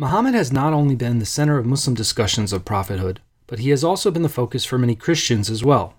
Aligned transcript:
Muhammad 0.00 0.32
has 0.32 0.52
not 0.52 0.72
only 0.72 0.94
been 0.94 1.18
the 1.18 1.26
center 1.26 1.58
of 1.58 1.66
Muslim 1.66 1.92
discussions 1.92 2.52
of 2.52 2.64
prophethood, 2.64 3.20
but 3.48 3.58
he 3.58 3.70
has 3.70 3.82
also 3.82 4.12
been 4.12 4.22
the 4.22 4.28
focus 4.28 4.64
for 4.64 4.78
many 4.78 4.94
Christians 4.94 5.50
as 5.50 5.64
well. 5.64 5.94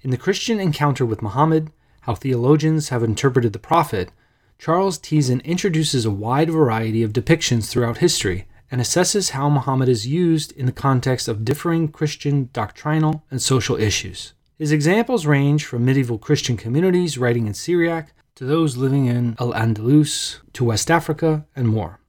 In 0.00 0.10
the 0.10 0.16
Christian 0.16 0.58
encounter 0.58 1.04
with 1.04 1.20
Muhammad, 1.20 1.70
How 2.02 2.14
Theologians 2.14 2.88
Have 2.88 3.02
Interpreted 3.02 3.52
the 3.52 3.58
Prophet, 3.58 4.10
Charles 4.58 4.98
Tieszen 4.98 5.44
introduces 5.44 6.06
a 6.06 6.10
wide 6.10 6.48
variety 6.48 7.02
of 7.02 7.12
depictions 7.12 7.68
throughout 7.68 7.98
history 7.98 8.46
and 8.70 8.80
assesses 8.80 9.32
how 9.32 9.50
Muhammad 9.50 9.90
is 9.90 10.06
used 10.06 10.52
in 10.52 10.64
the 10.64 10.72
context 10.72 11.28
of 11.28 11.44
differing 11.44 11.88
Christian 11.88 12.48
doctrinal 12.54 13.22
and 13.30 13.42
social 13.42 13.76
issues. 13.76 14.32
His 14.56 14.72
examples 14.72 15.26
range 15.26 15.66
from 15.66 15.84
medieval 15.84 16.16
Christian 16.16 16.56
communities 16.56 17.18
writing 17.18 17.46
in 17.46 17.52
Syriac 17.52 18.14
to 18.36 18.46
those 18.46 18.78
living 18.78 19.04
in 19.04 19.36
Al 19.38 19.52
Andalus 19.52 20.38
to 20.54 20.64
West 20.64 20.90
Africa 20.90 21.44
and 21.54 21.68
more. 21.68 21.99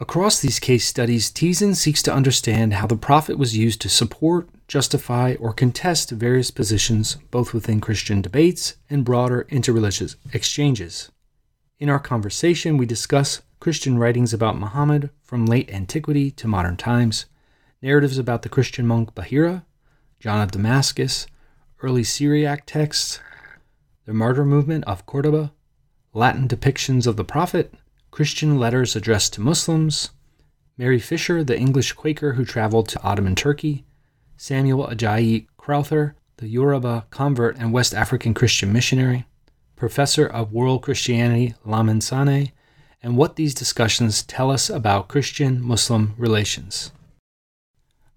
Across 0.00 0.40
these 0.40 0.60
case 0.60 0.84
studies, 0.84 1.28
Tieszen 1.28 1.74
seeks 1.74 2.02
to 2.02 2.14
understand 2.14 2.74
how 2.74 2.86
the 2.86 2.96
prophet 2.96 3.36
was 3.36 3.56
used 3.56 3.80
to 3.80 3.88
support, 3.88 4.48
justify, 4.68 5.34
or 5.40 5.52
contest 5.52 6.10
various 6.12 6.52
positions 6.52 7.16
both 7.32 7.52
within 7.52 7.80
Christian 7.80 8.22
debates 8.22 8.76
and 8.88 9.04
broader 9.04 9.44
interreligious 9.50 10.14
exchanges. 10.32 11.10
In 11.80 11.88
our 11.88 11.98
conversation, 11.98 12.76
we 12.76 12.86
discuss 12.86 13.42
Christian 13.58 13.98
writings 13.98 14.32
about 14.32 14.56
Muhammad 14.56 15.10
from 15.20 15.46
late 15.46 15.68
antiquity 15.70 16.30
to 16.30 16.46
modern 16.46 16.76
times, 16.76 17.26
narratives 17.82 18.18
about 18.18 18.42
the 18.42 18.48
Christian 18.48 18.86
monk 18.86 19.16
Bahira, 19.16 19.64
John 20.20 20.40
of 20.40 20.52
Damascus, 20.52 21.26
early 21.82 22.04
Syriac 22.04 22.66
texts, 22.66 23.18
the 24.06 24.14
martyr 24.14 24.44
movement 24.44 24.84
of 24.84 25.06
Cordoba, 25.06 25.52
Latin 26.14 26.46
depictions 26.46 27.08
of 27.08 27.16
the 27.16 27.24
prophet, 27.24 27.74
Christian 28.18 28.58
letters 28.58 28.96
addressed 28.96 29.34
to 29.34 29.40
Muslims, 29.40 30.10
Mary 30.76 30.98
Fisher, 30.98 31.44
the 31.44 31.56
English 31.56 31.92
Quaker 31.92 32.32
who 32.32 32.44
traveled 32.44 32.88
to 32.88 33.00
Ottoman 33.00 33.36
Turkey, 33.36 33.84
Samuel 34.36 34.88
Ajayi 34.88 35.46
Crowther, 35.56 36.16
the 36.38 36.48
Yoruba 36.48 37.06
convert 37.10 37.56
and 37.58 37.72
West 37.72 37.94
African 37.94 38.34
Christian 38.34 38.72
missionary, 38.72 39.24
professor 39.76 40.26
of 40.26 40.52
world 40.52 40.82
Christianity 40.82 41.54
Lamin 41.64 42.00
Sanneh, 42.00 42.50
and 43.04 43.16
what 43.16 43.36
these 43.36 43.54
discussions 43.54 44.24
tell 44.24 44.50
us 44.50 44.68
about 44.68 45.06
Christian 45.06 45.62
Muslim 45.62 46.16
relations. 46.18 46.90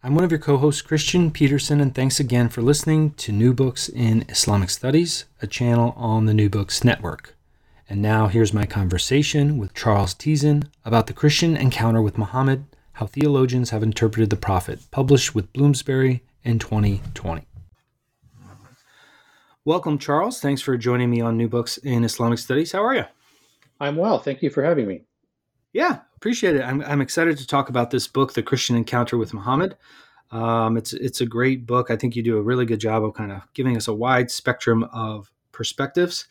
I'm 0.01 0.15
one 0.15 0.23
of 0.23 0.31
your 0.31 0.39
co 0.39 0.57
hosts, 0.57 0.81
Kristian 0.81 1.31
Petersen, 1.31 1.79
and 1.79 1.93
thanks 1.93 2.19
again 2.19 2.49
for 2.49 2.63
listening 2.63 3.11
to 3.17 3.31
New 3.31 3.53
Books 3.53 3.87
in 3.87 4.25
Islamic 4.29 4.71
Studies, 4.71 5.25
a 5.43 5.45
channel 5.45 5.93
on 5.95 6.25
the 6.25 6.33
New 6.33 6.49
Books 6.49 6.83
Network. 6.83 7.35
And 7.91 8.01
now 8.01 8.27
here's 8.27 8.53
my 8.53 8.65
conversation 8.65 9.57
with 9.57 9.73
Charles 9.73 10.15
Tieszen 10.15 10.69
about 10.85 11.07
the 11.07 11.13
Christian 11.13 11.57
encounter 11.57 12.01
with 12.01 12.17
Muhammad, 12.17 12.63
how 12.93 13.05
theologians 13.05 13.71
have 13.71 13.83
interpreted 13.83 14.29
the 14.29 14.37
prophet, 14.37 14.79
published 14.91 15.35
with 15.35 15.51
Bloomsbury 15.51 16.23
in 16.41 16.57
2020. 16.57 17.45
Welcome, 19.65 19.97
Charles. 19.97 20.39
Thanks 20.39 20.61
for 20.61 20.77
joining 20.77 21.09
me 21.09 21.19
on 21.19 21.35
New 21.35 21.49
Books 21.49 21.75
in 21.79 22.05
Islamic 22.05 22.39
Studies. 22.39 22.71
How 22.71 22.81
are 22.81 22.95
you? 22.95 23.03
I'm 23.81 23.97
well. 23.97 24.19
Thank 24.19 24.41
you 24.41 24.49
for 24.49 24.63
having 24.63 24.87
me. 24.87 25.01
Yeah, 25.73 25.99
appreciate 26.15 26.55
it. 26.55 26.61
I'm, 26.61 26.81
I'm 26.83 27.01
excited 27.01 27.37
to 27.39 27.45
talk 27.45 27.67
about 27.67 27.91
this 27.91 28.07
book, 28.07 28.31
The 28.31 28.41
Christian 28.41 28.77
Encounter 28.77 29.17
with 29.17 29.33
Muhammad. 29.33 29.75
Um, 30.31 30.77
it's 30.77 30.93
it's 30.93 31.19
a 31.19 31.25
great 31.25 31.65
book. 31.65 31.91
I 31.91 31.97
think 31.97 32.15
you 32.15 32.23
do 32.23 32.37
a 32.37 32.41
really 32.41 32.65
good 32.65 32.79
job 32.79 33.03
of 33.03 33.15
kind 33.15 33.33
of 33.33 33.41
giving 33.53 33.75
us 33.75 33.89
a 33.89 33.93
wide 33.93 34.31
spectrum 34.31 34.85
of 34.93 35.29
perspectives. 35.51 36.29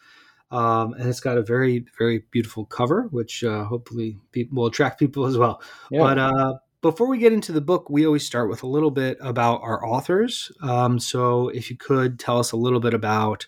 Um, 0.50 0.94
and 0.94 1.08
it's 1.08 1.20
got 1.20 1.38
a 1.38 1.42
very 1.42 1.84
very 1.98 2.24
beautiful 2.30 2.64
cover, 2.64 3.08
which 3.10 3.44
uh, 3.44 3.64
hopefully 3.64 4.18
people 4.32 4.56
will 4.56 4.66
attract 4.66 4.98
people 4.98 5.26
as 5.26 5.38
well. 5.38 5.62
Yeah. 5.90 6.00
But 6.00 6.18
uh, 6.18 6.54
before 6.82 7.08
we 7.08 7.18
get 7.18 7.32
into 7.32 7.52
the 7.52 7.60
book, 7.60 7.90
we 7.90 8.06
always 8.06 8.24
start 8.24 8.48
with 8.48 8.62
a 8.62 8.66
little 8.66 8.90
bit 8.90 9.18
about 9.20 9.60
our 9.62 9.86
authors. 9.86 10.50
Um, 10.62 10.98
so 10.98 11.48
if 11.48 11.70
you 11.70 11.76
could 11.76 12.18
tell 12.18 12.38
us 12.38 12.52
a 12.52 12.56
little 12.56 12.80
bit 12.80 12.94
about 12.94 13.46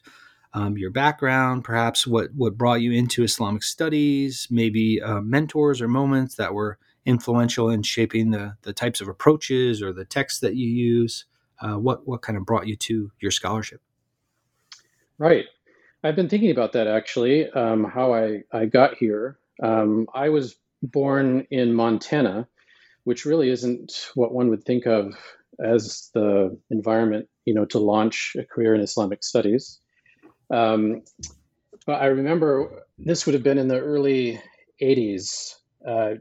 um, 0.55 0.77
your 0.77 0.91
background, 0.91 1.65
perhaps 1.65 2.07
what 2.07 2.29
what 2.35 2.59
brought 2.59 2.83
you 2.83 2.93
into 2.93 3.23
Islamic 3.23 3.63
studies, 3.63 4.49
maybe 4.51 5.01
uh, 5.01 5.21
mentors 5.21 5.81
or 5.81 5.89
moments 5.89 6.35
that 6.35 6.53
were 6.53 6.79
influential 7.05 7.71
in 7.71 7.83
shaping 7.83 8.31
the 8.31 8.57
the 8.63 8.73
types 8.73 9.01
of 9.01 9.09
approaches 9.09 9.83
or 9.83 9.93
the 9.93 10.05
texts 10.05 10.41
that 10.41 10.55
you 10.55 10.69
use. 10.69 11.25
Uh, 11.61 11.79
what 11.79 12.07
what 12.07 12.23
kind 12.23 12.37
of 12.37 12.45
brought 12.45 12.67
you 12.67 12.77
to 12.77 13.11
your 13.21 13.31
scholarship? 13.31 13.81
Right. 15.17 15.47
I've 16.05 16.17
been 16.17 16.29
thinking 16.29 16.51
about 16.51 16.73
that 16.73 16.89
actually, 16.89 17.49
um, 17.51 17.85
how 17.85 18.13
I, 18.13 18.43
I 18.53 18.67
got 18.67 18.97
here. 18.97 19.39
Um, 19.63 20.09
I 20.13 20.31
was 20.31 20.57
born 20.83 21.47
in 21.51 21.75
Montana, 21.75 22.49
which 23.05 23.25
really 23.25 23.51
isn't 23.51 24.11
what 24.15 24.35
one 24.35 24.49
would 24.49 24.65
think 24.65 24.87
of 24.87 25.15
as 25.63 26.11
the 26.13 26.59
environment, 26.71 27.29
you 27.45 27.55
know, 27.55 27.67
to 27.67 27.79
launch 27.79 28.35
a 28.37 28.45
career 28.45 28.75
in 28.75 28.81
Islamic 28.81 29.23
studies. 29.23 29.79
Um, 30.51 31.03
but 31.87 32.03
I 32.03 32.07
remember 32.07 32.85
this 32.99 33.25
would 33.27 33.35
have 33.35 33.45
been 33.45 33.59
in 33.59 33.69
the 33.69 33.81
early 33.81 34.41
80s, 34.83 35.55
uh, 35.87 36.15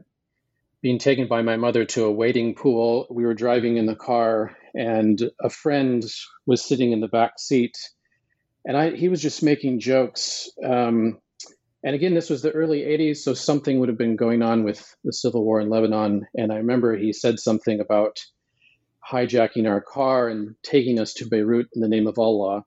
being 0.80 0.98
taken 0.98 1.26
by 1.26 1.42
my 1.42 1.56
mother 1.56 1.84
to 1.86 2.04
a 2.04 2.12
wading 2.12 2.54
pool. 2.54 3.08
We 3.10 3.24
were 3.24 3.34
driving 3.34 3.78
in 3.78 3.86
the 3.86 3.96
car, 3.96 4.56
and 4.74 5.20
a 5.40 5.50
friend 5.50 6.04
was 6.46 6.64
sitting 6.64 6.92
in 6.92 7.00
the 7.00 7.08
back 7.08 7.38
seat 7.38 7.76
and 8.64 8.76
I 8.76 8.90
he 8.90 9.08
was 9.08 9.22
just 9.22 9.42
making 9.42 9.80
jokes. 9.80 10.50
Um, 10.64 11.18
and 11.84 11.96
again, 11.96 12.14
this 12.14 12.30
was 12.30 12.42
the 12.42 12.52
early 12.52 12.80
'80s, 12.80 13.18
so 13.18 13.34
something 13.34 13.80
would 13.80 13.88
have 13.88 13.98
been 13.98 14.16
going 14.16 14.42
on 14.42 14.62
with 14.62 14.96
the 15.04 15.12
civil 15.12 15.44
war 15.44 15.60
in 15.60 15.68
Lebanon. 15.68 16.26
And 16.34 16.52
I 16.52 16.56
remember 16.56 16.96
he 16.96 17.12
said 17.12 17.40
something 17.40 17.80
about 17.80 18.18
hijacking 19.08 19.68
our 19.68 19.80
car 19.80 20.28
and 20.28 20.54
taking 20.62 21.00
us 21.00 21.14
to 21.14 21.26
Beirut 21.26 21.68
in 21.74 21.80
the 21.80 21.88
name 21.88 22.06
of 22.06 22.18
Allah. 22.18 22.64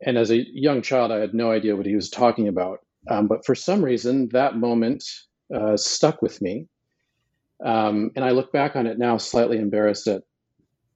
And 0.00 0.16
as 0.16 0.30
a 0.30 0.44
young 0.52 0.82
child, 0.82 1.10
I 1.10 1.18
had 1.18 1.34
no 1.34 1.50
idea 1.50 1.74
what 1.74 1.86
he 1.86 1.96
was 1.96 2.10
talking 2.10 2.48
about. 2.48 2.80
Um, 3.10 3.26
but 3.26 3.44
for 3.44 3.54
some 3.54 3.82
reason, 3.82 4.28
that 4.32 4.56
moment 4.56 5.04
uh, 5.54 5.76
stuck 5.76 6.22
with 6.22 6.40
me. 6.42 6.68
Um, 7.64 8.10
and 8.14 8.24
I 8.24 8.30
look 8.30 8.52
back 8.52 8.76
on 8.76 8.86
it 8.86 8.98
now, 8.98 9.16
slightly 9.16 9.58
embarrassed 9.58 10.06
at 10.06 10.22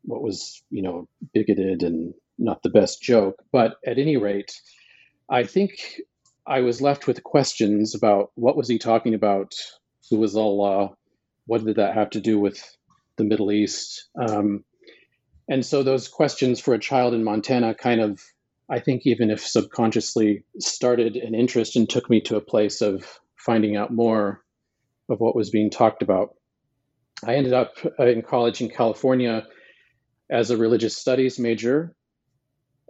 what 0.05 0.23
was, 0.23 0.63
you 0.71 0.83
know, 0.83 1.09
bigoted 1.33 1.83
and 1.83 2.15
not 2.39 2.63
the 2.63 2.71
best 2.71 3.03
joke. 3.03 3.43
But 3.53 3.77
at 3.87 3.99
any 3.99 4.17
rate, 4.17 4.53
I 5.31 5.45
think 5.45 5.73
I 6.47 6.61
was 6.61 6.81
left 6.81 7.07
with 7.07 7.23
questions 7.23 7.95
about 7.95 8.31
what 8.35 8.57
was 8.57 8.69
he 8.69 8.79
talking 8.79 9.15
about? 9.15 9.55
Who 10.11 10.19
was 10.19 10.37
Allah? 10.37 10.91
What 11.47 11.65
did 11.65 11.77
that 11.77 11.95
have 11.95 12.11
to 12.11 12.21
do 12.21 12.39
with 12.39 12.63
the 13.17 13.25
Middle 13.25 13.53
East? 13.53 14.09
Um, 14.21 14.65
and 15.49 15.65
so 15.65 15.83
those 15.83 16.09
questions 16.09 16.61
for 16.61 16.75
a 16.75 16.79
child 16.79 17.15
in 17.15 17.25
Montana 17.25 17.75
kind 17.75 18.01
of, 18.01 18.21
I 18.69 18.81
think, 18.81 19.03
even 19.07 19.31
if 19.31 19.47
subconsciously, 19.47 20.45
started 20.59 21.17
an 21.17 21.35
interest 21.35 21.77
and 21.77 21.89
took 21.89 22.09
me 22.09 22.21
to 22.23 22.37
a 22.37 22.41
place 22.41 22.81
of 22.81 23.21
finding 23.37 23.77
out 23.77 23.93
more 23.93 24.43
of 25.09 25.21
what 25.21 25.37
was 25.37 25.51
being 25.51 25.71
talked 25.71 26.03
about. 26.03 26.35
I 27.25 27.35
ended 27.35 27.53
up 27.53 27.75
in 27.99 28.23
college 28.23 28.61
in 28.61 28.69
California 28.69 29.47
as 30.31 30.51
a 30.51 30.57
religious 30.57 30.97
studies 30.97 31.39
major 31.39 31.95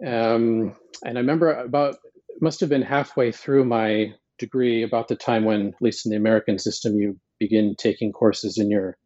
um, 0.04 0.74
and 1.04 1.18
I 1.18 1.20
remember 1.20 1.52
about 1.52 1.96
must 2.40 2.60
have 2.60 2.68
been 2.68 2.82
halfway 2.82 3.30
through 3.30 3.64
my 3.64 4.14
degree, 4.38 4.82
about 4.82 5.08
the 5.08 5.16
time 5.16 5.44
when, 5.44 5.68
at 5.68 5.82
least 5.82 6.04
in 6.04 6.10
the 6.10 6.16
American 6.16 6.58
system, 6.58 6.96
you 6.96 7.18
begin 7.38 7.74
taking 7.76 8.12
courses 8.12 8.58
in 8.58 8.70
your 8.70 8.96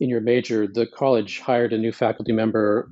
in 0.00 0.08
your 0.08 0.20
major. 0.20 0.66
The 0.66 0.86
college 0.86 1.40
hired 1.40 1.72
a 1.72 1.78
new 1.78 1.92
faculty 1.92 2.32
member 2.32 2.90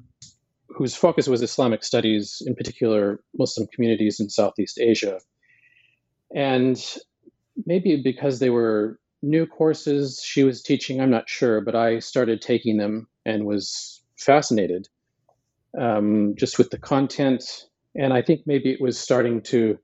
whose 0.68 0.94
focus 0.94 1.28
was 1.28 1.42
Islamic 1.42 1.84
studies, 1.84 2.42
in 2.46 2.54
particular 2.54 3.20
Muslim 3.38 3.66
communities 3.72 4.20
in 4.20 4.28
Southeast 4.28 4.78
Asia. 4.78 5.20
And 6.34 6.82
maybe 7.64 8.02
because 8.02 8.38
they 8.40 8.50
were 8.50 8.98
new 9.22 9.46
courses 9.46 10.20
she 10.22 10.42
was 10.42 10.62
teaching, 10.62 11.00
I'm 11.00 11.10
not 11.10 11.28
sure, 11.28 11.60
but 11.60 11.74
I 11.74 12.00
started 12.00 12.42
taking 12.42 12.76
them 12.76 13.06
and 13.24 13.46
was 13.46 14.02
fascinated 14.16 14.88
um, 15.78 16.34
just 16.36 16.58
with 16.58 16.70
the 16.70 16.78
content. 16.78 17.44
And 17.94 18.12
I 18.12 18.22
think 18.22 18.42
maybe 18.46 18.72
it 18.72 18.80
was 18.80 18.98
starting 18.98 19.42
to 19.42 19.78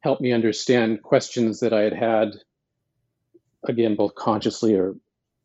help 0.00 0.20
me 0.20 0.32
understand 0.32 1.02
questions 1.02 1.60
that 1.60 1.72
I 1.72 1.82
had 1.82 1.94
had 1.94 2.34
again, 3.66 3.96
both 3.96 4.14
consciously 4.14 4.74
or 4.74 4.94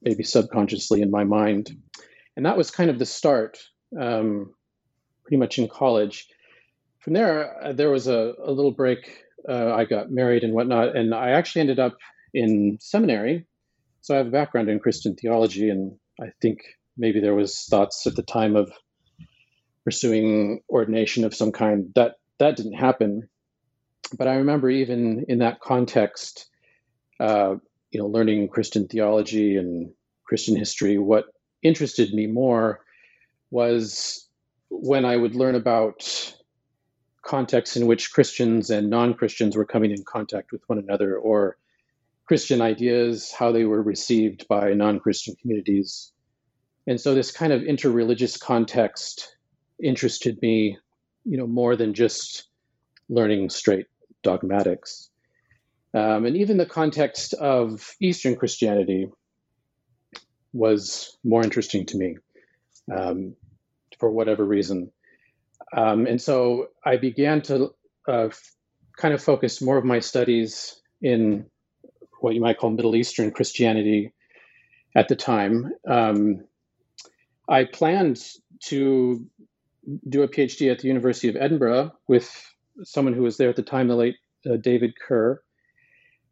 maybe 0.02 0.24
subconsciously 0.24 1.02
in 1.02 1.12
my 1.12 1.24
mind. 1.24 1.72
And 2.36 2.46
that 2.46 2.58
was 2.58 2.72
kind 2.72 2.90
of 2.90 3.00
the 3.00 3.06
start, 3.06 3.58
um, 4.00 4.54
pretty 5.24 5.38
much 5.38 5.58
in 5.58 5.68
college. 5.68 6.28
From 7.00 7.14
there, 7.14 7.64
uh, 7.64 7.74
there 7.74 7.90
was 7.90 8.08
a, 8.08 8.34
a 8.44 8.52
little 8.52 8.72
break. 8.72 9.24
Uh, 9.48 9.74
I 9.74 9.86
got 9.86 10.12
married 10.12 10.44
and 10.44 10.54
whatnot, 10.54 10.96
and 10.96 11.14
I 11.14 11.32
actually 11.32 11.62
ended 11.62 11.80
up 11.80 11.98
in 12.34 12.78
seminary. 12.82 13.46
So 14.02 14.14
I 14.14 14.18
have 14.18 14.28
a 14.28 14.32
background 14.32 14.70
in 14.70 14.80
Christian 14.80 15.16
theology, 15.16 15.70
and 15.70 15.98
I 16.22 16.28
think 16.42 16.60
maybe 16.98 17.20
there 17.20 17.36
was 17.36 17.66
thoughts 17.70 18.06
at 18.06 18.16
the 18.16 18.24
time 18.24 18.56
of 18.56 18.72
pursuing 19.90 20.62
ordination 20.70 21.26
of 21.26 21.34
some 21.34 21.52
kind. 21.52 21.92
That 21.96 22.20
that 22.38 22.56
didn't 22.56 22.74
happen. 22.74 23.28
But 24.16 24.28
I 24.28 24.36
remember 24.36 24.70
even 24.70 25.26
in 25.28 25.40
that 25.40 25.62
context, 25.62 26.48
uh, 27.20 27.56
you 27.90 28.00
know, 28.00 28.06
learning 28.06 28.50
Christian 28.50 28.88
theology 28.88 29.58
and 29.58 29.92
Christian 30.26 30.56
history, 30.56 31.00
what 31.00 31.26
interested 31.64 32.14
me 32.14 32.28
more 32.28 32.82
was 33.50 34.30
when 34.70 35.06
I 35.06 35.16
would 35.16 35.34
learn 35.34 35.56
about 35.56 36.06
contexts 37.24 37.76
in 37.76 37.88
which 37.88 38.14
Christians 38.14 38.70
and 38.70 38.92
non 38.92 39.16
Christians 39.16 39.58
were 39.58 39.66
coming 39.66 39.90
in 39.90 40.04
contact 40.04 40.52
with 40.52 40.62
one 40.68 40.78
another, 40.78 41.18
or 41.18 41.58
Christian 42.28 42.62
ideas, 42.62 43.32
how 43.32 43.52
they 43.52 43.66
were 43.66 43.82
received 43.82 44.48
by 44.48 44.74
non 44.74 45.00
Christian 45.00 45.36
communities. 45.42 46.12
And 46.86 47.02
so 47.02 47.16
this 47.16 47.32
kind 47.32 47.52
of 47.52 47.64
interreligious 47.64 48.40
context 48.40 49.36
interested 49.82 50.42
me, 50.42 50.78
you 51.26 51.38
know, 51.38 51.48
more 51.48 51.76
than 51.76 51.94
just 51.94 52.48
learning 53.10 53.50
straight 53.50 53.88
dogmatics. 54.24 55.10
Um, 55.94 56.26
and 56.26 56.38
even 56.38 56.58
the 56.58 56.66
context 56.66 57.34
of 57.34 57.96
Eastern 58.00 58.36
Christianity 58.36 59.10
was 60.54 61.18
more 61.24 61.44
interesting 61.44 61.86
to 61.88 61.98
me 61.98 62.18
um, 62.96 63.36
for 64.00 64.12
whatever 64.12 64.46
reason. 64.46 64.92
Um, 65.76 66.06
and 66.06 66.22
so 66.22 66.68
I 66.84 66.98
began 66.98 67.42
to 67.44 67.74
uh, 68.08 68.28
f- 68.28 68.56
kind 68.98 69.14
of 69.14 69.22
focus 69.22 69.62
more 69.62 69.78
of 69.78 69.86
my 69.86 70.00
studies 70.00 70.82
in 71.02 71.46
what 72.22 72.34
you 72.34 72.42
might 72.42 72.58
call 72.58 72.72
Middle 72.72 72.96
Eastern 72.96 73.32
Christianity 73.32 74.14
at 74.96 75.08
the 75.08 75.16
time. 75.16 75.72
Um, 75.88 76.46
I 77.48 77.64
planned 77.64 78.22
to 78.66 79.26
do 80.08 80.24
a 80.24 80.28
PhD 80.28 80.72
at 80.72 80.80
the 80.80 80.88
University 80.88 81.30
of 81.30 81.36
Edinburgh 81.36 81.92
with 82.08 82.30
someone 82.84 83.14
who 83.14 83.24
was 83.24 83.38
there 83.38 83.50
at 83.50 83.56
the 83.56 83.64
time, 83.64 83.88
the 83.88 83.96
late 83.96 84.16
uh, 84.50 84.58
David 84.58 84.94
Kerr. 85.00 85.42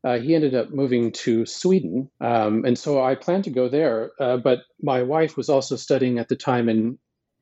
Uh, 0.04 0.20
he 0.20 0.36
ended 0.36 0.56
up 0.56 0.70
moving 0.70 1.12
to 1.12 1.46
Sweden, 1.46 2.10
um, 2.22 2.64
and 2.66 2.78
so 2.78 3.04
I 3.04 3.16
planned 3.16 3.46
to 3.46 3.50
go 3.50 3.68
there. 3.68 4.12
Uh, 4.20 4.38
but 4.38 4.60
my 4.82 5.04
wife 5.04 5.36
was 5.36 5.50
also 5.50 5.76
studying 5.76 6.20
at 6.20 6.30
the 6.30 6.36
time, 6.36 6.70
and 6.70 6.98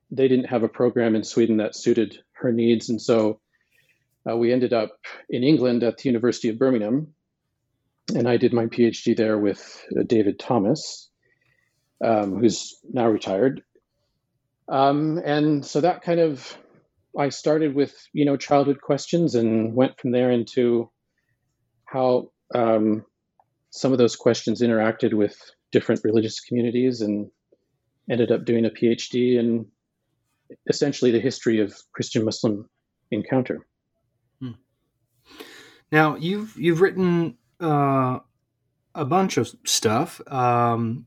they 0.10 0.28
didn't 0.28 0.46
have 0.46 0.64
a 0.64 0.70
program 0.70 1.16
in 1.16 1.24
Sweden 1.24 1.58
that 1.58 1.76
suited 1.76 2.18
her 2.34 2.52
needs, 2.52 2.90
and 2.90 3.02
so 3.02 3.40
uh, 4.28 4.36
we 4.36 4.54
ended 4.54 4.74
up 4.74 4.98
in 5.30 5.44
England 5.44 5.84
at 5.84 5.98
the 5.98 6.10
University 6.10 6.50
of 6.50 6.58
Birmingham, 6.58 7.14
and 8.16 8.28
I 8.28 8.38
did 8.38 8.54
my 8.54 8.66
PhD 8.66 9.16
there 9.16 9.38
with 9.38 9.86
uh, 9.98 10.04
David 10.04 10.40
Thomas, 10.40 11.10
um, 12.04 12.40
who's 12.40 12.80
now 12.92 13.08
retired. 13.08 13.64
Um, 14.68 15.22
and 15.24 15.66
so 15.66 15.82
that 15.82 16.02
kind 16.02 16.20
of 16.20 16.58
I 17.18 17.30
started 17.30 17.76
with 17.76 17.96
you 18.14 18.26
know 18.26 18.38
childhood 18.38 18.82
questions 18.82 19.36
and 19.36 19.74
went 19.74 20.00
from 20.00 20.12
there 20.12 20.32
into 20.32 20.90
how 21.86 22.32
um, 22.54 23.06
some 23.70 23.92
of 23.92 23.98
those 23.98 24.16
questions 24.16 24.62
interacted 24.62 25.14
with 25.14 25.38
different 25.72 26.02
religious 26.04 26.40
communities 26.40 27.02
and 27.02 27.30
ended 28.10 28.32
up 28.32 28.46
doing 28.46 28.66
a 28.66 28.70
PhD 28.70 29.38
in 29.38 29.66
essentially 30.70 31.12
the 31.12 31.20
history 31.20 31.60
of 31.60 31.76
Christian 31.94 32.24
Muslim 32.24 32.70
encounter. 33.12 33.66
Hmm. 34.40 34.52
Now 35.92 36.16
you've 36.16 36.56
you've 36.58 36.82
written 36.82 37.38
uh, 37.60 38.20
a 38.94 39.06
bunch 39.06 39.38
of 39.38 39.56
stuff. 39.66 40.22
Um, 40.28 41.06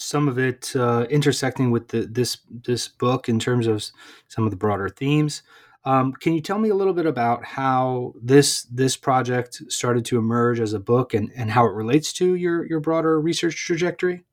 some 0.00 0.28
of 0.28 0.38
it 0.38 0.74
uh, 0.74 1.06
intersecting 1.10 1.70
with 1.70 1.88
the, 1.88 2.06
this 2.06 2.38
this 2.50 2.88
book 2.88 3.28
in 3.28 3.38
terms 3.38 3.66
of 3.66 3.84
some 4.28 4.44
of 4.44 4.50
the 4.50 4.56
broader 4.56 4.88
themes. 4.88 5.42
Um, 5.84 6.12
can 6.12 6.34
you 6.34 6.40
tell 6.40 6.58
me 6.58 6.68
a 6.68 6.74
little 6.74 6.92
bit 6.92 7.06
about 7.06 7.44
how 7.44 8.14
this 8.20 8.62
this 8.62 8.96
project 8.96 9.62
started 9.68 10.04
to 10.06 10.18
emerge 10.18 10.58
as 10.60 10.72
a 10.72 10.80
book 10.80 11.14
and, 11.14 11.30
and 11.36 11.50
how 11.50 11.66
it 11.66 11.72
relates 11.72 12.12
to 12.14 12.34
your 12.34 12.66
your 12.66 12.80
broader 12.80 13.20
research 13.20 13.56
trajectory? 13.66 14.24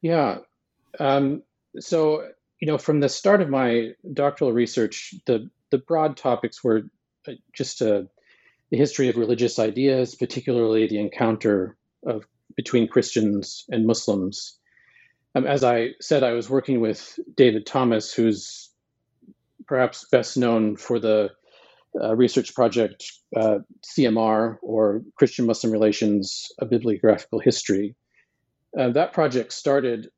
Yeah. 0.00 0.38
Um, 0.98 1.42
so 1.78 2.28
you 2.60 2.66
know, 2.66 2.78
from 2.78 3.00
the 3.00 3.08
start 3.08 3.40
of 3.40 3.48
my 3.48 3.92
doctoral 4.12 4.52
research, 4.52 5.14
the 5.26 5.50
the 5.70 5.78
broad 5.78 6.16
topics 6.16 6.62
were 6.62 6.82
uh, 7.26 7.32
just 7.52 7.80
a, 7.80 7.96
uh, 7.96 8.02
the 8.70 8.76
history 8.76 9.08
of 9.08 9.16
religious 9.16 9.58
ideas, 9.58 10.14
particularly 10.14 10.86
the 10.86 11.00
encounter 11.00 11.76
of 12.06 12.24
between 12.56 12.88
Christians 12.88 13.64
and 13.68 13.86
Muslims. 13.86 14.58
Um, 15.34 15.46
as 15.46 15.62
I 15.62 15.90
said, 16.00 16.22
I 16.22 16.32
was 16.32 16.50
working 16.50 16.80
with 16.80 17.18
David 17.36 17.66
Thomas, 17.66 18.12
who's 18.12 18.70
perhaps 19.66 20.06
best 20.10 20.36
known 20.36 20.76
for 20.76 20.98
the 20.98 21.30
uh, 22.00 22.14
research 22.14 22.54
project 22.54 23.04
uh, 23.36 23.58
CMR, 23.84 24.58
or 24.62 25.02
Christian 25.16 25.46
Muslim 25.46 25.72
Relations, 25.72 26.48
a 26.58 26.66
Bibliographical 26.66 27.40
History. 27.40 27.96
Uh, 28.78 28.90
that 28.90 29.12
project 29.12 29.52
started, 29.52 30.08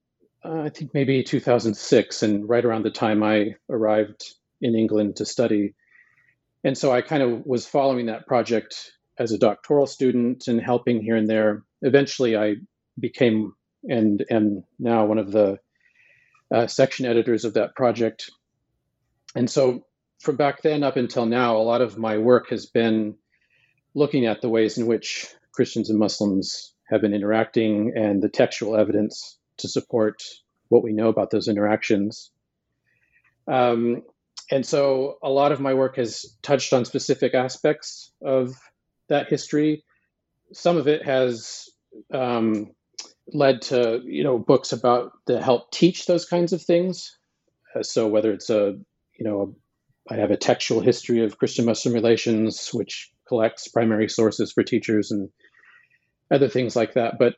uh, 0.44 0.62
I 0.62 0.68
think, 0.68 0.92
maybe 0.92 1.22
2006, 1.22 2.22
and 2.22 2.48
right 2.48 2.64
around 2.64 2.84
the 2.84 2.90
time 2.90 3.22
I 3.22 3.56
arrived 3.70 4.34
in 4.60 4.74
England 4.74 5.16
to 5.16 5.26
study. 5.26 5.74
And 6.64 6.76
so 6.76 6.92
I 6.92 7.02
kind 7.02 7.22
of 7.22 7.44
was 7.44 7.66
following 7.66 8.06
that 8.06 8.26
project 8.26 8.92
as 9.18 9.32
a 9.32 9.38
doctoral 9.38 9.86
student 9.86 10.48
and 10.48 10.60
helping 10.60 11.02
here 11.02 11.16
and 11.16 11.28
there. 11.28 11.64
Eventually, 11.82 12.36
I 12.36 12.56
became 12.98 13.54
and 13.84 14.24
am 14.30 14.64
now 14.78 15.06
one 15.06 15.18
of 15.18 15.32
the 15.32 15.58
uh, 16.52 16.66
section 16.66 17.06
editors 17.06 17.44
of 17.44 17.54
that 17.54 17.74
project. 17.74 18.30
And 19.34 19.50
so, 19.50 19.86
from 20.20 20.36
back 20.36 20.62
then 20.62 20.82
up 20.82 20.96
until 20.96 21.26
now, 21.26 21.56
a 21.56 21.64
lot 21.64 21.80
of 21.80 21.98
my 21.98 22.18
work 22.18 22.50
has 22.50 22.66
been 22.66 23.16
looking 23.94 24.26
at 24.26 24.40
the 24.40 24.48
ways 24.48 24.78
in 24.78 24.86
which 24.86 25.26
Christians 25.52 25.90
and 25.90 25.98
Muslims 25.98 26.74
have 26.88 27.00
been 27.00 27.14
interacting 27.14 27.92
and 27.96 28.22
the 28.22 28.28
textual 28.28 28.76
evidence 28.76 29.38
to 29.58 29.68
support 29.68 30.22
what 30.68 30.84
we 30.84 30.92
know 30.92 31.08
about 31.08 31.30
those 31.30 31.48
interactions. 31.48 32.30
Um, 33.48 34.02
and 34.50 34.64
so, 34.64 35.18
a 35.22 35.30
lot 35.30 35.52
of 35.52 35.60
my 35.60 35.74
work 35.74 35.96
has 35.96 36.36
touched 36.42 36.72
on 36.72 36.84
specific 36.84 37.34
aspects 37.34 38.12
of 38.22 38.54
that 39.08 39.28
history. 39.28 39.84
Some 40.52 40.76
of 40.76 40.86
it 40.86 41.04
has 41.04 41.71
um, 42.12 42.72
led 43.32 43.62
to 43.62 44.00
you 44.04 44.24
know 44.24 44.38
books 44.38 44.72
about 44.72 45.12
to 45.26 45.40
help 45.40 45.70
teach 45.70 46.06
those 46.06 46.24
kinds 46.24 46.52
of 46.52 46.62
things. 46.62 47.16
Uh, 47.74 47.82
so 47.82 48.08
whether 48.08 48.32
it's 48.32 48.50
a 48.50 48.76
you 49.18 49.24
know 49.24 49.56
a, 50.08 50.14
I 50.14 50.16
have 50.16 50.30
a 50.30 50.36
textual 50.36 50.80
history 50.80 51.24
of 51.24 51.38
Christian 51.38 51.64
Muslim 51.64 51.94
relations, 51.94 52.70
which 52.72 53.12
collects 53.28 53.68
primary 53.68 54.08
sources 54.08 54.52
for 54.52 54.62
teachers 54.62 55.10
and 55.10 55.30
other 56.30 56.48
things 56.48 56.74
like 56.74 56.94
that. 56.94 57.18
But 57.18 57.36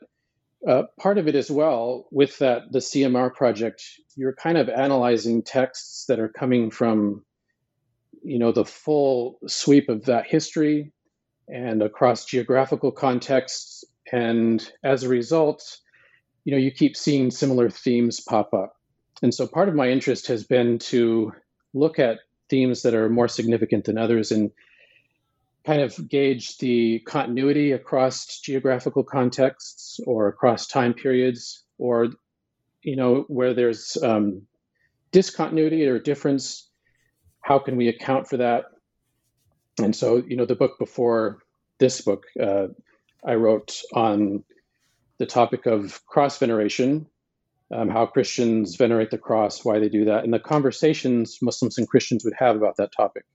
uh, 0.67 0.83
part 0.99 1.17
of 1.17 1.27
it 1.27 1.35
as 1.35 1.51
well 1.51 2.07
with 2.11 2.39
that 2.39 2.71
the 2.71 2.79
CMR 2.79 3.33
project, 3.33 3.83
you're 4.15 4.33
kind 4.33 4.57
of 4.57 4.67
analyzing 4.69 5.43
texts 5.43 6.05
that 6.07 6.19
are 6.19 6.29
coming 6.29 6.71
from 6.71 7.23
you 8.23 8.39
know 8.39 8.51
the 8.51 8.65
full 8.65 9.37
sweep 9.47 9.89
of 9.89 10.05
that 10.05 10.25
history 10.25 10.91
and 11.47 11.83
across 11.83 12.25
geographical 12.25 12.91
contexts. 12.91 13.83
And 14.11 14.67
as 14.83 15.03
a 15.03 15.09
result, 15.09 15.79
you 16.43 16.51
know, 16.51 16.57
you 16.57 16.71
keep 16.71 16.95
seeing 16.95 17.31
similar 17.31 17.69
themes 17.69 18.19
pop 18.19 18.53
up. 18.53 18.75
And 19.21 19.33
so 19.33 19.47
part 19.47 19.69
of 19.69 19.75
my 19.75 19.89
interest 19.89 20.27
has 20.27 20.43
been 20.43 20.79
to 20.79 21.33
look 21.73 21.99
at 21.99 22.19
themes 22.49 22.83
that 22.83 22.93
are 22.93 23.09
more 23.09 23.27
significant 23.27 23.85
than 23.85 23.97
others 23.97 24.31
and 24.31 24.51
kind 25.65 25.81
of 25.81 26.09
gauge 26.09 26.59
the 26.59 26.99
continuity 26.99 27.71
across 27.71 28.39
geographical 28.39 29.03
contexts 29.03 29.99
or 30.05 30.27
across 30.27 30.67
time 30.67 30.93
periods 30.93 31.63
or 31.79 32.09
you 32.83 32.95
know 32.95 33.25
where 33.29 33.55
there's 33.55 33.97
um, 34.03 34.43
discontinuity 35.11 35.87
or 35.87 35.97
difference 35.97 36.69
how 37.41 37.57
can 37.57 37.77
we 37.77 37.87
account 37.87 38.27
for 38.27 38.37
that 38.37 38.65
and 39.79 39.95
so, 39.95 40.23
you 40.25 40.37
know, 40.37 40.45
the 40.45 40.55
book 40.55 40.79
before 40.79 41.39
this 41.79 42.01
book, 42.01 42.25
uh, 42.41 42.67
I 43.25 43.35
wrote 43.35 43.81
on 43.93 44.43
the 45.17 45.25
topic 45.25 45.65
of 45.65 46.05
cross 46.05 46.37
veneration, 46.37 47.07
um, 47.71 47.89
how 47.89 48.05
Christians 48.05 48.75
venerate 48.75 49.09
the 49.11 49.17
cross, 49.17 49.65
why 49.65 49.79
they 49.79 49.89
do 49.89 50.05
that, 50.05 50.23
and 50.23 50.33
the 50.33 50.39
conversations 50.39 51.39
Muslims 51.41 51.77
and 51.77 51.87
Christians 51.87 52.23
would 52.23 52.35
have 52.37 52.55
about 52.55 52.77
that 52.77 52.91
topic. 52.95 53.25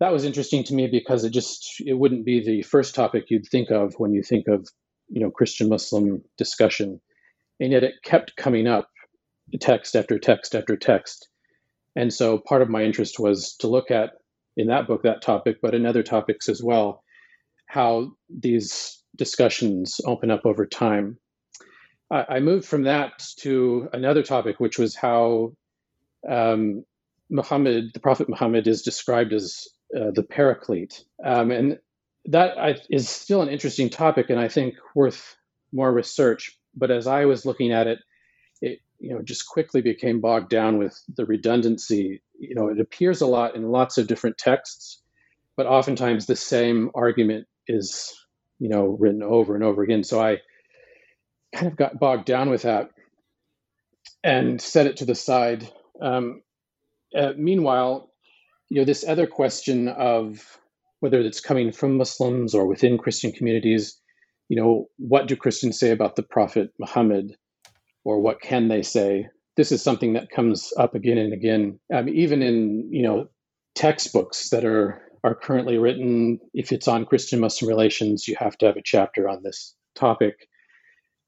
that 0.00 0.12
was 0.12 0.24
interesting 0.24 0.64
to 0.64 0.74
me 0.74 0.88
because 0.88 1.24
it 1.24 1.30
just 1.30 1.80
it 1.86 1.94
wouldn't 1.94 2.24
be 2.24 2.44
the 2.44 2.62
first 2.62 2.94
topic 2.94 3.30
you'd 3.30 3.46
think 3.46 3.70
of 3.70 3.94
when 3.98 4.12
you 4.12 4.22
think 4.22 4.48
of 4.48 4.68
you 5.08 5.20
know 5.20 5.30
Christian 5.30 5.68
Muslim 5.68 6.22
discussion, 6.36 7.00
and 7.60 7.72
yet 7.72 7.84
it 7.84 7.94
kept 8.02 8.36
coming 8.36 8.66
up, 8.66 8.88
text 9.60 9.94
after 9.94 10.18
text 10.18 10.56
after 10.56 10.76
text, 10.76 11.28
and 11.94 12.12
so 12.12 12.38
part 12.38 12.62
of 12.62 12.68
my 12.68 12.82
interest 12.82 13.20
was 13.20 13.54
to 13.58 13.68
look 13.68 13.92
at 13.92 14.10
in 14.56 14.66
that 14.68 14.88
book 14.88 15.02
that 15.04 15.22
topic, 15.22 15.58
but 15.62 15.74
in 15.74 15.86
other 15.86 16.02
topics 16.02 16.48
as 16.48 16.60
well, 16.62 17.03
how 17.74 18.12
these 18.30 19.02
discussions 19.16 20.00
open 20.06 20.30
up 20.30 20.42
over 20.46 20.64
time. 20.64 21.18
I, 22.08 22.36
I 22.36 22.40
moved 22.40 22.66
from 22.66 22.84
that 22.84 23.24
to 23.38 23.88
another 23.92 24.22
topic, 24.22 24.60
which 24.60 24.78
was 24.78 24.94
how 24.94 25.56
um, 26.30 26.84
Muhammad, 27.30 27.90
the 27.92 27.98
Prophet 27.98 28.28
Muhammad, 28.28 28.68
is 28.68 28.82
described 28.82 29.32
as 29.32 29.66
uh, 29.92 30.12
the 30.14 30.22
Paraclete, 30.22 31.02
um, 31.24 31.50
and 31.50 31.80
that 32.26 32.56
I, 32.58 32.76
is 32.90 33.08
still 33.08 33.42
an 33.42 33.48
interesting 33.48 33.90
topic, 33.90 34.30
and 34.30 34.38
I 34.38 34.46
think 34.46 34.76
worth 34.94 35.36
more 35.72 35.92
research. 35.92 36.56
But 36.76 36.92
as 36.92 37.08
I 37.08 37.24
was 37.24 37.44
looking 37.44 37.72
at 37.72 37.88
it, 37.88 37.98
it 38.62 38.78
you 39.00 39.14
know 39.14 39.20
just 39.20 39.48
quickly 39.48 39.82
became 39.82 40.20
bogged 40.20 40.48
down 40.48 40.78
with 40.78 40.96
the 41.16 41.26
redundancy. 41.26 42.22
You 42.38 42.54
know, 42.54 42.68
it 42.68 42.78
appears 42.78 43.20
a 43.20 43.26
lot 43.26 43.56
in 43.56 43.72
lots 43.72 43.98
of 43.98 44.06
different 44.06 44.38
texts, 44.38 45.02
but 45.56 45.66
oftentimes 45.66 46.26
the 46.26 46.36
same 46.36 46.92
argument 46.94 47.48
is 47.68 48.12
you 48.58 48.68
know 48.68 48.96
written 48.98 49.22
over 49.22 49.54
and 49.54 49.64
over 49.64 49.82
again. 49.82 50.04
So 50.04 50.20
I 50.20 50.38
kind 51.54 51.68
of 51.68 51.76
got 51.76 51.98
bogged 51.98 52.26
down 52.26 52.50
with 52.50 52.62
that 52.62 52.90
and 54.22 54.60
set 54.60 54.86
it 54.86 54.98
to 54.98 55.04
the 55.04 55.14
side. 55.14 55.70
Um, 56.00 56.42
uh, 57.16 57.32
meanwhile, 57.36 58.10
you 58.68 58.80
know, 58.80 58.84
this 58.84 59.06
other 59.06 59.26
question 59.26 59.88
of 59.88 60.58
whether 61.00 61.20
it's 61.20 61.40
coming 61.40 61.70
from 61.70 61.96
Muslims 61.98 62.54
or 62.54 62.66
within 62.66 62.98
Christian 62.98 63.30
communities, 63.30 64.00
you 64.48 64.60
know, 64.60 64.86
what 64.98 65.28
do 65.28 65.36
Christians 65.36 65.78
say 65.78 65.90
about 65.90 66.16
the 66.16 66.22
Prophet 66.22 66.72
Muhammad, 66.78 67.36
or 68.04 68.20
what 68.20 68.40
can 68.40 68.68
they 68.68 68.82
say? 68.82 69.28
This 69.56 69.70
is 69.70 69.82
something 69.82 70.14
that 70.14 70.30
comes 70.30 70.72
up 70.78 70.94
again 70.94 71.18
and 71.18 71.32
again, 71.32 71.78
um, 71.92 72.08
even 72.08 72.42
in 72.42 72.88
you 72.90 73.02
know 73.02 73.28
textbooks 73.74 74.50
that 74.50 74.64
are 74.64 75.02
are 75.24 75.34
currently 75.34 75.78
written. 75.78 76.38
If 76.52 76.70
it's 76.70 76.86
on 76.86 77.06
Christian 77.06 77.40
Muslim 77.40 77.68
relations, 77.68 78.28
you 78.28 78.36
have 78.38 78.56
to 78.58 78.66
have 78.66 78.76
a 78.76 78.82
chapter 78.84 79.28
on 79.28 79.42
this 79.42 79.74
topic. 79.96 80.48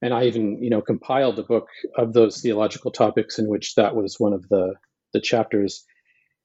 And 0.03 0.12
I 0.12 0.25
even 0.25 0.62
you 0.62 0.71
know 0.71 0.83
compiled 0.83 1.38
a 1.38 1.43
book 1.43 1.69
of 1.97 2.12
those 2.12 2.41
theological 2.41 2.93
topics 2.93 3.38
in 3.38 3.49
which 3.49 3.75
that 3.75 3.97
was 3.97 4.21
one 4.21 4.35
of 4.35 4.47
the 4.49 4.75
the 5.12 5.21
chapters. 5.21 5.85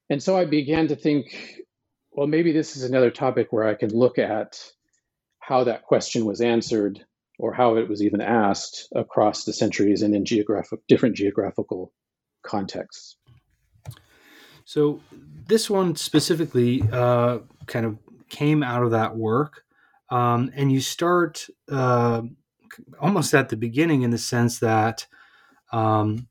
And 0.10 0.24
so 0.24 0.38
I 0.38 0.46
began 0.46 0.88
to 0.88 0.96
think, 0.96 1.58
well, 2.12 2.28
maybe 2.28 2.54
this 2.54 2.78
is 2.78 2.84
another 2.84 3.12
topic 3.12 3.48
where 3.52 3.68
I 3.68 3.76
can 3.76 3.90
look 3.90 4.18
at 4.18 4.58
how 5.40 5.66
that 5.66 5.84
question 5.84 6.26
was 6.26 6.40
answered 6.40 7.04
or 7.38 7.54
how 7.54 7.76
it 7.76 7.90
was 7.90 8.02
even 8.02 8.22
asked 8.22 8.88
across 8.96 9.44
the 9.44 9.54
centuries 9.54 10.02
and 10.04 10.16
in 10.16 10.24
geographic 10.24 10.80
different 10.88 11.16
geographical 11.18 11.92
contexts. 12.46 13.18
So 14.72 15.02
this 15.48 15.70
one 15.70 15.98
specifically 15.98 16.82
uh, 16.94 17.40
kind 17.66 17.86
of 17.86 17.98
came 18.30 18.64
out 18.64 18.84
of 18.84 18.92
that 18.92 19.18
work, 19.18 19.66
um, 20.10 20.50
and 20.56 20.72
you 20.72 20.80
start 20.80 21.46
uh, 21.70 22.22
almost 22.98 23.34
at 23.34 23.50
the 23.50 23.58
beginning 23.58 24.04
in 24.04 24.12
the 24.12 24.18
sense 24.18 24.60
that 24.60 25.08
um, 25.74 26.30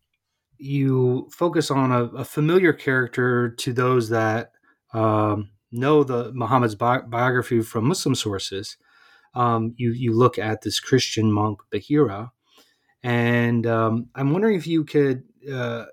you 0.57 1.29
focus 1.31 1.71
on 1.71 1.93
a, 1.93 2.05
a, 2.05 2.25
familiar 2.25 2.73
character 2.73 3.51
to 3.51 3.75
those 3.75 4.09
that 4.09 4.53
um, 4.95 5.51
know 5.71 6.03
the 6.03 6.33
Muhammad's 6.33 6.75
bi- 6.75 7.03
biography 7.03 7.61
from 7.61 7.89
Muslim 7.89 8.15
sources. 8.15 8.79
Um, 9.35 9.75
you 9.77 9.93
you 9.93 10.17
look 10.17 10.39
at 10.39 10.63
this 10.63 10.81
Christian 10.81 11.31
monk 11.31 11.59
Bahira, 11.71 12.31
and 13.03 13.67
um, 13.67 14.09
I'm 14.15 14.31
wondering 14.31 14.57
if 14.57 14.67
you 14.67 14.85
could 14.85 15.25
uh, 15.53 15.85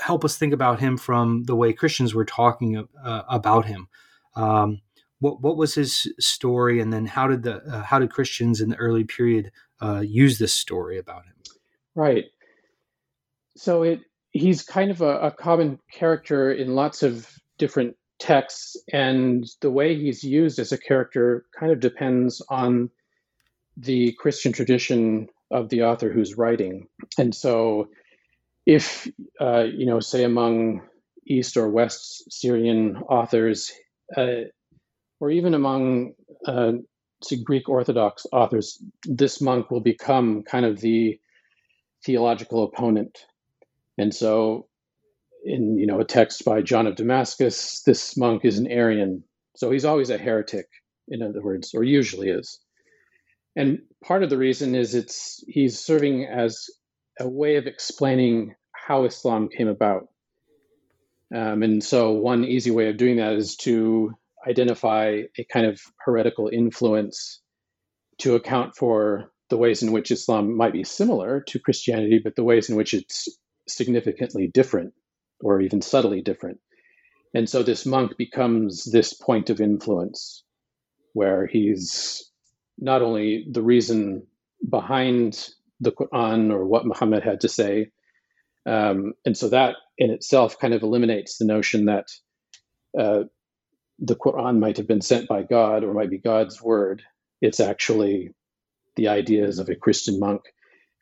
help 0.00 0.24
us 0.24 0.36
think 0.36 0.52
about 0.52 0.80
him 0.80 0.96
from 0.96 1.44
the 1.44 1.56
way 1.56 1.72
Christians 1.72 2.14
were 2.14 2.24
talking 2.24 2.86
uh, 3.02 3.22
about 3.28 3.66
him. 3.66 3.88
Um, 4.36 4.80
what 5.20 5.40
what 5.40 5.56
was 5.56 5.74
his 5.74 6.12
story, 6.18 6.80
and 6.80 6.92
then 6.92 7.06
how 7.06 7.28
did 7.28 7.42
the 7.42 7.62
uh, 7.62 7.82
how 7.82 7.98
did 7.98 8.10
Christians 8.10 8.60
in 8.60 8.68
the 8.70 8.76
early 8.76 9.04
period 9.04 9.52
uh, 9.80 10.00
use 10.00 10.38
this 10.38 10.52
story 10.52 10.98
about 10.98 11.24
him? 11.24 11.34
Right 11.94 12.24
so 13.56 13.82
it 13.82 14.00
he's 14.32 14.62
kind 14.62 14.90
of 14.90 15.00
a, 15.00 15.18
a 15.18 15.30
common 15.30 15.78
character 15.92 16.52
in 16.52 16.74
lots 16.74 17.02
of 17.02 17.28
different 17.58 17.96
texts, 18.18 18.76
and 18.92 19.48
the 19.60 19.70
way 19.70 19.96
he's 19.96 20.24
used 20.24 20.58
as 20.58 20.72
a 20.72 20.78
character 20.78 21.46
kind 21.58 21.70
of 21.72 21.80
depends 21.80 22.42
on 22.48 22.90
the 23.76 24.12
Christian 24.18 24.52
tradition 24.52 25.28
of 25.50 25.68
the 25.68 25.82
author 25.82 26.10
who's 26.10 26.36
writing. 26.36 26.88
And 27.18 27.34
so, 27.34 27.88
if 28.66 29.08
uh, 29.40 29.64
you 29.64 29.86
know, 29.86 30.00
say 30.00 30.24
among 30.24 30.82
East 31.26 31.56
or 31.56 31.68
West 31.68 32.30
Syrian 32.32 32.96
authors, 32.96 33.72
uh, 34.16 34.48
or 35.20 35.30
even 35.30 35.54
among 35.54 36.14
uh, 36.46 36.72
Greek 37.44 37.68
Orthodox 37.68 38.26
authors, 38.32 38.82
this 39.04 39.40
monk 39.40 39.70
will 39.70 39.80
become 39.80 40.42
kind 40.42 40.66
of 40.66 40.80
the 40.80 41.18
theological 42.04 42.64
opponent 42.64 43.18
and 43.98 44.14
so, 44.14 44.68
in 45.44 45.78
you 45.78 45.86
know 45.86 46.00
a 46.00 46.04
text 46.04 46.44
by 46.44 46.62
John 46.62 46.86
of 46.86 46.96
Damascus, 46.96 47.82
this 47.86 48.16
monk 48.16 48.44
is 48.44 48.58
an 48.58 48.66
Arian, 48.66 49.24
so 49.56 49.70
he's 49.70 49.84
always 49.84 50.10
a 50.10 50.18
heretic, 50.18 50.66
in 51.08 51.22
other 51.22 51.42
words, 51.42 51.74
or 51.74 51.84
usually 51.84 52.30
is. 52.30 52.58
And 53.56 53.80
part 54.02 54.24
of 54.24 54.30
the 54.30 54.38
reason 54.38 54.74
is 54.74 54.94
it's 54.94 55.44
he's 55.46 55.78
serving 55.78 56.24
as 56.26 56.66
a 57.18 57.28
way 57.28 57.56
of 57.56 57.66
explaining 57.66 58.54
how 58.72 59.04
Islam 59.04 59.48
came 59.48 59.68
about. 59.68 60.08
Um, 61.34 61.62
and 61.62 61.82
so, 61.82 62.12
one 62.12 62.44
easy 62.44 62.70
way 62.70 62.88
of 62.88 62.96
doing 62.96 63.16
that 63.16 63.34
is 63.34 63.56
to 63.56 64.14
identify 64.46 65.22
a 65.38 65.44
kind 65.44 65.66
of 65.66 65.80
heretical 66.04 66.48
influence 66.52 67.40
to 68.18 68.34
account 68.34 68.76
for 68.76 69.32
the 69.50 69.56
ways 69.56 69.82
in 69.82 69.92
which 69.92 70.10
Islam 70.10 70.56
might 70.56 70.72
be 70.72 70.84
similar 70.84 71.40
to 71.48 71.58
Christianity, 71.58 72.20
but 72.22 72.36
the 72.36 72.44
ways 72.44 72.68
in 72.68 72.76
which 72.76 72.94
it's 72.94 73.28
significantly 73.68 74.46
different 74.46 74.92
or 75.40 75.60
even 75.60 75.82
subtly 75.82 76.22
different. 76.22 76.60
And 77.34 77.48
so 77.48 77.62
this 77.62 77.84
monk 77.84 78.16
becomes 78.16 78.84
this 78.84 79.12
point 79.12 79.50
of 79.50 79.60
influence 79.60 80.44
where 81.12 81.46
he's 81.46 82.30
not 82.78 83.02
only 83.02 83.46
the 83.50 83.62
reason 83.62 84.26
behind 84.68 85.48
the 85.84 85.92
Quran 85.92 86.52
or 86.52 86.66
what 86.66 86.86
Muhammad 86.86 87.22
had 87.22 87.40
to 87.42 87.48
say. 87.48 87.90
Um, 88.66 89.12
and 89.24 89.36
so 89.36 89.50
that 89.50 89.76
in 89.98 90.10
itself 90.10 90.58
kind 90.58 90.74
of 90.74 90.82
eliminates 90.82 91.38
the 91.38 91.44
notion 91.44 91.86
that 91.86 92.06
uh, 92.98 93.24
the 93.98 94.16
Quran 94.16 94.58
might 94.58 94.78
have 94.78 94.88
been 94.88 95.02
sent 95.02 95.28
by 95.28 95.42
God 95.42 95.84
or 95.84 95.94
might 95.94 96.10
be 96.10 96.18
God's 96.18 96.62
word. 96.62 97.02
It's 97.40 97.60
actually 97.60 98.30
the 98.96 99.08
ideas 99.08 99.58
of 99.58 99.68
a 99.68 99.76
Christian 99.76 100.18
monk 100.18 100.42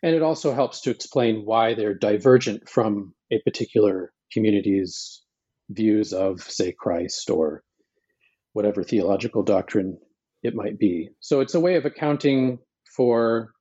and 0.03 0.15
it 0.15 0.23
also 0.23 0.53
helps 0.53 0.81
to 0.83 0.91
explain 0.91 1.45
why 1.45 1.75
they're 1.75 1.95
divergent 1.95 2.69
from 2.69 3.15
a 3.31 3.39
particular 3.41 4.13
community's 4.33 5.23
views 5.71 6.13
of, 6.13 6.41
say, 6.43 6.73
Christ 6.73 7.31
or 7.31 7.63
whatever 8.53 8.83
theological 8.83 9.43
doctrine 9.43 9.99
it 10.43 10.55
might 10.55 10.79
be. 10.79 11.11
So 11.21 11.41
it's 11.41 11.55
a 11.55 11.61
way 11.61 11.77
of 11.77 11.85
accounting 11.85 12.59
for 12.97 13.53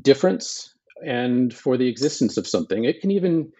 difference 0.00 0.74
and 1.04 1.54
for 1.54 1.76
the 1.76 1.88
existence 1.88 2.36
of 2.36 2.46
something. 2.46 2.84
It 2.84 3.00
can 3.00 3.10
even 3.10 3.52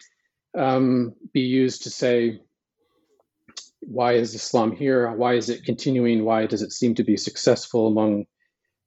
um, 0.56 1.14
be 1.32 1.40
used 1.40 1.82
to 1.84 1.90
say, 1.90 2.40
why 3.80 4.14
is 4.14 4.34
Islam 4.34 4.72
here? 4.72 5.10
Why 5.12 5.34
is 5.34 5.48
it 5.48 5.64
continuing? 5.64 6.24
Why 6.24 6.46
does 6.46 6.62
it 6.62 6.72
seem 6.72 6.94
to 6.96 7.04
be 7.04 7.16
successful 7.16 7.86
among 7.86 8.26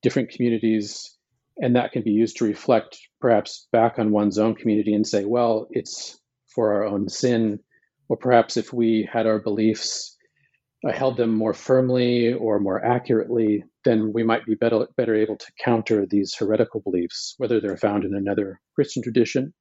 different 0.02 0.30
communities? 0.30 1.18
and 1.62 1.76
that 1.76 1.92
can 1.92 2.02
be 2.02 2.12
used 2.12 2.38
to 2.38 2.46
reflect 2.46 2.98
perhaps 3.20 3.68
back 3.72 4.00
on 4.00 4.12
one's 4.12 4.40
own 4.40 4.56
community 4.56 4.94
and 4.94 5.06
say, 5.06 5.26
well, 5.26 5.68
it's 5.72 6.20
for 6.48 6.74
our 6.74 6.86
own 6.86 7.08
sin, 7.08 7.60
or 8.10 8.18
perhaps 8.18 8.58
if 8.58 8.74
we 8.74 9.08
had 9.12 9.28
our 9.28 9.40
beliefs 9.40 10.18
uh, 10.88 10.92
held 10.92 11.18
them 11.18 11.36
more 11.36 11.54
firmly 11.54 12.34
or 12.34 12.60
more 12.60 12.84
accurately, 12.84 13.64
then 13.84 14.14
we 14.14 14.24
might 14.24 14.46
be 14.46 14.56
better, 14.56 14.88
better 14.96 15.16
able 15.16 15.38
to 15.38 15.52
counter 15.64 16.06
these 16.06 16.36
heretical 16.36 16.82
beliefs, 16.82 17.36
whether 17.38 17.60
they're 17.60 17.78
found 17.78 18.04
in 18.04 18.16
another 18.16 18.60
Christian 18.76 19.04
tradition 19.04 19.54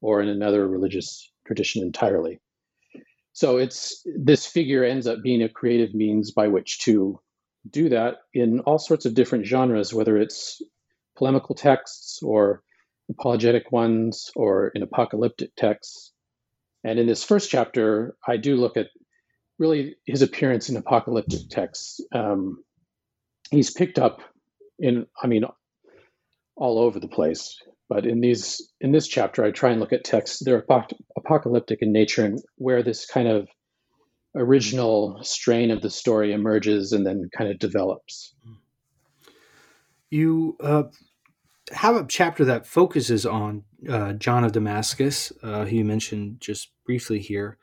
or 0.00 0.20
in 0.20 0.28
another 0.28 0.66
religious 0.66 1.30
tradition 1.46 1.82
entirely. 1.82 2.40
So 3.32 3.58
it's 3.58 4.02
this 4.16 4.46
figure 4.46 4.84
ends 4.84 5.06
up 5.06 5.22
being 5.22 5.42
a 5.42 5.48
creative 5.48 5.94
means 5.94 6.30
by 6.30 6.48
which 6.48 6.80
to 6.84 7.20
do 7.68 7.88
that 7.90 8.16
in 8.32 8.60
all 8.60 8.78
sorts 8.78 9.06
of 9.06 9.14
different 9.14 9.46
genres, 9.46 9.92
whether 9.92 10.16
it's 10.16 10.62
polemical 11.16 11.54
texts 11.54 12.20
or 12.22 12.62
apologetic 13.10 13.70
ones 13.72 14.30
or 14.36 14.68
in 14.68 14.82
apocalyptic 14.82 15.54
texts. 15.56 16.12
And 16.84 16.98
in 16.98 17.06
this 17.06 17.24
first 17.24 17.50
chapter, 17.50 18.16
I 18.26 18.36
do 18.36 18.56
look 18.56 18.76
at 18.76 18.88
really 19.58 19.96
his 20.04 20.22
appearance 20.22 20.68
in 20.68 20.76
apocalyptic 20.76 21.48
texts. 21.50 22.00
Um, 22.12 22.62
he's 23.50 23.70
picked 23.70 23.98
up 23.98 24.20
in, 24.78 25.06
I 25.22 25.26
mean, 25.26 25.44
all 26.56 26.78
over 26.78 27.00
the 27.00 27.08
place. 27.08 27.56
But 27.88 28.04
in 28.06 28.20
these, 28.20 28.60
in 28.80 28.92
this 28.92 29.06
chapter, 29.06 29.44
I 29.44 29.52
try 29.52 29.70
and 29.70 29.80
look 29.80 29.92
at 29.92 30.04
texts 30.04 30.42
they're 30.44 30.64
apocalyptic 31.16 31.78
in 31.82 31.92
nature 31.92 32.24
and 32.24 32.40
where 32.56 32.82
this 32.82 33.06
kind 33.06 33.28
of 33.28 33.48
original 34.34 35.20
strain 35.22 35.70
of 35.70 35.82
the 35.82 35.90
story 35.90 36.32
emerges 36.32 36.92
and 36.92 37.06
then 37.06 37.30
kind 37.36 37.50
of 37.50 37.58
develops. 37.58 38.34
You 40.10 40.56
uh, 40.60 40.84
have 41.72 41.96
a 41.96 42.06
chapter 42.06 42.44
that 42.44 42.66
focuses 42.66 43.24
on 43.24 43.64
uh, 43.88 44.14
John 44.14 44.44
of 44.44 44.52
Damascus, 44.52 45.32
uh, 45.42 45.64
who 45.64 45.76
you 45.76 45.84
mentioned 45.84 46.40
just 46.40 46.70
briefly 46.84 47.18
here. 47.18 47.58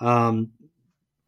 Um, 0.00 0.52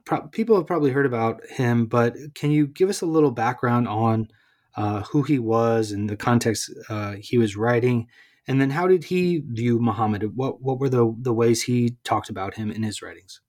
pro- 0.05 0.29
people 0.29 0.57
have 0.57 0.67
probably 0.67 0.91
heard 0.91 1.07
about 1.07 1.45
him, 1.47 1.87
but 1.87 2.15
can 2.35 2.51
you 2.51 2.67
give 2.67 2.89
us 2.89 3.01
a 3.01 3.07
little 3.07 3.31
background 3.31 3.89
on 3.89 4.29
uh, 4.77 5.03
who 5.03 5.23
he 5.23 5.39
was 5.39 5.93
and 5.93 6.09
the 6.09 6.17
context 6.17 6.73
uh, 6.89 7.15
he 7.19 7.39
was 7.39 7.57
writing? 7.57 8.07
And 8.47 8.61
then 8.61 8.71
how 8.71 8.87
did 8.87 9.05
he 9.05 9.43
view 9.47 9.79
Muhammad? 9.79 10.37
What, 10.37 10.61
what 10.61 10.79
were 10.79 10.89
the, 10.89 11.15
the 11.19 11.33
ways 11.33 11.63
he 11.63 11.97
talked 12.05 12.29
about 12.29 12.55
him 12.55 12.71
in 12.71 12.83
his 12.83 13.01
writings? 13.01 13.41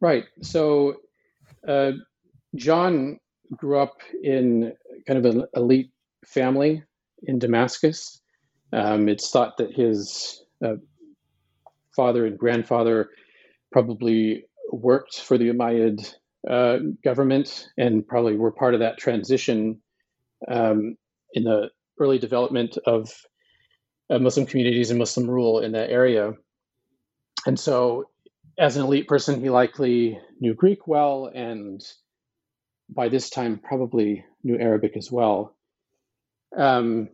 Right. 0.00 0.24
So, 0.42 0.96
uh, 1.66 1.92
John 2.54 3.18
grew 3.54 3.78
up 3.78 4.00
in 4.22 4.72
kind 5.06 5.24
of 5.24 5.24
an 5.24 5.46
elite 5.54 5.90
family 6.24 6.82
in 7.24 7.38
Damascus. 7.38 8.20
Um, 8.72 9.08
it's 9.08 9.30
thought 9.30 9.56
that 9.58 9.72
his 9.72 10.42
uh, 10.64 10.74
father 11.94 12.26
and 12.26 12.38
grandfather 12.38 13.10
probably 13.72 14.44
worked 14.72 15.20
for 15.20 15.38
the 15.38 15.48
Umayyad 15.48 16.14
uh, 16.48 16.78
government 17.04 17.68
and 17.76 18.06
probably 18.06 18.36
were 18.36 18.52
part 18.52 18.74
of 18.74 18.80
that 18.80 18.98
transition 18.98 19.80
um, 20.48 20.96
in 21.32 21.44
the 21.44 21.70
early 21.98 22.18
development 22.18 22.78
of 22.86 23.12
uh, 24.10 24.18
Muslim 24.18 24.46
communities 24.46 24.90
and 24.90 24.98
Muslim 24.98 25.28
rule 25.28 25.60
in 25.60 25.72
that 25.72 25.90
area. 25.90 26.32
And 27.46 27.58
so, 27.58 28.04
as 28.58 28.76
an 28.76 28.84
elite 28.84 29.08
person, 29.08 29.40
he 29.40 29.50
likely 29.50 30.18
knew 30.40 30.54
Greek 30.54 30.86
well, 30.86 31.30
and 31.34 31.80
by 32.88 33.08
this 33.08 33.30
time, 33.30 33.60
probably 33.62 34.24
knew 34.42 34.58
Arabic 34.58 34.96
as 34.96 35.10
well. 35.10 35.56
Um, 36.56 37.08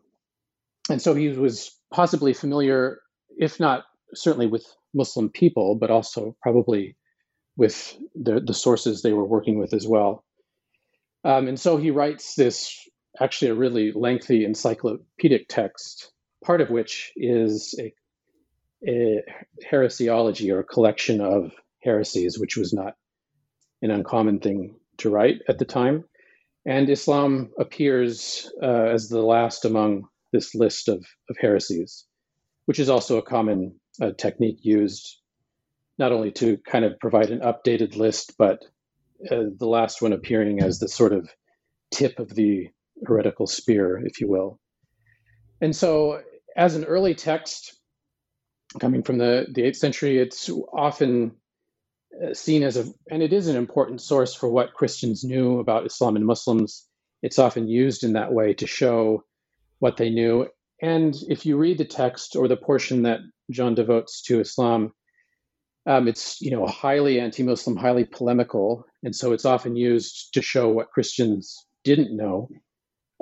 and 0.88 1.00
so 1.00 1.14
he 1.14 1.28
was 1.28 1.76
possibly 1.92 2.32
familiar, 2.32 3.00
if 3.36 3.60
not 3.60 3.84
certainly 4.14 4.46
with 4.46 4.64
Muslim 4.94 5.28
people, 5.28 5.76
but 5.76 5.90
also 5.90 6.36
probably 6.42 6.96
with 7.56 7.96
the, 8.14 8.40
the 8.40 8.54
sources 8.54 9.02
they 9.02 9.12
were 9.12 9.24
working 9.24 9.58
with 9.58 9.72
as 9.72 9.86
well. 9.86 10.24
Um, 11.24 11.48
and 11.48 11.58
so 11.58 11.76
he 11.76 11.90
writes 11.90 12.34
this 12.34 12.78
actually 13.20 13.50
a 13.50 13.54
really 13.54 13.92
lengthy 13.92 14.44
encyclopedic 14.44 15.48
text, 15.48 16.12
part 16.44 16.60
of 16.60 16.70
which 16.70 17.12
is 17.16 17.74
a, 17.78 17.92
a 18.86 19.22
heresiology 19.70 20.52
or 20.52 20.60
a 20.60 20.64
collection 20.64 21.20
of 21.20 21.52
heresies, 21.82 22.38
which 22.38 22.56
was 22.56 22.72
not 22.72 22.94
an 23.82 23.90
uncommon 23.90 24.40
thing 24.40 24.76
to 24.98 25.10
write 25.10 25.40
at 25.48 25.58
the 25.58 25.64
time. 25.64 26.04
And 26.66 26.90
Islam 26.90 27.50
appears 27.58 28.50
uh, 28.62 28.66
as 28.66 29.08
the 29.08 29.22
last 29.22 29.64
among 29.64 30.08
this 30.32 30.54
list 30.54 30.88
of, 30.88 31.04
of 31.30 31.36
heresies, 31.40 32.04
which 32.66 32.80
is 32.80 32.90
also 32.90 33.18
a 33.18 33.22
common 33.22 33.80
uh, 34.00 34.10
technique 34.18 34.58
used 34.62 35.20
not 35.98 36.12
only 36.12 36.30
to 36.32 36.58
kind 36.58 36.84
of 36.84 36.98
provide 37.00 37.30
an 37.30 37.40
updated 37.40 37.96
list, 37.96 38.34
but 38.38 38.62
uh, 39.30 39.44
the 39.58 39.66
last 39.66 40.02
one 40.02 40.12
appearing 40.12 40.62
as 40.62 40.78
the 40.78 40.88
sort 40.88 41.12
of 41.12 41.28
tip 41.90 42.18
of 42.18 42.34
the 42.34 42.68
heretical 43.04 43.46
spear, 43.46 44.04
if 44.04 44.20
you 44.20 44.28
will. 44.28 44.58
And 45.60 45.74
so, 45.74 46.22
as 46.56 46.74
an 46.74 46.84
early 46.84 47.14
text 47.14 47.74
coming 48.78 49.02
from 49.02 49.18
the, 49.18 49.46
the 49.52 49.62
8th 49.62 49.76
century, 49.76 50.18
it's 50.18 50.50
often 50.72 51.32
uh, 52.22 52.34
seen 52.34 52.62
as 52.62 52.76
a, 52.76 52.86
and 53.10 53.22
it 53.22 53.32
is 53.32 53.48
an 53.48 53.56
important 53.56 54.00
source 54.00 54.34
for 54.34 54.48
what 54.48 54.74
Christians 54.74 55.24
knew 55.24 55.60
about 55.60 55.86
Islam 55.86 56.16
and 56.16 56.26
Muslims. 56.26 56.86
It's 57.22 57.38
often 57.38 57.68
used 57.68 58.04
in 58.04 58.14
that 58.14 58.32
way 58.32 58.54
to 58.54 58.66
show 58.66 59.24
what 59.78 59.96
they 59.96 60.10
knew. 60.10 60.48
And 60.82 61.16
if 61.28 61.46
you 61.46 61.56
read 61.56 61.78
the 61.78 61.84
text 61.84 62.36
or 62.36 62.48
the 62.48 62.56
portion 62.56 63.02
that 63.02 63.20
John 63.50 63.74
devotes 63.74 64.22
to 64.24 64.40
Islam, 64.40 64.92
um, 65.86 66.08
it's 66.08 66.40
you 66.40 66.50
know 66.50 66.66
highly 66.66 67.20
anti-Muslim, 67.20 67.76
highly 67.76 68.04
polemical, 68.04 68.84
and 69.02 69.14
so 69.14 69.32
it's 69.32 69.44
often 69.44 69.76
used 69.76 70.34
to 70.34 70.42
show 70.42 70.68
what 70.68 70.90
Christians 70.90 71.66
didn't 71.84 72.16
know 72.16 72.48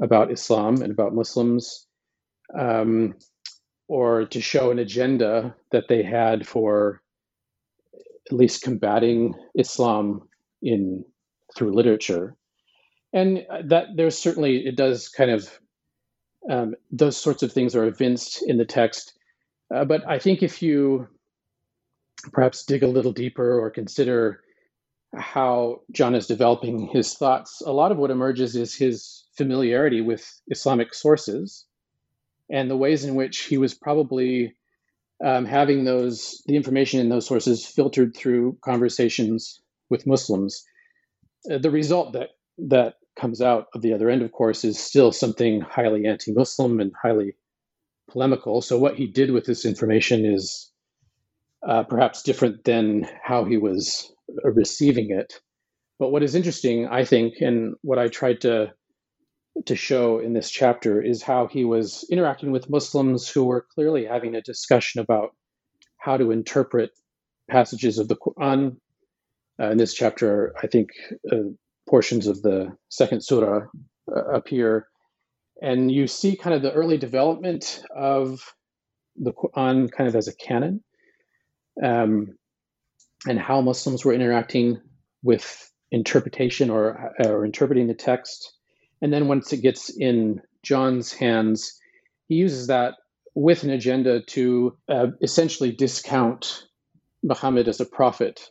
about 0.03 0.33
Islam 0.33 0.83
and 0.83 0.91
about 0.91 1.15
Muslims, 1.15 1.87
um, 2.59 3.15
or 3.89 4.25
to 4.27 4.41
show 4.41 4.71
an 4.71 4.79
agenda 4.79 5.55
that 5.73 5.89
they 5.89 6.03
had 6.03 6.47
for 6.47 7.03
at 8.27 8.33
least 8.33 8.63
combating 8.63 9.35
Islam 9.55 10.23
in 10.63 11.05
through 11.55 11.75
literature, 11.75 12.35
and 13.13 13.45
that 13.65 13.89
there's 13.95 14.17
certainly 14.17 14.67
it 14.67 14.77
does 14.77 15.11
kind 15.11 15.31
of 15.31 15.61
um, 16.51 16.75
those 16.91 17.19
sorts 17.19 17.43
of 17.43 17.53
things 17.53 17.77
are 17.77 17.85
evinced 17.85 18.43
in 18.47 18.57
the 18.57 18.65
text, 18.65 19.13
uh, 19.75 19.85
but 19.85 20.07
I 20.09 20.19
think 20.19 20.43
if 20.43 20.63
you 20.63 21.09
perhaps 22.33 22.65
dig 22.65 22.83
a 22.83 22.89
little 22.89 23.13
deeper 23.13 23.59
or 23.59 23.71
consider 23.71 24.41
how 25.17 25.83
John 25.93 26.15
is 26.15 26.27
developing 26.27 26.89
his 26.93 27.15
thoughts, 27.15 27.63
a 27.65 27.73
lot 27.73 27.93
of 27.93 27.99
what 27.99 28.11
emerges 28.11 28.57
is 28.57 28.75
his 28.75 29.25
familiarity 29.37 30.01
with 30.01 30.41
Islamic 30.49 30.95
sources 30.95 31.67
and 32.51 32.71
the 32.71 32.77
ways 32.77 33.05
in 33.05 33.15
which 33.15 33.43
he 33.45 33.59
was 33.59 33.75
probably 33.75 34.55
um, 35.25 35.45
having 35.45 35.85
those 35.85 36.43
the 36.47 36.57
information 36.57 37.01
in 37.01 37.09
those 37.09 37.27
sources 37.27 37.65
filtered 37.65 38.17
through 38.17 38.59
conversations 38.65 39.61
with 39.89 40.07
Muslims. 40.07 40.65
Uh, 41.51 41.59
the 41.59 41.71
result 41.71 42.13
that 42.13 42.31
that 42.59 42.95
comes 43.17 43.41
out 43.41 43.67
of 43.75 43.83
the 43.83 43.93
other 43.93 44.11
end, 44.11 44.23
of 44.23 44.33
course, 44.33 44.65
is 44.65 44.79
still 44.79 45.13
something 45.13 45.61
highly 45.61 46.07
anti-Muslim 46.07 46.81
and 46.81 46.93
highly 47.01 47.37
polemical. 48.11 48.61
So 48.61 48.79
what 48.79 48.97
he 48.97 49.07
did 49.07 49.31
with 49.31 49.45
this 49.45 49.65
information 49.65 50.25
is 50.25 50.71
uh, 51.67 51.83
perhaps 51.85 52.23
different 52.23 52.65
than 52.65 53.09
how 53.23 53.45
he 53.45 53.57
was 53.57 54.13
uh, 54.45 54.51
receiving 54.51 55.11
it. 55.11 55.41
But 55.99 56.11
what 56.11 56.23
is 56.23 56.35
interesting, 56.35 56.87
I 56.87 57.05
think, 57.05 57.35
and 57.41 57.75
what 57.83 57.99
I 57.99 58.09
tried 58.09 58.41
to 58.43 58.73
to 59.67 59.77
show 59.77 60.19
in 60.19 60.33
this 60.33 60.51
chapter 60.51 61.01
is 61.01 61.23
how 61.23 61.47
he 61.47 61.65
was 61.65 62.05
interacting 62.11 62.51
with 62.51 62.69
Muslims 62.69 63.29
who 63.29 63.45
were 63.45 63.65
clearly 63.73 64.05
having 64.05 64.35
a 64.35 64.43
discussion 64.43 65.01
about 65.01 65.31
how 65.97 66.17
to 66.17 66.33
interpret 66.33 66.91
passages 67.49 67.99
of 67.99 68.09
the 68.09 68.17
Quran. 68.17 68.77
Uh, 69.61 69.71
in 69.71 69.79
this 69.79 69.95
chapter, 69.95 70.53
I 70.61 70.67
think 70.67 70.89
uh, 71.31 71.51
portions 71.89 72.27
of 72.27 72.43
the 72.43 72.77
second 72.89 73.23
surah 73.23 73.67
uh, 74.11 74.25
appear, 74.25 74.89
and 75.63 75.91
you 75.91 76.09
see 76.09 76.35
kind 76.35 76.57
of 76.57 76.63
the 76.63 76.73
early 76.73 76.99
development 76.99 77.81
of 77.95 78.41
the 79.15 79.33
Quran 79.33 79.93
kind 79.93 80.09
of 80.09 80.17
as 80.17 80.27
a 80.27 80.35
canon 80.35 80.83
um, 81.83 82.37
and 83.27 83.39
how 83.39 83.61
Muslims 83.61 84.05
were 84.05 84.13
interacting 84.13 84.81
with 85.23 85.71
interpretation 85.91 86.71
or, 86.71 87.13
or 87.25 87.45
interpreting 87.45 87.87
the 87.87 87.95
text. 87.95 88.53
And 89.01 89.13
then 89.13 89.29
once 89.29 89.53
it 89.53 89.63
gets 89.63 89.91
in 89.91 90.43
John's 90.63 91.13
hands, 91.13 91.79
he 92.29 92.37
uses 92.37 92.69
that 92.69 92.95
with 93.35 93.65
an 93.65 93.71
agenda 93.71 94.21
to 94.23 94.77
uh, 94.89 95.09
essentially 95.21 95.73
discount 95.73 96.67
Muhammad 97.23 97.69
as 97.69 97.81
a 97.81 97.87
prophet. 97.87 98.51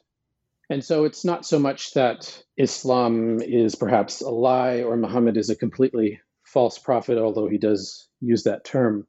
And 0.70 0.84
so 0.84 1.06
it's 1.06 1.24
not 1.24 1.46
so 1.46 1.60
much 1.60 1.94
that 1.94 2.44
Islam 2.58 3.40
is 3.42 3.76
perhaps 3.76 4.22
a 4.22 4.30
lie 4.30 4.82
or 4.82 4.98
Muhammad 4.98 5.38
is 5.38 5.50
a 5.50 5.56
completely 5.56 6.20
false 6.44 6.80
prophet, 6.80 7.18
although 7.18 7.48
he 7.48 7.58
does 7.58 8.08
use 8.22 8.44
that 8.44 8.66
term. 8.66 9.08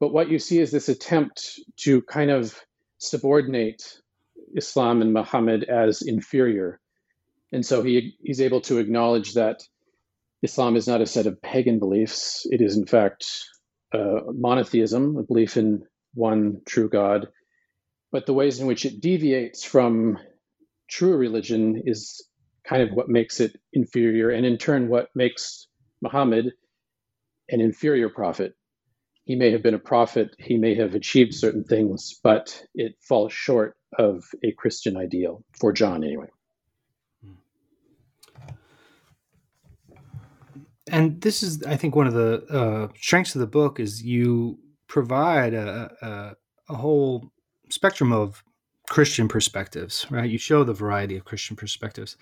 But 0.00 0.12
what 0.12 0.28
you 0.28 0.38
see 0.38 0.60
is 0.60 0.70
this 0.70 0.88
attempt 0.88 1.60
to 1.78 2.02
kind 2.02 2.30
of 2.30 2.60
subordinate 2.98 3.82
Islam 4.54 5.02
and 5.02 5.12
Muhammad 5.12 5.64
as 5.64 6.02
inferior. 6.02 6.80
And 7.52 7.64
so 7.64 7.82
he, 7.82 8.16
he's 8.22 8.40
able 8.40 8.60
to 8.62 8.78
acknowledge 8.78 9.34
that 9.34 9.62
Islam 10.42 10.76
is 10.76 10.86
not 10.86 11.00
a 11.00 11.06
set 11.06 11.26
of 11.26 11.40
pagan 11.40 11.78
beliefs. 11.78 12.46
It 12.50 12.60
is, 12.60 12.76
in 12.76 12.86
fact, 12.86 13.26
monotheism, 13.92 15.16
a 15.16 15.22
belief 15.22 15.56
in 15.56 15.82
one 16.14 16.60
true 16.66 16.88
God. 16.88 17.28
But 18.12 18.26
the 18.26 18.34
ways 18.34 18.60
in 18.60 18.66
which 18.66 18.84
it 18.84 19.00
deviates 19.00 19.64
from 19.64 20.18
true 20.88 21.16
religion 21.16 21.82
is 21.84 22.26
kind 22.64 22.82
of 22.82 22.90
what 22.90 23.08
makes 23.08 23.40
it 23.40 23.56
inferior, 23.72 24.30
and 24.30 24.44
in 24.44 24.58
turn, 24.58 24.88
what 24.88 25.08
makes 25.14 25.66
Muhammad 26.02 26.52
an 27.48 27.60
inferior 27.60 28.10
prophet 28.10 28.54
he 29.28 29.36
may 29.36 29.50
have 29.50 29.62
been 29.62 29.74
a 29.74 29.78
prophet, 29.78 30.34
he 30.38 30.56
may 30.56 30.74
have 30.74 30.94
achieved 30.94 31.34
certain 31.34 31.62
things, 31.62 32.18
but 32.24 32.64
it 32.74 32.94
falls 33.02 33.30
short 33.30 33.76
of 33.98 34.24
a 34.42 34.52
Christian 34.52 34.96
ideal, 34.96 35.44
for 35.60 35.70
John 35.70 36.02
anyway. 36.02 36.28
And 40.90 41.20
this 41.20 41.42
is, 41.42 41.62
I 41.64 41.76
think, 41.76 41.94
one 41.94 42.06
of 42.06 42.14
the 42.14 42.42
uh, 42.48 42.88
strengths 42.98 43.34
of 43.34 43.42
the 43.42 43.46
book 43.46 43.78
is 43.78 44.02
you 44.02 44.58
provide 44.86 45.52
a, 45.52 45.90
a, 46.00 46.72
a 46.72 46.76
whole 46.76 47.30
spectrum 47.68 48.12
of 48.12 48.42
Christian 48.88 49.28
perspectives, 49.28 50.06
right? 50.08 50.30
You 50.30 50.38
show 50.38 50.64
the 50.64 50.72
variety 50.72 51.18
of 51.18 51.26
Christian 51.26 51.54
perspectives, 51.54 52.16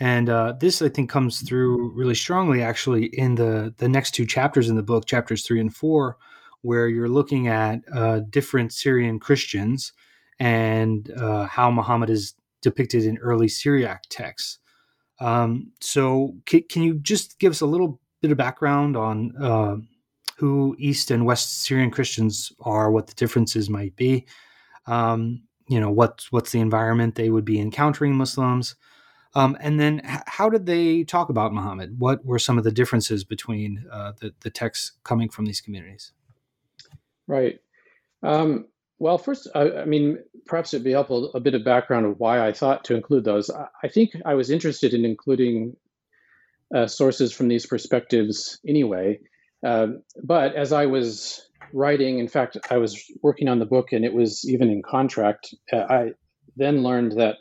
and 0.00 0.28
uh, 0.28 0.54
this 0.58 0.82
I 0.82 0.88
think 0.88 1.08
comes 1.08 1.40
through 1.40 1.92
really 1.92 2.16
strongly, 2.16 2.64
actually, 2.64 3.04
in 3.16 3.36
the 3.36 3.72
the 3.78 3.88
next 3.88 4.16
two 4.16 4.26
chapters 4.26 4.68
in 4.68 4.74
the 4.74 4.82
book, 4.82 5.06
chapters 5.06 5.46
three 5.46 5.60
and 5.60 5.72
four, 5.72 6.16
where 6.62 6.88
you're 6.88 7.08
looking 7.08 7.48
at 7.48 7.80
uh, 7.92 8.20
different 8.30 8.72
Syrian 8.72 9.18
Christians 9.18 9.92
and 10.38 11.10
uh, 11.12 11.46
how 11.46 11.70
Muhammad 11.70 12.10
is 12.10 12.34
depicted 12.62 13.04
in 13.04 13.18
early 13.18 13.48
Syriac 13.48 14.04
texts. 14.10 14.58
Um, 15.20 15.72
so, 15.80 16.34
can, 16.46 16.62
can, 16.68 16.82
you 16.82 16.94
just 16.94 17.38
give 17.38 17.50
us 17.50 17.60
a 17.60 17.66
little 17.66 18.00
bit 18.22 18.30
of 18.30 18.36
background 18.36 18.96
on 18.96 19.32
uh, 19.40 19.76
who 20.36 20.76
East 20.78 21.10
and 21.10 21.26
West 21.26 21.64
Syrian 21.64 21.90
Christians 21.90 22.52
are, 22.60 22.90
what 22.90 23.08
the 23.08 23.14
differences 23.14 23.68
might 23.68 23.96
be? 23.96 24.26
Um, 24.86 25.42
you 25.68 25.80
know, 25.80 25.90
what's 25.90 26.30
what's 26.30 26.52
the 26.52 26.60
environment 26.60 27.16
they 27.16 27.30
would 27.30 27.44
be 27.44 27.60
encountering 27.60 28.14
Muslims? 28.14 28.76
Um, 29.34 29.56
and 29.60 29.78
then, 29.78 30.00
how 30.04 30.48
did 30.48 30.66
they 30.66 31.04
talk 31.04 31.28
about 31.28 31.52
Muhammad? 31.52 31.98
What 31.98 32.24
were 32.24 32.38
some 32.38 32.56
of 32.56 32.64
the 32.64 32.72
differences 32.72 33.24
between 33.24 33.84
uh, 33.92 34.12
the, 34.20 34.34
the 34.40 34.50
texts 34.50 34.92
coming 35.04 35.28
from 35.28 35.46
these 35.46 35.60
communities? 35.60 36.12
Right. 37.28 37.60
Um, 38.22 38.66
well, 38.98 39.18
first, 39.18 39.46
I, 39.54 39.70
I, 39.70 39.84
mean, 39.84 40.18
perhaps 40.46 40.74
it'd 40.74 40.82
be 40.82 40.90
helpful 40.92 41.30
a 41.34 41.40
bit 41.40 41.54
of 41.54 41.64
background 41.64 42.06
of 42.06 42.18
why 42.18 42.44
I 42.44 42.52
thought 42.52 42.84
to 42.84 42.96
include 42.96 43.24
those. 43.24 43.48
I, 43.50 43.66
I 43.84 43.88
think 43.88 44.10
I 44.26 44.34
was 44.34 44.50
interested 44.50 44.92
in 44.94 45.04
including 45.04 45.76
uh, 46.74 46.86
sources 46.86 47.32
from 47.32 47.48
these 47.48 47.66
perspectives 47.66 48.58
anyway. 48.66 49.20
Um, 49.64 50.02
but 50.24 50.56
as 50.56 50.72
I 50.72 50.86
was 50.86 51.48
writing, 51.72 52.18
in 52.18 52.28
fact, 52.28 52.56
I 52.70 52.78
was 52.78 53.04
working 53.22 53.48
on 53.48 53.58
the 53.58 53.66
book 53.66 53.92
and 53.92 54.04
it 54.04 54.14
was 54.14 54.48
even 54.48 54.70
in 54.70 54.82
contract. 54.82 55.54
Uh, 55.72 55.84
I 55.88 56.12
then 56.56 56.82
learned 56.82 57.12
that 57.12 57.36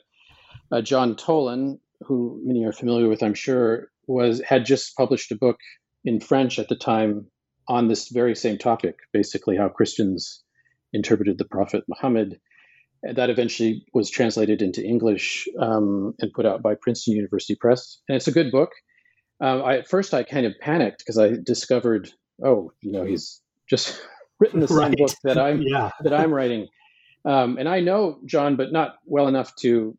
uh, 0.71 0.81
John 0.81 1.15
Tolan, 1.15 1.79
who 2.01 2.41
many 2.43 2.65
are 2.65 2.73
familiar 2.73 3.07
with, 3.07 3.23
I'm 3.23 3.33
sure, 3.33 3.89
was 4.05 4.41
had 4.41 4.65
just 4.65 4.95
published 4.95 5.31
a 5.31 5.35
book 5.35 5.57
in 6.05 6.19
French 6.19 6.59
at 6.59 6.69
the 6.69 6.75
time 6.75 7.27
on 7.67 7.87
this 7.87 8.09
very 8.09 8.35
same 8.35 8.57
topic, 8.57 8.99
basically 9.13 9.57
how 9.57 9.69
Christians 9.69 10.43
interpreted 10.93 11.37
the 11.37 11.45
Prophet 11.45 11.83
Muhammad. 11.87 12.39
That 13.03 13.29
eventually 13.29 13.85
was 13.93 14.09
translated 14.09 14.61
into 14.61 14.83
English 14.83 15.47
um, 15.59 16.15
and 16.19 16.33
put 16.33 16.45
out 16.45 16.63
by 16.63 16.75
Princeton 16.75 17.13
University 17.15 17.55
Press. 17.55 17.99
And 18.09 18.15
it's 18.15 18.27
a 18.27 18.31
good 18.31 18.51
book. 18.51 18.71
Um, 19.39 19.63
I, 19.63 19.77
at 19.77 19.87
first, 19.87 20.13
I 20.13 20.23
kind 20.23 20.45
of 20.45 20.53
panicked 20.59 20.99
because 20.99 21.17
I 21.17 21.33
discovered, 21.43 22.09
oh, 22.43 22.71
you 22.81 22.91
know, 22.91 23.03
he's 23.03 23.41
just 23.69 24.01
written 24.39 24.59
the 24.59 24.67
same 24.67 24.77
right. 24.77 24.97
book 24.97 25.11
that 25.23 25.37
I'm 25.37 25.61
yeah. 25.65 25.91
that 26.01 26.13
I'm 26.13 26.33
writing. 26.33 26.67
Um, 27.23 27.57
and 27.57 27.69
I 27.69 27.81
know 27.81 28.19
John, 28.25 28.55
but 28.55 28.71
not 28.71 28.95
well 29.05 29.27
enough 29.27 29.55
to 29.57 29.95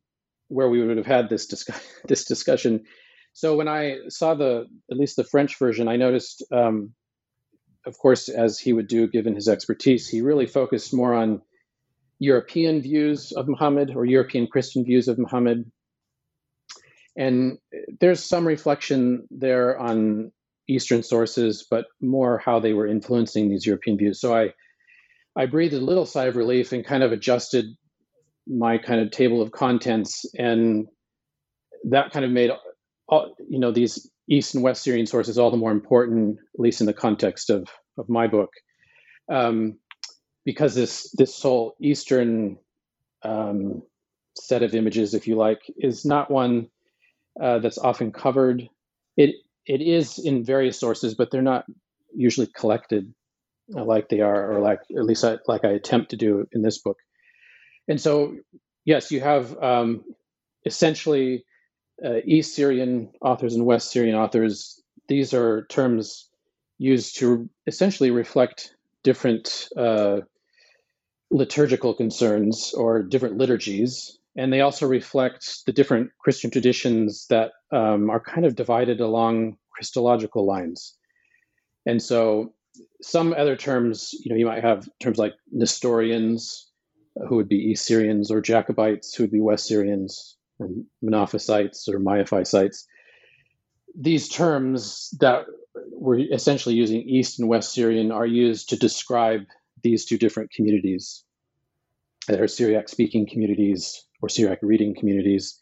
where 0.48 0.68
we 0.68 0.84
would 0.84 0.96
have 0.96 1.06
had 1.06 1.28
this 1.28 1.46
discuss- 1.46 1.86
this 2.08 2.24
discussion. 2.24 2.84
So 3.32 3.56
when 3.56 3.68
I 3.68 3.98
saw 4.08 4.34
the 4.34 4.66
at 4.90 4.96
least 4.96 5.16
the 5.16 5.24
French 5.24 5.58
version, 5.58 5.86
I 5.86 5.96
noticed 5.96 6.44
um, 6.50 6.94
of 7.88 7.98
course, 7.98 8.28
as 8.28 8.58
he 8.58 8.72
would 8.72 8.86
do 8.86 9.08
given 9.08 9.34
his 9.34 9.48
expertise, 9.48 10.08
he 10.08 10.20
really 10.20 10.46
focused 10.46 10.94
more 10.94 11.14
on 11.14 11.42
European 12.18 12.82
views 12.82 13.32
of 13.32 13.48
Muhammad 13.48 13.92
or 13.96 14.04
European 14.04 14.46
Christian 14.46 14.84
views 14.84 15.08
of 15.08 15.18
Muhammad. 15.18 15.70
And 17.16 17.58
there's 17.98 18.22
some 18.22 18.46
reflection 18.46 19.26
there 19.30 19.78
on 19.78 20.30
Eastern 20.68 21.02
sources, 21.02 21.66
but 21.68 21.86
more 22.00 22.38
how 22.38 22.60
they 22.60 22.74
were 22.74 22.86
influencing 22.86 23.48
these 23.48 23.66
European 23.66 23.96
views. 23.96 24.20
So 24.20 24.36
I, 24.36 24.52
I 25.34 25.46
breathed 25.46 25.74
a 25.74 25.80
little 25.80 26.06
sigh 26.06 26.26
of 26.26 26.36
relief 26.36 26.72
and 26.72 26.84
kind 26.84 27.02
of 27.02 27.10
adjusted 27.12 27.64
my 28.46 28.78
kind 28.78 29.00
of 29.00 29.10
table 29.10 29.40
of 29.40 29.50
contents, 29.50 30.24
and 30.38 30.86
that 31.84 32.10
kind 32.12 32.24
of 32.24 32.30
made 32.30 32.50
all, 33.08 33.34
you 33.48 33.58
know 33.58 33.72
these 33.72 34.10
East 34.28 34.54
and 34.54 34.62
West 34.62 34.82
Syrian 34.82 35.06
sources 35.06 35.38
all 35.38 35.50
the 35.50 35.56
more 35.56 35.72
important, 35.72 36.38
at 36.54 36.60
least 36.60 36.80
in 36.80 36.86
the 36.86 36.92
context 36.92 37.50
of, 37.50 37.68
of 37.96 38.08
my 38.08 38.26
book, 38.26 38.50
um, 39.30 39.78
because 40.44 40.74
this 40.74 41.10
this 41.16 41.40
whole 41.40 41.76
Eastern 41.80 42.58
um, 43.22 43.82
set 44.36 44.62
of 44.62 44.74
images, 44.74 45.14
if 45.14 45.26
you 45.26 45.36
like, 45.36 45.60
is 45.78 46.04
not 46.04 46.30
one 46.30 46.68
uh, 47.42 47.58
that's 47.58 47.78
often 47.78 48.12
covered. 48.12 48.68
It 49.16 49.34
it 49.66 49.80
is 49.82 50.18
in 50.18 50.44
various 50.44 50.78
sources, 50.78 51.14
but 51.14 51.30
they're 51.30 51.42
not 51.42 51.64
usually 52.14 52.48
collected 52.54 53.12
uh, 53.76 53.84
like 53.84 54.08
they 54.08 54.20
are, 54.20 54.52
or 54.52 54.60
like 54.60 54.80
at 54.96 55.04
least 55.04 55.24
I, 55.24 55.38
like 55.46 55.64
I 55.64 55.70
attempt 55.70 56.10
to 56.10 56.16
do 56.16 56.46
in 56.52 56.62
this 56.62 56.78
book. 56.78 56.96
And 57.86 58.00
so, 58.00 58.36
yes, 58.84 59.10
you 59.10 59.20
have 59.20 59.56
um, 59.62 60.04
essentially 60.64 61.44
uh, 62.04 62.18
East 62.24 62.54
Syrian 62.54 63.10
authors 63.20 63.54
and 63.54 63.66
West 63.66 63.90
Syrian 63.90 64.16
authors, 64.16 64.82
these 65.08 65.34
are 65.34 65.66
terms 65.66 66.28
used 66.78 67.18
to 67.18 67.48
essentially 67.66 68.10
reflect 68.10 68.74
different 69.02 69.68
uh, 69.76 70.20
liturgical 71.30 71.94
concerns 71.94 72.72
or 72.74 73.02
different 73.02 73.36
liturgies. 73.36 74.18
And 74.36 74.52
they 74.52 74.60
also 74.60 74.86
reflect 74.86 75.66
the 75.66 75.72
different 75.72 76.10
Christian 76.20 76.50
traditions 76.50 77.26
that 77.28 77.52
um, 77.72 78.08
are 78.10 78.20
kind 78.20 78.46
of 78.46 78.54
divided 78.54 79.00
along 79.00 79.56
Christological 79.72 80.46
lines. 80.46 80.94
And 81.84 82.00
so 82.00 82.54
some 83.02 83.32
other 83.32 83.56
terms, 83.56 84.12
you 84.12 84.30
know, 84.30 84.36
you 84.36 84.46
might 84.46 84.62
have 84.62 84.88
terms 85.00 85.18
like 85.18 85.34
Nestorians, 85.50 86.70
who 87.28 87.36
would 87.36 87.48
be 87.48 87.56
East 87.56 87.86
Syrians, 87.86 88.30
or 88.30 88.40
Jacobites, 88.40 89.14
who 89.14 89.24
would 89.24 89.32
be 89.32 89.40
West 89.40 89.66
Syrians, 89.66 90.36
or 90.58 90.68
Monophysites 91.02 91.88
or 91.88 91.98
Miaphysites. 91.98 92.84
These 93.94 94.28
terms 94.28 95.14
that 95.20 95.46
we're 95.92 96.32
essentially 96.32 96.74
using 96.74 97.02
East 97.02 97.38
and 97.38 97.48
West 97.48 97.72
Syrian 97.72 98.12
are 98.12 98.26
used 98.26 98.68
to 98.70 98.76
describe 98.76 99.42
these 99.82 100.04
two 100.04 100.18
different 100.18 100.50
communities 100.50 101.24
that 102.26 102.40
are 102.40 102.48
Syriac 102.48 102.88
speaking 102.88 103.26
communities 103.26 104.04
or 104.20 104.28
Syriac 104.28 104.58
reading 104.62 104.94
communities, 104.94 105.58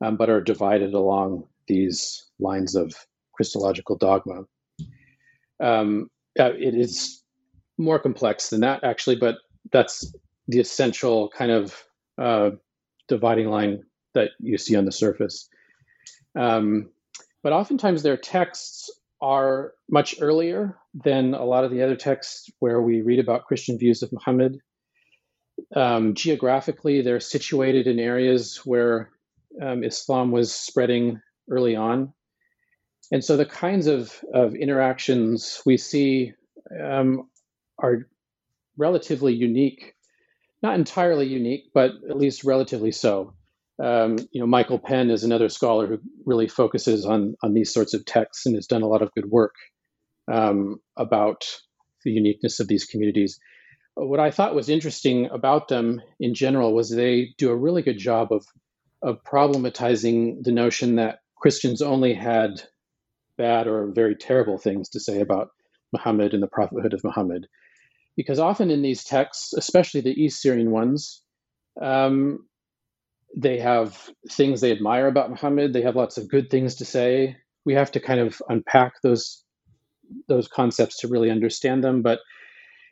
um, 0.00 0.16
but 0.16 0.30
are 0.30 0.40
divided 0.40 0.94
along 0.94 1.44
these 1.66 2.24
lines 2.38 2.74
of 2.74 2.94
Christological 3.32 3.96
dogma. 3.96 4.44
Um, 5.60 6.08
uh, 6.38 6.52
it 6.52 6.74
is 6.74 7.22
more 7.78 7.98
complex 7.98 8.50
than 8.50 8.60
that, 8.60 8.82
actually, 8.84 9.16
but 9.16 9.36
that's 9.72 10.14
the 10.48 10.60
essential 10.60 11.28
kind 11.28 11.50
of 11.50 11.84
uh, 12.18 12.50
dividing 13.08 13.48
line 13.48 13.84
that 14.14 14.30
you 14.38 14.58
see 14.58 14.76
on 14.76 14.84
the 14.84 14.92
surface. 14.92 15.48
Um, 16.38 16.90
but 17.42 17.52
oftentimes 17.52 18.02
their 18.02 18.16
texts 18.16 18.90
are 19.20 19.72
much 19.88 20.16
earlier 20.20 20.78
than 20.94 21.34
a 21.34 21.44
lot 21.44 21.64
of 21.64 21.70
the 21.70 21.82
other 21.82 21.96
texts 21.96 22.50
where 22.58 22.80
we 22.80 23.02
read 23.02 23.18
about 23.18 23.44
Christian 23.44 23.78
views 23.78 24.02
of 24.02 24.12
Muhammad. 24.12 24.60
Um, 25.74 26.14
geographically, 26.14 27.02
they're 27.02 27.20
situated 27.20 27.86
in 27.86 27.98
areas 27.98 28.60
where 28.64 29.10
um, 29.60 29.84
Islam 29.84 30.30
was 30.30 30.54
spreading 30.54 31.20
early 31.50 31.76
on. 31.76 32.12
And 33.12 33.24
so 33.24 33.36
the 33.36 33.46
kinds 33.46 33.86
of, 33.86 34.14
of 34.32 34.54
interactions 34.54 35.60
we 35.66 35.76
see 35.76 36.34
um, 36.80 37.28
are 37.78 38.06
relatively 38.76 39.34
unique, 39.34 39.94
not 40.62 40.76
entirely 40.76 41.26
unique, 41.26 41.70
but 41.74 41.92
at 42.08 42.16
least 42.16 42.44
relatively 42.44 42.92
so. 42.92 43.34
Um, 43.82 44.18
you 44.30 44.40
know, 44.40 44.46
Michael 44.46 44.78
Penn 44.78 45.10
is 45.10 45.24
another 45.24 45.48
scholar 45.48 45.86
who 45.86 45.98
really 46.26 46.48
focuses 46.48 47.06
on 47.06 47.34
on 47.42 47.54
these 47.54 47.72
sorts 47.72 47.94
of 47.94 48.04
texts 48.04 48.46
and 48.46 48.54
has 48.54 48.66
done 48.66 48.82
a 48.82 48.88
lot 48.88 49.02
of 49.02 49.12
good 49.14 49.26
work 49.26 49.54
um, 50.30 50.80
about 50.96 51.44
the 52.04 52.10
uniqueness 52.10 52.60
of 52.60 52.68
these 52.68 52.84
communities. 52.84 53.38
What 53.94 54.20
I 54.20 54.30
thought 54.30 54.54
was 54.54 54.68
interesting 54.68 55.26
about 55.26 55.68
them 55.68 56.00
in 56.18 56.34
general 56.34 56.74
was 56.74 56.90
they 56.90 57.34
do 57.38 57.50
a 57.50 57.56
really 57.56 57.82
good 57.82 57.98
job 57.98 58.32
of 58.32 58.44
of 59.02 59.24
problematizing 59.24 60.42
the 60.42 60.52
notion 60.52 60.96
that 60.96 61.20
Christians 61.36 61.80
only 61.80 62.12
had 62.12 62.62
bad 63.38 63.66
or 63.66 63.90
very 63.94 64.14
terrible 64.14 64.58
things 64.58 64.90
to 64.90 65.00
say 65.00 65.20
about 65.20 65.48
Muhammad 65.92 66.34
and 66.34 66.42
the 66.42 66.46
prophethood 66.48 66.92
of 66.92 67.02
Muhammad, 67.02 67.46
because 68.14 68.38
often 68.38 68.70
in 68.70 68.82
these 68.82 69.04
texts, 69.04 69.54
especially 69.54 70.02
the 70.02 70.10
East 70.10 70.42
Syrian 70.42 70.70
ones, 70.70 71.22
um, 71.80 72.46
they 73.36 73.58
have 73.58 74.10
things 74.30 74.60
they 74.60 74.72
admire 74.72 75.06
about 75.06 75.30
Muhammad. 75.30 75.72
They 75.72 75.82
have 75.82 75.96
lots 75.96 76.18
of 76.18 76.28
good 76.28 76.50
things 76.50 76.74
to 76.76 76.84
say. 76.84 77.36
We 77.64 77.74
have 77.74 77.90
to 77.92 78.00
kind 78.00 78.20
of 78.20 78.40
unpack 78.48 78.94
those 79.02 79.44
those 80.26 80.48
concepts 80.48 80.98
to 80.98 81.08
really 81.08 81.30
understand 81.30 81.84
them. 81.84 82.02
But 82.02 82.20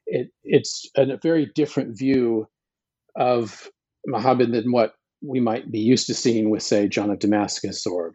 it, 0.06 0.28
it's 0.44 0.88
a 0.96 1.16
very 1.16 1.50
different 1.54 1.98
view 1.98 2.46
of 3.16 3.68
Muhammad 4.06 4.52
than 4.52 4.70
what 4.70 4.94
we 5.20 5.40
might 5.40 5.70
be 5.70 5.80
used 5.80 6.06
to 6.06 6.14
seeing 6.14 6.50
with, 6.50 6.62
say, 6.62 6.88
John 6.88 7.10
of 7.10 7.18
Damascus 7.18 7.86
or 7.86 8.14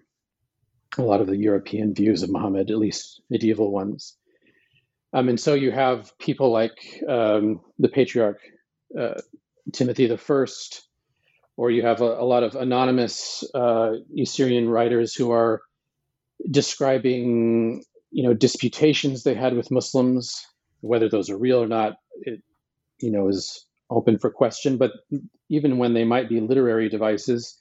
a 0.98 1.02
lot 1.02 1.22
of 1.22 1.28
the 1.28 1.38
European 1.38 1.94
views 1.94 2.24
of 2.24 2.32
Muhammad, 2.32 2.70
at 2.70 2.78
least 2.78 3.22
medieval 3.30 3.72
ones. 3.72 4.16
Um, 5.14 5.30
and 5.30 5.40
so 5.40 5.54
you 5.54 5.72
have 5.72 6.18
people 6.18 6.52
like 6.52 7.04
um, 7.08 7.62
the 7.78 7.90
patriarch 7.90 8.40
uh, 9.00 9.20
Timothy 9.72 10.08
the 10.08 10.18
First, 10.18 10.88
or 11.58 11.72
you 11.72 11.86
have 11.86 12.02
a, 12.02 12.06
a 12.20 12.26
lot 12.26 12.44
of 12.44 12.56
anonymous 12.56 13.44
uh, 13.54 13.92
East 14.16 14.36
Syrian 14.36 14.70
writers 14.70 15.14
who 15.14 15.32
are 15.32 15.62
describing, 16.50 17.84
you 18.12 18.24
know, 18.24 18.34
disputations 18.34 19.24
they 19.24 19.36
had 19.36 19.56
with 19.56 19.72
Muslims. 19.72 20.46
Whether 20.82 21.10
those 21.10 21.30
are 21.30 21.38
real 21.38 21.64
or 21.64 21.68
not, 21.68 21.94
it, 22.22 22.42
you 23.00 23.12
know, 23.12 23.30
is 23.30 23.66
open 23.90 24.18
for 24.20 24.30
question. 24.30 24.78
But 24.78 24.92
even 25.50 25.78
when 25.78 25.94
they 25.94 26.04
might 26.04 26.30
be 26.30 26.42
literary 26.42 26.90
devices, 26.90 27.58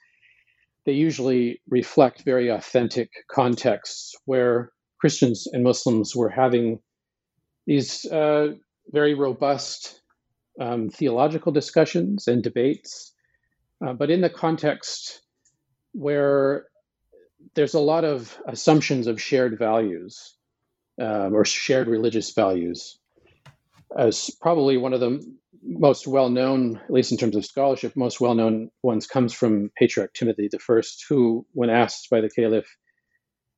they 0.86 0.92
usually 0.92 1.60
reflect 1.68 2.24
very 2.24 2.48
authentic 2.48 3.10
contexts 3.30 4.14
where 4.24 4.72
Christians 5.00 5.46
and 5.52 5.62
Muslims 5.62 6.16
were 6.16 6.30
having 6.30 6.80
these 7.66 8.04
uh, 8.06 8.54
very 8.90 9.14
robust 9.14 10.00
um, 10.60 10.88
theological 10.88 11.52
discussions 11.52 12.26
and 12.26 12.42
debates, 12.42 13.11
uh, 13.84 13.92
but 13.92 14.10
in 14.10 14.20
the 14.20 14.30
context 14.30 15.20
where 15.92 16.66
there's 17.54 17.74
a 17.74 17.80
lot 17.80 18.04
of 18.04 18.36
assumptions 18.46 19.06
of 19.06 19.20
shared 19.20 19.58
values 19.58 20.36
um, 21.00 21.34
or 21.34 21.44
shared 21.44 21.88
religious 21.88 22.32
values. 22.32 22.98
As 23.96 24.30
probably 24.40 24.76
one 24.76 24.94
of 24.94 25.00
the 25.00 25.22
most 25.62 26.06
well 26.06 26.30
known, 26.30 26.76
at 26.76 26.90
least 26.90 27.12
in 27.12 27.18
terms 27.18 27.36
of 27.36 27.44
scholarship, 27.44 27.94
most 27.94 28.20
well 28.20 28.34
known 28.34 28.70
ones 28.82 29.06
comes 29.06 29.34
from 29.34 29.70
Patriarch 29.76 30.14
Timothy 30.14 30.48
I, 30.52 30.80
who, 31.08 31.46
when 31.52 31.70
asked 31.70 32.08
by 32.10 32.20
the 32.20 32.30
Caliph, 32.30 32.68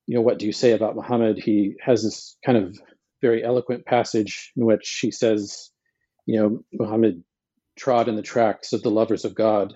you 0.07 0.15
know, 0.15 0.21
what 0.21 0.37
do 0.37 0.45
you 0.45 0.51
say 0.51 0.71
about 0.71 0.95
Muhammad? 0.95 1.37
He 1.37 1.75
has 1.81 2.03
this 2.03 2.37
kind 2.45 2.57
of 2.57 2.77
very 3.21 3.43
eloquent 3.43 3.85
passage 3.85 4.51
in 4.55 4.65
which 4.65 4.99
he 5.01 5.11
says, 5.11 5.71
you 6.25 6.39
know, 6.39 6.59
Muhammad 6.73 7.23
trod 7.77 8.07
in 8.07 8.15
the 8.15 8.21
tracks 8.21 8.73
of 8.73 8.83
the 8.83 8.91
lovers 8.91 9.25
of 9.25 9.35
God. 9.35 9.75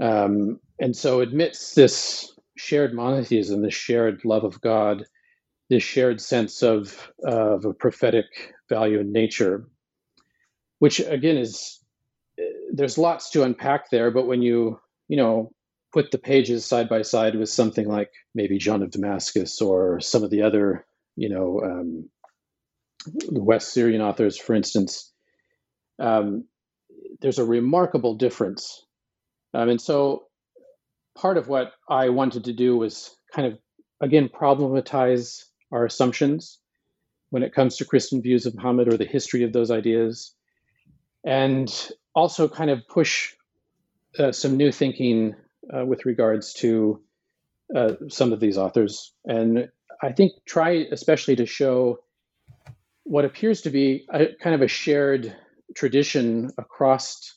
Um, 0.00 0.58
and 0.80 0.96
so 0.96 1.20
admits 1.20 1.74
this 1.74 2.32
shared 2.56 2.94
monotheism, 2.94 3.62
this 3.62 3.74
shared 3.74 4.24
love 4.24 4.44
of 4.44 4.60
God, 4.60 5.04
this 5.70 5.82
shared 5.82 6.20
sense 6.20 6.62
of, 6.62 7.10
of 7.24 7.64
a 7.64 7.74
prophetic 7.74 8.26
value 8.68 9.00
in 9.00 9.12
nature, 9.12 9.66
which 10.78 11.00
again 11.00 11.36
is 11.36 11.80
there's 12.72 12.98
lots 12.98 13.30
to 13.30 13.42
unpack 13.42 13.90
there. 13.90 14.10
But 14.10 14.26
when 14.26 14.42
you 14.42 14.80
you 15.08 15.16
know 15.16 15.52
put 15.92 16.10
the 16.10 16.18
pages 16.18 16.64
side 16.64 16.88
by 16.88 17.02
side 17.02 17.36
with 17.36 17.48
something 17.48 17.88
like 17.88 18.10
maybe 18.34 18.58
John 18.58 18.82
of 18.82 18.90
Damascus 18.90 19.60
or 19.60 20.00
some 20.00 20.24
of 20.24 20.30
the 20.30 20.42
other 20.42 20.86
you 21.16 21.28
know 21.28 21.60
um, 21.64 22.10
West 23.30 23.72
Syrian 23.72 24.00
authors, 24.00 24.38
for 24.38 24.54
instance, 24.54 25.12
um, 25.98 26.44
there's 27.20 27.38
a 27.38 27.44
remarkable 27.44 28.14
difference. 28.16 28.84
Um, 29.54 29.68
and 29.68 29.80
so 29.80 30.24
part 31.14 31.36
of 31.36 31.48
what 31.48 31.72
I 31.88 32.08
wanted 32.08 32.44
to 32.44 32.52
do 32.52 32.76
was 32.76 33.14
kind 33.34 33.46
of, 33.46 33.58
again, 34.00 34.28
problematize 34.28 35.44
our 35.70 35.84
assumptions 35.84 36.58
when 37.30 37.42
it 37.42 37.54
comes 37.54 37.76
to 37.76 37.84
Christian 37.84 38.22
views 38.22 38.46
of 38.46 38.54
Muhammad 38.54 38.92
or 38.92 38.96
the 38.96 39.04
history 39.06 39.44
of 39.44 39.52
those 39.52 39.70
ideas, 39.70 40.34
and 41.24 41.90
also 42.14 42.48
kind 42.48 42.70
of 42.70 42.86
push 42.88 43.34
uh, 44.18 44.32
some 44.32 44.56
new 44.56 44.70
thinking 44.70 45.34
uh, 45.74 45.84
with 45.84 46.04
regards 46.04 46.52
to 46.54 47.00
uh, 47.74 47.94
some 48.08 48.32
of 48.32 48.40
these 48.40 48.58
authors. 48.58 49.12
And 49.24 49.70
I 50.02 50.12
think 50.12 50.32
try 50.44 50.86
especially 50.90 51.36
to 51.36 51.46
show 51.46 52.00
what 53.04 53.24
appears 53.24 53.62
to 53.62 53.70
be 53.70 54.06
a 54.12 54.26
kind 54.40 54.54
of 54.54 54.62
a 54.62 54.68
shared 54.68 55.34
tradition 55.74 56.50
across 56.58 57.34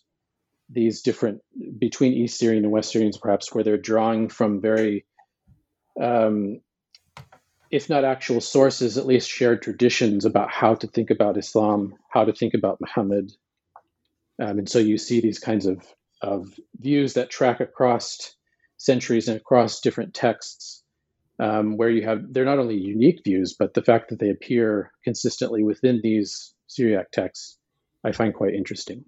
these 0.70 1.02
different 1.02 1.42
between 1.78 2.14
East 2.14 2.40
Syrian 2.40 2.64
and 2.64 2.72
West 2.72 2.92
Syrians, 2.92 3.18
perhaps, 3.18 3.54
where 3.54 3.64
they're 3.64 3.78
drawing 3.78 4.30
from 4.30 4.62
very, 4.62 5.06
um, 6.02 6.62
if 7.72 7.90
not 7.90 8.04
actual 8.04 8.42
sources, 8.42 8.98
at 8.98 9.06
least 9.06 9.30
shared 9.30 9.62
traditions 9.62 10.26
about 10.26 10.50
how 10.52 10.76
to 10.76 10.88
think 10.88 11.10
about 11.12 11.38
Islam, 11.38 11.96
how 12.10 12.26
to 12.26 12.34
think 12.34 12.54
about 12.54 12.82
Muhammad. 12.82 13.32
Um, 14.42 14.60
and 14.60 14.70
so 14.70 14.80
you 14.80 14.98
see 14.98 15.22
these 15.22 15.40
kinds 15.40 15.66
of, 15.66 15.86
of 16.22 16.54
views 16.78 17.14
that 17.14 17.30
track 17.30 17.60
across 17.60 18.36
centuries 18.78 19.28
and 19.28 19.38
across 19.38 19.80
different 19.82 20.14
texts, 20.14 20.84
um, 21.40 21.78
where 21.78 21.90
you 21.90 22.04
have, 22.04 22.34
they're 22.34 22.46
not 22.46 22.60
only 22.60 22.76
unique 22.76 23.22
views, 23.24 23.56
but 23.58 23.74
the 23.74 23.84
fact 23.84 24.10
that 24.10 24.20
they 24.20 24.30
appear 24.30 24.92
consistently 25.04 25.64
within 25.64 26.02
these 26.02 26.54
Syriac 26.68 27.12
texts, 27.12 27.58
I 28.04 28.12
find 28.12 28.34
quite 28.34 28.54
interesting. 28.54 29.06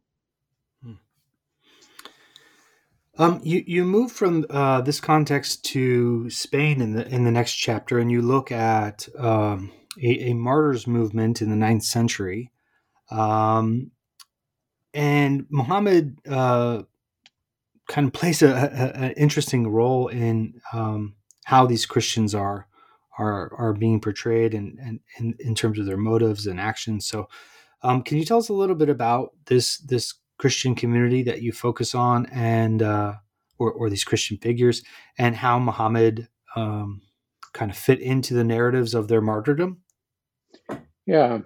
Um, 3.19 3.41
you 3.43 3.63
you 3.65 3.83
move 3.83 4.11
from 4.11 4.45
uh, 4.49 4.81
this 4.81 4.99
context 4.99 5.65
to 5.65 6.29
Spain 6.29 6.81
in 6.81 6.93
the 6.93 7.07
in 7.07 7.23
the 7.23 7.31
next 7.31 7.53
chapter, 7.53 7.97
and 7.97 8.11
you 8.11 8.21
look 8.21 8.51
at 8.51 9.07
um, 9.17 9.71
a, 10.01 10.29
a, 10.29 10.33
martyrs 10.33 10.85
movement 10.85 11.41
in 11.41 11.49
the 11.49 11.55
ninth 11.55 11.83
century, 11.83 12.51
um, 13.09 13.89
and 14.93 15.47
Muhammad 15.49 16.19
uh, 16.29 16.83
kind 17.87 18.07
of 18.07 18.13
plays 18.19 18.43
an 18.43 19.13
interesting 19.13 19.67
role 19.67 20.09
in 20.09 20.61
um, 20.71 21.15
how 21.45 21.65
these 21.65 21.87
Christians 21.87 22.35
are 22.35 22.67
are 23.17 23.51
are 23.55 23.73
being 23.73 23.99
portrayed, 23.99 24.53
and 24.53 24.77
and 24.77 24.99
in, 25.17 25.33
in 25.39 25.55
terms 25.55 25.79
of 25.79 25.87
their 25.87 25.97
motives 25.97 26.45
and 26.45 26.59
actions. 26.59 27.07
So, 27.07 27.29
um, 27.81 28.03
can 28.03 28.19
you 28.19 28.25
tell 28.25 28.37
us 28.37 28.49
a 28.49 28.53
little 28.53 28.75
bit 28.75 28.89
about 28.89 29.31
this 29.45 29.79
this 29.79 30.13
Christian 30.37 30.75
community 30.75 31.23
that 31.23 31.41
you 31.41 31.51
focus 31.51 31.95
on 31.95 32.27
and 32.27 32.81
uh, 32.81 33.15
or, 33.57 33.71
or 33.71 33.89
these 33.89 34.03
Christian 34.03 34.37
figures 34.37 34.83
and 35.17 35.35
how 35.35 35.59
Muhammad 35.59 36.27
um, 36.55 37.01
kind 37.53 37.71
of 37.71 37.77
fit 37.77 37.99
into 37.99 38.33
the 38.33 38.43
narratives 38.43 38.93
of 38.93 39.07
their 39.07 39.21
martyrdom? 39.21 39.81
Yeah, 41.05 41.39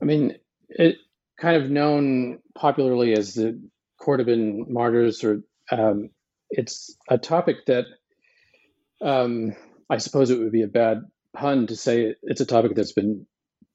I 0.00 0.04
mean, 0.04 0.36
it 0.68 0.96
kind 1.38 1.62
of 1.62 1.70
known 1.70 2.40
popularly 2.54 3.12
as 3.12 3.34
the 3.34 3.60
Cordoban 4.00 4.68
martyrs, 4.68 5.24
or 5.24 5.42
um, 5.70 6.10
it's 6.50 6.96
a 7.08 7.18
topic 7.18 7.66
that 7.66 7.86
um, 9.00 9.54
I 9.88 9.98
suppose 9.98 10.30
it 10.30 10.38
would 10.38 10.52
be 10.52 10.62
a 10.62 10.68
bad 10.68 11.02
pun 11.34 11.66
to 11.68 11.76
say 11.76 12.14
it's 12.22 12.40
a 12.40 12.46
topic 12.46 12.74
that's 12.74 12.92
been 12.92 13.26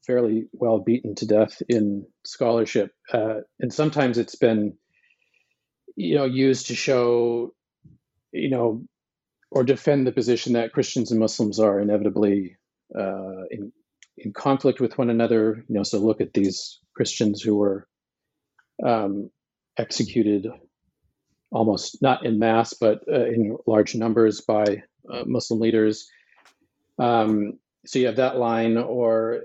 fairly 0.05 0.47
well 0.53 0.79
beaten 0.79 1.15
to 1.15 1.25
death 1.25 1.61
in 1.67 2.05
scholarship, 2.25 2.91
uh, 3.13 3.41
and 3.59 3.73
sometimes 3.73 4.17
it's 4.17 4.35
been, 4.35 4.77
you 5.95 6.15
know, 6.15 6.25
used 6.25 6.67
to 6.67 6.75
show, 6.75 7.53
you 8.31 8.49
know, 8.49 8.83
or 9.51 9.63
defend 9.63 10.05
the 10.05 10.11
position 10.11 10.53
that 10.53 10.73
Christians 10.73 11.11
and 11.11 11.19
Muslims 11.19 11.59
are 11.59 11.79
inevitably 11.79 12.57
uh, 12.97 13.45
in 13.49 13.71
in 14.17 14.33
conflict 14.33 14.79
with 14.79 14.97
one 14.97 15.09
another. 15.09 15.63
You 15.67 15.75
know, 15.75 15.83
so 15.83 15.99
look 15.99 16.21
at 16.21 16.33
these 16.33 16.79
Christians 16.95 17.41
who 17.41 17.55
were 17.55 17.87
um, 18.85 19.29
executed 19.77 20.47
almost 21.51 22.01
not 22.01 22.25
in 22.25 22.39
mass, 22.39 22.73
but 22.73 23.01
uh, 23.11 23.25
in 23.25 23.57
large 23.65 23.95
numbers 23.95 24.41
by 24.41 24.83
uh, 25.11 25.23
Muslim 25.25 25.59
leaders. 25.59 26.09
Um, 26.99 27.59
so 27.85 27.99
you 27.99 28.07
have 28.07 28.17
that 28.17 28.37
line, 28.37 28.77
or 28.77 29.41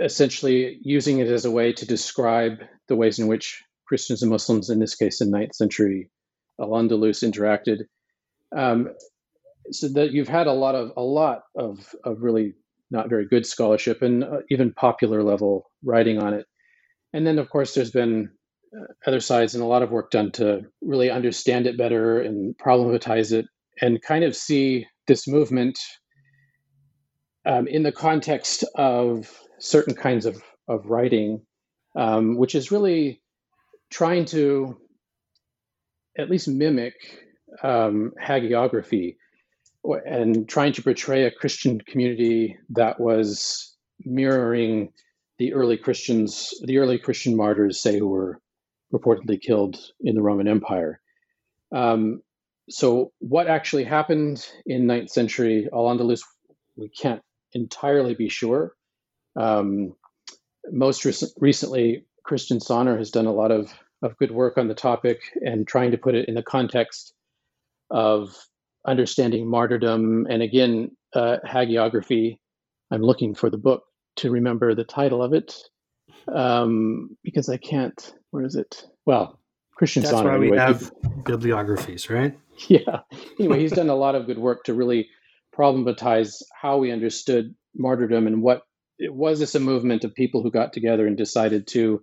essentially 0.00 0.78
using 0.82 1.18
it 1.18 1.28
as 1.28 1.44
a 1.44 1.50
way 1.50 1.72
to 1.72 1.86
describe 1.86 2.58
the 2.88 2.96
ways 2.96 3.18
in 3.18 3.26
which 3.26 3.62
Christians 3.86 4.22
and 4.22 4.30
Muslims, 4.30 4.70
in 4.70 4.78
this 4.78 4.94
case, 4.94 5.20
in 5.20 5.30
ninth 5.30 5.54
century 5.54 6.10
Al-Andalus, 6.60 7.22
interacted. 7.22 7.80
Um, 8.56 8.90
so 9.70 9.88
that 9.88 10.12
you've 10.12 10.28
had 10.28 10.46
a 10.46 10.52
lot 10.52 10.74
of 10.74 10.92
a 10.96 11.02
lot 11.02 11.42
of 11.56 11.94
of 12.04 12.22
really 12.22 12.54
not 12.90 13.08
very 13.08 13.26
good 13.26 13.46
scholarship 13.46 14.02
and 14.02 14.22
uh, 14.22 14.38
even 14.50 14.72
popular 14.72 15.22
level 15.22 15.70
writing 15.82 16.18
on 16.18 16.34
it. 16.34 16.46
And 17.12 17.26
then, 17.26 17.38
of 17.38 17.48
course, 17.48 17.74
there's 17.74 17.90
been 17.90 18.30
uh, 18.76 18.92
other 19.06 19.20
sides 19.20 19.54
and 19.54 19.62
a 19.62 19.66
lot 19.66 19.82
of 19.82 19.90
work 19.90 20.10
done 20.10 20.30
to 20.32 20.62
really 20.80 21.10
understand 21.10 21.66
it 21.66 21.78
better 21.78 22.20
and 22.20 22.56
problematize 22.58 23.32
it 23.32 23.46
and 23.80 24.02
kind 24.02 24.24
of 24.24 24.36
see 24.36 24.86
this 25.06 25.26
movement 25.26 25.78
um, 27.44 27.66
in 27.66 27.82
the 27.82 27.92
context 27.92 28.64
of 28.76 29.30
certain 29.62 29.94
kinds 29.94 30.26
of, 30.26 30.42
of 30.68 30.86
writing, 30.86 31.40
um, 31.96 32.36
which 32.36 32.54
is 32.54 32.72
really 32.72 33.22
trying 33.90 34.24
to 34.24 34.76
at 36.18 36.28
least 36.28 36.48
mimic 36.48 36.94
um, 37.62 38.12
hagiography 38.20 39.16
and 40.04 40.48
trying 40.48 40.72
to 40.72 40.82
portray 40.82 41.24
a 41.24 41.30
Christian 41.30 41.80
community 41.80 42.56
that 42.70 42.98
was 43.00 43.76
mirroring 44.04 44.92
the 45.38 45.54
early 45.54 45.76
Christians, 45.76 46.52
the 46.64 46.78
early 46.78 46.98
Christian 46.98 47.36
martyrs, 47.36 47.80
say, 47.80 47.98
who 47.98 48.08
were 48.08 48.40
reportedly 48.92 49.40
killed 49.40 49.78
in 50.00 50.14
the 50.14 50.22
Roman 50.22 50.48
Empire. 50.48 51.00
Um, 51.74 52.20
so, 52.68 53.12
what 53.18 53.48
actually 53.48 53.84
happened 53.84 54.46
in 54.66 54.86
9th 54.86 55.10
century 55.10 55.68
Al 55.72 55.84
Andalus, 55.84 56.20
we 56.76 56.88
can't 56.88 57.22
entirely 57.54 58.14
be 58.14 58.28
sure. 58.28 58.74
Um, 59.36 59.94
most 60.70 61.04
rec- 61.04 61.30
recently, 61.38 62.04
Christian 62.24 62.58
Sahner 62.58 62.98
has 62.98 63.10
done 63.10 63.26
a 63.26 63.32
lot 63.32 63.50
of, 63.50 63.72
of 64.02 64.16
good 64.18 64.30
work 64.30 64.58
on 64.58 64.68
the 64.68 64.74
topic 64.74 65.20
and 65.40 65.66
trying 65.66 65.90
to 65.90 65.98
put 65.98 66.14
it 66.14 66.28
in 66.28 66.34
the 66.34 66.42
context 66.42 67.12
of 67.90 68.36
understanding 68.86 69.48
martyrdom 69.48 70.26
and 70.28 70.42
again, 70.42 70.90
uh, 71.14 71.36
hagiography. 71.46 72.38
I'm 72.90 73.02
looking 73.02 73.34
for 73.34 73.50
the 73.50 73.58
book 73.58 73.84
to 74.16 74.30
remember 74.30 74.74
the 74.74 74.84
title 74.84 75.22
of 75.22 75.32
it 75.32 75.54
um, 76.28 77.16
because 77.22 77.48
I 77.48 77.56
can't. 77.56 78.12
Where 78.30 78.44
is 78.44 78.54
it? 78.54 78.84
Well, 79.06 79.38
Christian 79.74 80.02
That's 80.02 80.14
Sahner. 80.14 80.24
why 80.24 80.38
we 80.38 80.46
anyway. 80.48 80.58
have 80.58 80.92
bibliographies, 81.24 82.10
right? 82.10 82.38
Yeah. 82.68 83.00
Anyway, 83.40 83.60
he's 83.60 83.72
done 83.72 83.88
a 83.88 83.94
lot 83.94 84.14
of 84.14 84.26
good 84.26 84.38
work 84.38 84.64
to 84.64 84.74
really 84.74 85.08
problematize 85.56 86.42
how 86.54 86.76
we 86.76 86.92
understood 86.92 87.54
martyrdom 87.74 88.26
and 88.26 88.42
what 88.42 88.62
was 89.10 89.40
this 89.40 89.54
a 89.54 89.60
movement 89.60 90.04
of 90.04 90.14
people 90.14 90.42
who 90.42 90.50
got 90.50 90.72
together 90.72 91.06
and 91.06 91.16
decided 91.16 91.66
to 91.68 92.02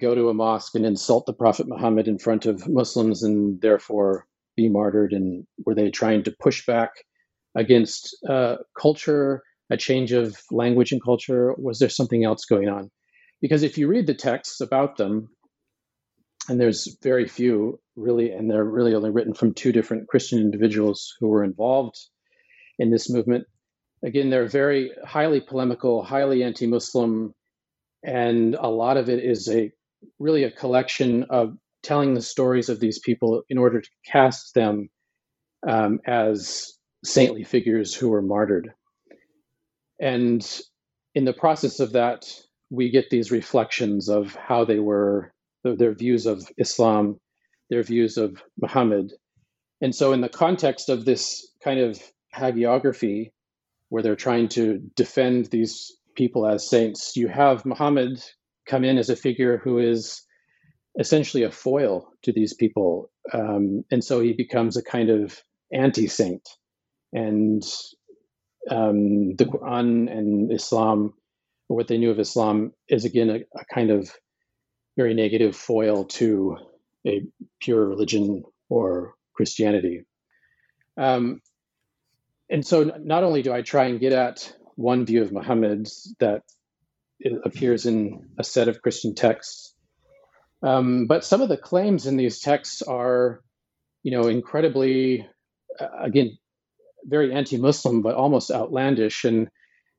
go 0.00 0.14
to 0.14 0.28
a 0.28 0.34
mosque 0.34 0.74
and 0.74 0.86
insult 0.86 1.26
the 1.26 1.32
Prophet 1.32 1.66
Muhammad 1.68 2.08
in 2.08 2.18
front 2.18 2.46
of 2.46 2.68
Muslims 2.68 3.22
and 3.22 3.60
therefore 3.60 4.26
be 4.56 4.68
martyred? 4.68 5.12
And 5.12 5.46
were 5.64 5.74
they 5.74 5.90
trying 5.90 6.24
to 6.24 6.36
push 6.38 6.66
back 6.66 6.90
against 7.54 8.16
uh, 8.28 8.56
culture, 8.78 9.42
a 9.70 9.76
change 9.76 10.12
of 10.12 10.36
language 10.50 10.92
and 10.92 11.02
culture? 11.02 11.54
Was 11.58 11.78
there 11.78 11.88
something 11.88 12.24
else 12.24 12.44
going 12.44 12.68
on? 12.68 12.90
Because 13.40 13.62
if 13.62 13.78
you 13.78 13.88
read 13.88 14.06
the 14.06 14.14
texts 14.14 14.60
about 14.60 14.96
them, 14.96 15.28
and 16.48 16.60
there's 16.60 16.96
very 17.02 17.26
few 17.26 17.80
really, 17.96 18.30
and 18.30 18.50
they're 18.50 18.64
really 18.64 18.94
only 18.94 19.10
written 19.10 19.34
from 19.34 19.54
two 19.54 19.72
different 19.72 20.08
Christian 20.08 20.40
individuals 20.40 21.14
who 21.20 21.28
were 21.28 21.44
involved 21.44 21.96
in 22.78 22.90
this 22.90 23.08
movement. 23.10 23.46
Again, 24.04 24.28
they're 24.28 24.48
very 24.48 24.90
highly 25.04 25.40
polemical, 25.40 26.02
highly 26.02 26.42
anti-Muslim, 26.42 27.34
and 28.04 28.54
a 28.54 28.68
lot 28.68 28.96
of 28.98 29.08
it 29.08 29.24
is 29.24 29.48
a 29.48 29.72
really 30.18 30.44
a 30.44 30.50
collection 30.50 31.24
of 31.30 31.56
telling 31.82 32.14
the 32.14 32.22
stories 32.22 32.68
of 32.68 32.80
these 32.80 32.98
people 32.98 33.42
in 33.48 33.56
order 33.56 33.80
to 33.80 33.90
cast 34.06 34.54
them 34.54 34.90
um, 35.66 36.00
as 36.06 36.74
saintly 37.04 37.44
figures 37.44 37.94
who 37.94 38.10
were 38.10 38.22
martyred. 38.22 38.72
And 40.00 40.46
in 41.14 41.24
the 41.24 41.32
process 41.32 41.80
of 41.80 41.92
that, 41.92 42.26
we 42.70 42.90
get 42.90 43.08
these 43.10 43.30
reflections 43.30 44.08
of 44.08 44.34
how 44.34 44.64
they 44.64 44.78
were, 44.78 45.32
their 45.62 45.94
views 45.94 46.26
of 46.26 46.46
Islam, 46.58 47.20
their 47.70 47.82
views 47.82 48.16
of 48.18 48.42
Muhammad. 48.60 49.12
And 49.80 49.94
so, 49.94 50.12
in 50.12 50.20
the 50.20 50.28
context 50.28 50.88
of 50.88 51.04
this 51.04 51.48
kind 51.62 51.80
of 51.80 51.98
hagiography, 52.34 53.30
where 53.94 54.02
they're 54.02 54.16
trying 54.16 54.48
to 54.48 54.80
defend 54.96 55.46
these 55.46 55.96
people 56.16 56.48
as 56.48 56.68
saints, 56.68 57.16
you 57.16 57.28
have 57.28 57.64
Muhammad 57.64 58.20
come 58.66 58.82
in 58.82 58.98
as 58.98 59.08
a 59.08 59.14
figure 59.14 59.58
who 59.58 59.78
is 59.78 60.22
essentially 60.98 61.44
a 61.44 61.52
foil 61.52 62.12
to 62.24 62.32
these 62.32 62.54
people. 62.54 63.12
Um, 63.32 63.84
and 63.92 64.02
so 64.02 64.18
he 64.18 64.32
becomes 64.32 64.76
a 64.76 64.82
kind 64.82 65.10
of 65.10 65.40
anti 65.72 66.08
saint. 66.08 66.42
And 67.12 67.62
um, 68.68 69.36
the 69.36 69.44
Quran 69.44 70.10
and 70.10 70.52
Islam, 70.52 71.14
or 71.68 71.76
what 71.76 71.86
they 71.86 71.98
knew 71.98 72.10
of 72.10 72.18
Islam, 72.18 72.72
is 72.88 73.04
again 73.04 73.30
a, 73.30 73.36
a 73.56 73.64
kind 73.72 73.92
of 73.92 74.10
very 74.96 75.14
negative 75.14 75.54
foil 75.54 76.06
to 76.18 76.56
a 77.06 77.22
pure 77.60 77.86
religion 77.86 78.42
or 78.68 79.14
Christianity. 79.34 80.02
Um, 80.96 81.42
and 82.50 82.66
so 82.66 82.92
not 82.98 83.24
only 83.24 83.42
do 83.42 83.52
I 83.52 83.62
try 83.62 83.86
and 83.86 84.00
get 84.00 84.12
at 84.12 84.54
one 84.76 85.06
view 85.06 85.22
of 85.22 85.32
Muhammad 85.32 85.88
that 86.18 86.42
appears 87.44 87.86
in 87.86 88.28
a 88.38 88.44
set 88.44 88.68
of 88.68 88.82
Christian 88.82 89.14
texts, 89.14 89.74
um, 90.62 91.06
but 91.06 91.24
some 91.24 91.42
of 91.42 91.48
the 91.48 91.56
claims 91.56 92.06
in 92.06 92.16
these 92.16 92.40
texts 92.40 92.82
are, 92.82 93.42
you 94.02 94.12
know, 94.12 94.28
incredibly, 94.28 95.28
uh, 95.78 95.86
again, 96.02 96.38
very 97.04 97.32
anti-Muslim, 97.34 98.02
but 98.02 98.14
almost 98.14 98.50
outlandish. 98.50 99.24
And 99.24 99.48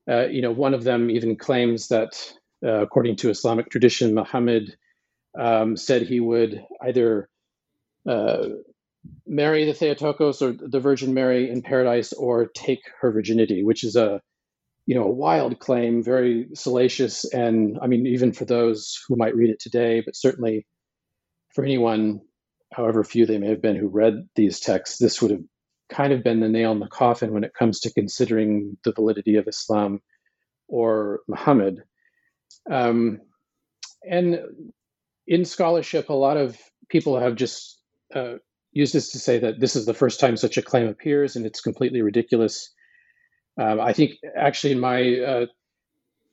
uh, 0.08 0.26
you 0.26 0.42
know, 0.42 0.52
one 0.52 0.74
of 0.74 0.84
them 0.84 1.10
even 1.10 1.36
claims 1.36 1.88
that, 1.88 2.32
uh, 2.64 2.82
according 2.82 3.16
to 3.16 3.30
Islamic 3.30 3.70
tradition, 3.70 4.14
Muhammad 4.14 4.76
um, 5.38 5.76
said 5.76 6.02
he 6.02 6.20
would 6.20 6.64
either 6.82 7.28
uh, 8.08 8.48
marry 9.26 9.64
the 9.64 9.74
Theotokos 9.74 10.42
or 10.42 10.52
the 10.52 10.80
Virgin 10.80 11.14
Mary 11.14 11.50
in 11.50 11.62
paradise 11.62 12.12
or 12.12 12.46
take 12.46 12.80
her 13.00 13.10
virginity, 13.10 13.62
which 13.62 13.84
is 13.84 13.96
a 13.96 14.20
you 14.86 14.94
know 14.94 15.04
a 15.04 15.10
wild 15.10 15.58
claim, 15.58 16.02
very 16.02 16.48
salacious, 16.54 17.24
and 17.24 17.78
I 17.82 17.86
mean 17.86 18.06
even 18.06 18.32
for 18.32 18.44
those 18.44 18.98
who 19.08 19.16
might 19.16 19.34
read 19.34 19.50
it 19.50 19.60
today, 19.60 20.02
but 20.04 20.16
certainly 20.16 20.66
for 21.54 21.64
anyone, 21.64 22.20
however 22.72 23.02
few 23.02 23.26
they 23.26 23.38
may 23.38 23.48
have 23.48 23.62
been 23.62 23.76
who 23.76 23.88
read 23.88 24.28
these 24.36 24.60
texts, 24.60 24.98
this 24.98 25.20
would 25.20 25.30
have 25.30 25.42
kind 25.88 26.12
of 26.12 26.22
been 26.22 26.40
the 26.40 26.48
nail 26.48 26.72
in 26.72 26.80
the 26.80 26.88
coffin 26.88 27.32
when 27.32 27.44
it 27.44 27.54
comes 27.58 27.80
to 27.80 27.92
considering 27.92 28.76
the 28.84 28.92
validity 28.92 29.36
of 29.36 29.48
Islam 29.48 30.00
or 30.68 31.20
Muhammad. 31.28 31.82
Um, 32.70 33.20
and 34.08 34.40
in 35.26 35.44
scholarship, 35.44 36.08
a 36.08 36.14
lot 36.14 36.36
of 36.36 36.58
people 36.88 37.18
have 37.18 37.36
just 37.36 37.80
uh, 38.14 38.34
used 38.76 38.94
this 38.94 39.10
to 39.12 39.18
say 39.18 39.38
that 39.38 39.58
this 39.58 39.74
is 39.74 39.86
the 39.86 39.94
first 39.94 40.20
time 40.20 40.36
such 40.36 40.58
a 40.58 40.62
claim 40.62 40.86
appears 40.86 41.34
and 41.34 41.46
it's 41.46 41.60
completely 41.60 42.02
ridiculous. 42.02 42.72
Um, 43.58 43.80
I 43.80 43.92
think 43.92 44.12
actually 44.36 44.72
in 44.72 44.80
my 44.80 45.18
uh, 45.20 45.46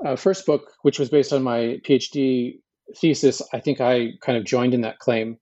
uh, 0.06 0.16
first 0.18 0.46
book, 0.46 0.72
which 0.82 1.00
was 1.00 1.10
based 1.10 1.32
on 1.32 1.42
my 1.42 1.80
PhD 1.88 2.60
thesis, 2.98 3.42
I 3.54 3.60
think 3.62 3.80
I 3.80 4.12
kind 4.22 4.38
of 4.38 4.44
joined 4.44 4.74
in 4.74 4.82
that 4.82 5.00
claim. 5.00 5.38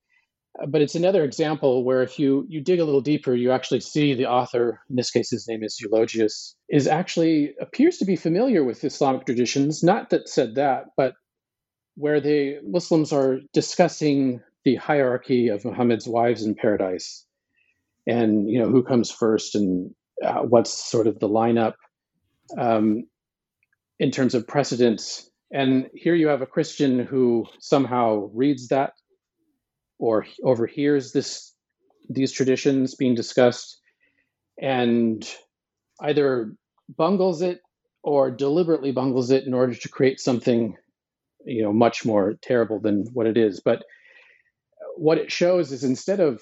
But 0.67 0.81
it's 0.81 0.95
another 0.95 1.23
example 1.23 1.83
where 1.85 2.03
if 2.03 2.19
you 2.19 2.45
you 2.49 2.61
dig 2.61 2.79
a 2.79 2.85
little 2.85 3.01
deeper, 3.01 3.33
you 3.33 3.51
actually 3.51 3.79
see 3.79 4.13
the 4.13 4.27
author, 4.27 4.81
in 4.89 4.97
this 4.97 5.09
case 5.09 5.31
his 5.31 5.47
name 5.47 5.63
is 5.63 5.79
Eulogius, 5.79 6.55
is 6.69 6.87
actually 6.87 7.53
appears 7.59 7.97
to 7.97 8.05
be 8.05 8.17
familiar 8.17 8.63
with 8.63 8.83
Islamic 8.83 9.25
traditions. 9.25 9.81
Not 9.81 10.09
that 10.09 10.27
said 10.27 10.55
that, 10.55 10.87
but 10.97 11.13
where 11.95 12.19
the 12.19 12.59
Muslims 12.63 13.13
are 13.13 13.39
discussing 13.53 14.41
the 14.63 14.75
hierarchy 14.75 15.49
of 15.49 15.65
Muhammad's 15.65 16.07
wives 16.07 16.43
in 16.45 16.55
paradise, 16.55 17.25
and 18.07 18.49
you 18.49 18.59
know 18.59 18.69
who 18.69 18.83
comes 18.83 19.11
first 19.11 19.55
and 19.55 19.93
uh, 20.23 20.41
what's 20.41 20.71
sort 20.89 21.07
of 21.07 21.19
the 21.19 21.29
lineup 21.29 21.73
um, 22.57 23.03
in 23.99 24.11
terms 24.11 24.35
of 24.35 24.47
precedence. 24.47 25.29
And 25.53 25.89
here 25.93 26.15
you 26.15 26.27
have 26.27 26.41
a 26.41 26.47
Christian 26.47 26.99
who 26.99 27.45
somehow 27.59 28.29
reads 28.33 28.69
that 28.69 28.93
or 29.99 30.25
overhears 30.43 31.11
this 31.11 31.53
these 32.09 32.31
traditions 32.31 32.95
being 32.95 33.15
discussed 33.15 33.79
and 34.59 35.29
either 36.01 36.53
bungles 36.97 37.41
it 37.41 37.61
or 38.03 38.31
deliberately 38.31 38.91
bungles 38.91 39.31
it 39.31 39.45
in 39.45 39.53
order 39.53 39.75
to 39.75 39.89
create 39.89 40.19
something 40.19 40.75
you 41.45 41.63
know 41.63 41.71
much 41.71 42.03
more 42.05 42.33
terrible 42.41 42.79
than 42.79 43.05
what 43.13 43.27
it 43.27 43.37
is 43.37 43.61
but 43.63 43.83
what 44.95 45.17
it 45.17 45.31
shows 45.31 45.71
is 45.71 45.83
instead 45.83 46.19
of 46.19 46.41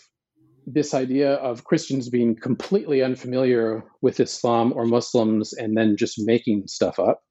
this 0.65 0.93
idea 0.93 1.33
of 1.33 1.63
Christians 1.63 2.09
being 2.09 2.35
completely 2.35 3.01
unfamiliar 3.01 3.83
with 4.01 4.19
Islam 4.19 4.73
or 4.75 4.85
Muslims 4.85 5.53
and 5.53 5.75
then 5.75 5.97
just 5.97 6.15
making 6.19 6.67
stuff 6.67 6.99
up. 6.99 7.21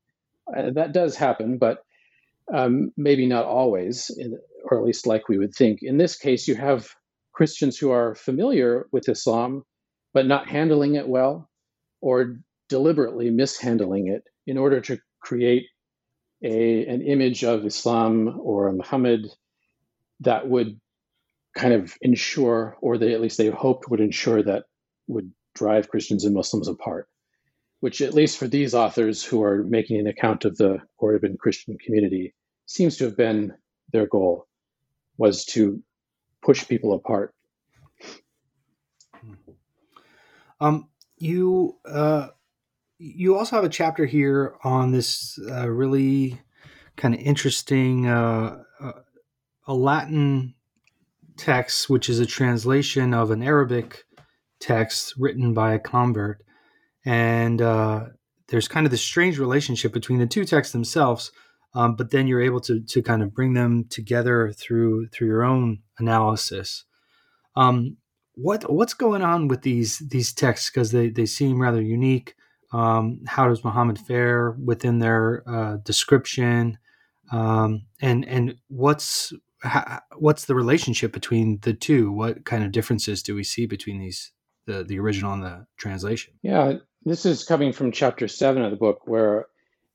Uh, 0.57 0.70
that 0.74 0.92
does 0.92 1.14
happen, 1.16 1.59
but 1.59 1.78
um, 2.52 2.90
maybe 2.96 3.26
not 3.26 3.44
always, 3.44 4.11
or 4.64 4.78
at 4.78 4.85
least 4.85 5.07
like 5.07 5.28
we 5.28 5.38
would 5.38 5.54
think. 5.54 5.81
In 5.83 5.98
this 5.98 6.16
case, 6.16 6.48
you 6.48 6.54
have 6.54 6.88
Christians 7.33 7.78
who 7.78 7.90
are 7.90 8.14
familiar 8.14 8.87
with 8.90 9.09
Islam, 9.09 9.62
but 10.14 10.26
not 10.26 10.48
handling 10.48 10.94
it 10.94 11.06
well 11.06 11.48
or 12.00 12.38
deliberately 12.69 13.31
mishandling 13.31 14.08
it 14.08 14.23
in 14.46 14.58
order 14.58 14.81
to 14.81 14.98
create 15.21 15.66
a, 16.42 16.87
an 16.87 17.02
image 17.02 17.44
of 17.44 17.66
Islam 17.66 18.40
or 18.42 18.73
Muhammad 18.73 19.29
that 20.21 20.48
would 20.48 20.81
kind 21.57 21.75
of 21.75 21.96
ensure, 22.01 22.77
or 22.81 22.99
they 22.99 23.13
at 23.15 23.21
least 23.21 23.38
they 23.38 23.49
hoped 23.49 23.88
would 23.90 24.01
ensure 24.01 24.42
that 24.42 24.65
would 25.07 25.33
drive 25.55 25.88
Christians 25.88 26.25
and 26.25 26.35
Muslims 26.35 26.69
apart, 26.69 27.09
which 27.81 28.01
at 28.01 28.15
least 28.15 28.38
for 28.38 28.46
these 28.46 28.75
authors 28.75 29.25
who 29.25 29.42
are 29.42 29.65
making 29.65 29.99
an 29.99 30.07
account 30.07 30.44
of 30.44 30.57
the 30.57 30.79
Cordoban 31.01 31.37
Christian 31.38 31.77
community 31.85 32.35
seems 32.67 32.96
to 32.99 33.05
have 33.05 33.17
been 33.17 33.55
their 33.92 34.07
goal 34.07 34.46
was 35.17 35.44
to 35.46 35.83
push 36.42 36.69
people 36.69 36.94
apart. 36.94 37.35
Um, 40.61 40.88
you 41.19 41.77
uh, 41.85 42.29
you 42.99 43.37
also 43.37 43.57
have 43.57 43.65
a 43.65 43.69
chapter 43.69 44.07
here 44.07 44.57
on 44.65 44.90
this 44.90 45.38
uh, 45.49 45.69
really 45.69 46.40
kind 46.96 47.15
of 47.15 47.21
interesting 47.21 48.07
uh, 48.09 48.63
uh 48.81 48.92
a 49.67 49.75
Latin 49.75 50.55
text, 51.39 51.89
which 51.89 52.09
is 52.09 52.21
a 52.21 52.27
translation 52.27 53.15
of 53.15 53.31
an 53.31 53.43
Arabic 53.43 54.05
text 54.61 55.15
written 55.17 55.55
by 55.55 55.73
a 55.75 55.79
convert, 55.79 56.43
and 57.05 57.63
uh, 57.63 58.07
there's 58.49 58.69
kind 58.69 58.87
of 58.87 58.91
this 58.91 59.03
strange 59.03 59.39
relationship 59.39 59.93
between 59.93 60.19
the 60.19 60.27
two 60.27 60.45
texts 60.45 60.73
themselves. 60.73 61.31
Um, 61.75 61.97
but 61.97 62.11
then 62.11 62.27
you're 62.27 62.43
able 62.43 62.61
to 62.63 62.81
to 62.81 63.03
kind 63.03 63.23
of 63.23 63.35
bring 63.35 63.53
them 63.53 63.85
together 63.89 64.53
through 64.53 65.09
through 65.09 65.29
your 65.29 65.45
own 65.45 65.81
analysis. 65.99 66.85
Um, 67.57 67.99
what 68.35 68.73
what's 68.73 68.95
going 68.95 69.23
on 69.23 69.49
with 69.49 69.63
these 69.63 69.99
these 69.99 70.33
texts 70.33 70.71
because 70.71 70.93
they 70.93 71.11
they 71.11 71.27
seem 71.27 71.61
rather 71.61 71.83
unique. 71.83 72.35
Um, 72.73 73.21
how 73.27 73.49
does 73.49 73.65
Muhammad 73.65 73.99
fare 73.99 74.53
within 74.53 74.99
their 74.99 75.43
uh, 75.49 75.77
description, 75.79 76.79
um, 77.33 77.87
and 78.01 78.25
and 78.27 78.57
what's 78.69 79.33
how, 79.61 80.00
what's 80.17 80.44
the 80.44 80.54
relationship 80.54 81.13
between 81.13 81.59
the 81.63 81.75
two? 81.75 82.13
What 82.13 82.44
kind 82.44 82.65
of 82.65 82.73
differences 82.73 83.23
do 83.23 83.35
we 83.35 83.44
see 83.44 83.67
between 83.67 83.98
these 83.98 84.33
the 84.67 84.85
the 84.85 84.98
original 84.98 85.33
and 85.33 85.42
the 85.42 85.67
translation? 85.77 86.35
Yeah, 86.42 86.75
this 87.04 87.27
is 87.27 87.44
coming 87.44 87.73
from 87.73 87.92
chapter 87.92 88.29
seven 88.29 88.63
of 88.63 88.71
the 88.71 88.77
book, 88.77 89.06
where 89.06 89.46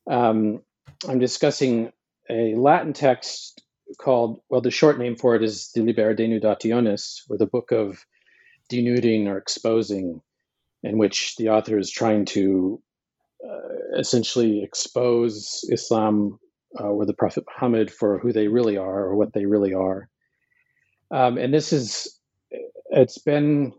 um, 0.09 0.61
I'm 1.07 1.19
discussing 1.19 1.91
a 2.29 2.55
Latin 2.55 2.93
text 2.93 3.61
called 3.97 4.41
well, 4.49 4.61
the 4.61 4.71
short 4.71 4.97
name 4.97 5.15
for 5.15 5.35
it 5.35 5.43
is 5.43 5.71
the 5.73 5.81
Liber 5.81 6.15
Denudationis, 6.15 7.21
or 7.29 7.37
the 7.37 7.45
Book 7.45 7.71
of 7.71 8.05
denuding 8.69 9.27
or 9.27 9.37
exposing, 9.37 10.21
in 10.81 10.97
which 10.97 11.35
the 11.37 11.49
author 11.49 11.77
is 11.77 11.91
trying 11.91 12.25
to 12.25 12.81
uh, 13.45 13.97
essentially 13.99 14.63
expose 14.63 15.67
Islam 15.71 16.39
uh, 16.79 16.85
or 16.85 17.05
the 17.05 17.13
Prophet 17.13 17.43
Muhammad 17.47 17.91
for 17.91 18.19
who 18.19 18.31
they 18.31 18.47
really 18.47 18.77
are 18.77 19.03
or 19.05 19.15
what 19.15 19.33
they 19.33 19.45
really 19.45 19.73
are. 19.73 20.09
Um, 21.11 21.37
and 21.37 21.53
this 21.53 21.73
is, 21.73 22.19
it's 22.89 23.19
been 23.19 23.73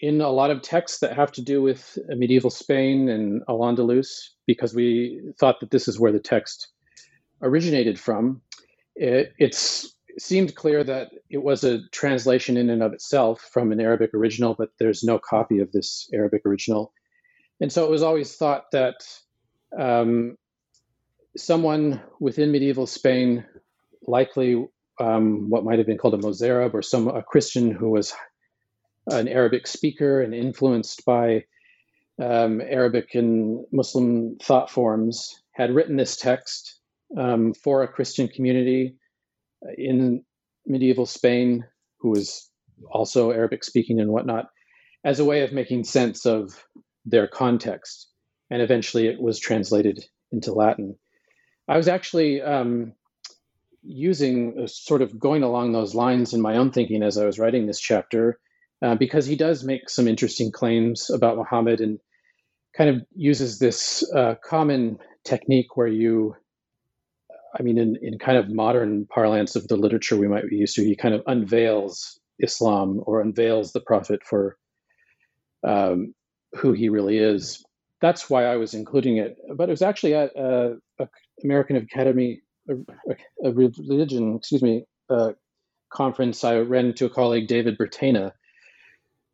in 0.00 0.20
a 0.20 0.30
lot 0.30 0.50
of 0.50 0.62
texts 0.62 0.98
that 1.00 1.16
have 1.16 1.32
to 1.32 1.42
do 1.42 1.62
with 1.62 1.98
medieval 2.08 2.50
Spain 2.50 3.08
and 3.08 3.42
Al 3.48 3.60
Andalus 3.60 4.08
because 4.46 4.74
we 4.74 5.22
thought 5.38 5.60
that 5.60 5.70
this 5.70 5.88
is 5.88 5.98
where 5.98 6.12
the 6.12 6.20
text 6.20 6.68
originated 7.42 7.98
from. 7.98 8.42
It, 8.94 9.32
it's 9.38 9.94
seemed 10.18 10.54
clear 10.54 10.82
that 10.82 11.10
it 11.28 11.42
was 11.42 11.62
a 11.64 11.86
translation 11.90 12.56
in 12.56 12.70
and 12.70 12.82
of 12.82 12.92
itself 12.92 13.40
from 13.52 13.72
an 13.72 13.80
Arabic 13.80 14.14
original, 14.14 14.54
but 14.54 14.70
there's 14.78 15.04
no 15.04 15.18
copy 15.18 15.58
of 15.58 15.72
this 15.72 16.08
Arabic 16.12 16.42
original. 16.46 16.92
And 17.60 17.72
so 17.72 17.84
it 17.84 17.90
was 17.90 18.02
always 18.02 18.34
thought 18.34 18.70
that 18.72 19.06
um, 19.78 20.36
someone 21.36 22.02
within 22.20 22.52
medieval 22.52 22.86
Spain, 22.86 23.44
likely 24.06 24.66
um, 24.98 25.50
what 25.50 25.64
might 25.64 25.78
have 25.78 25.86
been 25.86 25.98
called 25.98 26.14
a 26.14 26.18
Mozarab 26.18 26.74
or 26.74 26.82
some 26.82 27.08
a 27.08 27.22
Christian 27.22 27.70
who 27.70 27.90
was 27.90 28.14
an 29.08 29.28
Arabic 29.28 29.66
speaker 29.66 30.20
and 30.22 30.34
influenced 30.34 31.04
by 31.04 31.44
um, 32.22 32.60
Arabic 32.60 33.14
and 33.14 33.64
Muslim 33.72 34.36
thought 34.42 34.70
forms, 34.70 35.42
had 35.52 35.74
written 35.74 35.96
this 35.96 36.16
text 36.16 36.80
um, 37.16 37.54
for 37.54 37.82
a 37.82 37.88
Christian 37.88 38.28
community 38.28 38.96
in 39.76 40.24
medieval 40.66 41.06
Spain, 41.06 41.64
who 41.98 42.10
was 42.10 42.50
also 42.90 43.30
Arabic 43.30 43.64
speaking 43.64 44.00
and 44.00 44.10
whatnot, 44.10 44.48
as 45.04 45.20
a 45.20 45.24
way 45.24 45.42
of 45.42 45.52
making 45.52 45.84
sense 45.84 46.26
of 46.26 46.64
their 47.04 47.28
context. 47.28 48.08
And 48.50 48.62
eventually 48.62 49.06
it 49.06 49.20
was 49.20 49.38
translated 49.38 50.04
into 50.32 50.52
Latin. 50.52 50.96
I 51.68 51.76
was 51.76 51.88
actually 51.88 52.42
um, 52.42 52.92
using 53.82 54.62
uh, 54.62 54.66
sort 54.66 55.02
of 55.02 55.18
going 55.18 55.42
along 55.42 55.72
those 55.72 55.94
lines 55.94 56.34
in 56.34 56.40
my 56.40 56.56
own 56.56 56.70
thinking 56.70 57.02
as 57.02 57.18
I 57.18 57.26
was 57.26 57.38
writing 57.38 57.66
this 57.66 57.80
chapter, 57.80 58.38
uh, 58.82 58.94
because 58.94 59.26
he 59.26 59.36
does 59.36 59.64
make 59.64 59.88
some 59.88 60.06
interesting 60.08 60.52
claims 60.52 61.10
about 61.10 61.36
Muhammad 61.36 61.80
and 61.80 61.98
kind 62.76 62.90
of 62.90 63.02
uses 63.14 63.58
this 63.58 64.04
uh, 64.14 64.34
common 64.44 64.98
technique 65.24 65.76
where 65.76 65.86
you 65.86 66.36
I 67.58 67.62
mean, 67.62 67.78
in, 67.78 67.96
in 68.02 68.18
kind 68.18 68.36
of 68.36 68.50
modern 68.50 69.06
parlance 69.06 69.56
of 69.56 69.66
the 69.66 69.76
literature 69.76 70.16
we 70.16 70.28
might 70.28 70.48
be 70.48 70.56
used 70.56 70.76
to, 70.76 70.84
he 70.84 70.94
kind 70.94 71.14
of 71.14 71.22
unveils 71.26 72.20
Islam 72.38 73.02
or 73.06 73.20
unveils 73.20 73.72
the 73.72 73.80
Prophet 73.80 74.20
for 74.24 74.58
um, 75.66 76.14
who 76.54 76.72
he 76.72 76.90
really 76.90 77.18
is. 77.18 77.64
That's 78.00 78.28
why 78.28 78.44
I 78.44 78.56
was 78.56 78.74
including 78.74 79.16
it. 79.16 79.38
But 79.54 79.68
it 79.68 79.72
was 79.72 79.82
actually 79.82 80.14
at 80.14 80.36
uh, 80.36 80.74
a 80.98 81.08
American 81.44 81.76
Academy, 81.76 82.42
a, 82.68 82.74
a 83.44 83.52
religion, 83.52 84.36
excuse 84.36 84.62
me, 84.62 84.84
uh, 85.10 85.32
conference. 85.92 86.44
I 86.44 86.58
ran 86.58 86.86
into 86.86 87.06
a 87.06 87.10
colleague, 87.10 87.48
David 87.48 87.78
Bertaina, 87.78 88.32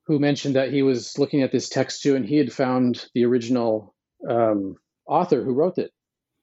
who 0.07 0.18
mentioned 0.18 0.57
that 0.57 0.72
he 0.72 0.82
was 0.82 1.18
looking 1.18 1.42
at 1.42 1.53
this 1.53 1.68
text 1.68 2.03
too, 2.03 2.16
and 2.16 2.26
he 2.26 2.36
had 2.36 2.53
found 2.53 3.07
the 3.14 3.24
original 3.24 3.94
um, 4.28 4.76
author 5.07 5.42
who 5.42 5.55
wrote 5.55 5.78
it 5.78 5.92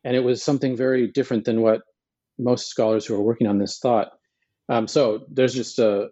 and 0.04 0.16
it 0.16 0.22
was 0.22 0.44
something 0.44 0.76
very 0.76 1.08
different 1.08 1.46
than 1.46 1.62
what 1.62 1.82
most 2.38 2.68
scholars 2.68 3.06
who 3.06 3.16
are 3.16 3.22
working 3.22 3.48
on 3.48 3.58
this 3.58 3.80
thought. 3.80 4.12
Um, 4.70 4.88
so 4.88 5.26
there's 5.30 5.54
just 5.54 5.80
a 5.80 6.10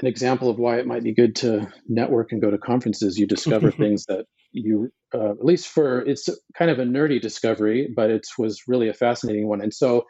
an 0.00 0.06
example 0.06 0.48
of 0.48 0.58
why 0.58 0.78
it 0.78 0.86
might 0.86 1.02
be 1.02 1.12
good 1.12 1.34
to 1.36 1.72
network 1.88 2.30
and 2.30 2.40
go 2.40 2.50
to 2.50 2.58
conferences. 2.58 3.18
You 3.18 3.26
discover 3.26 3.70
things 3.72 4.06
that 4.06 4.26
you, 4.64 4.90
uh, 5.14 5.30
at 5.30 5.44
least 5.44 5.68
for 5.68 6.00
it's 6.00 6.28
kind 6.56 6.70
of 6.70 6.78
a 6.78 6.84
nerdy 6.84 7.20
discovery, 7.20 7.92
but 7.94 8.10
it 8.10 8.26
was 8.38 8.62
really 8.66 8.88
a 8.88 8.94
fascinating 8.94 9.48
one. 9.48 9.60
And 9.60 9.72
so, 9.72 10.06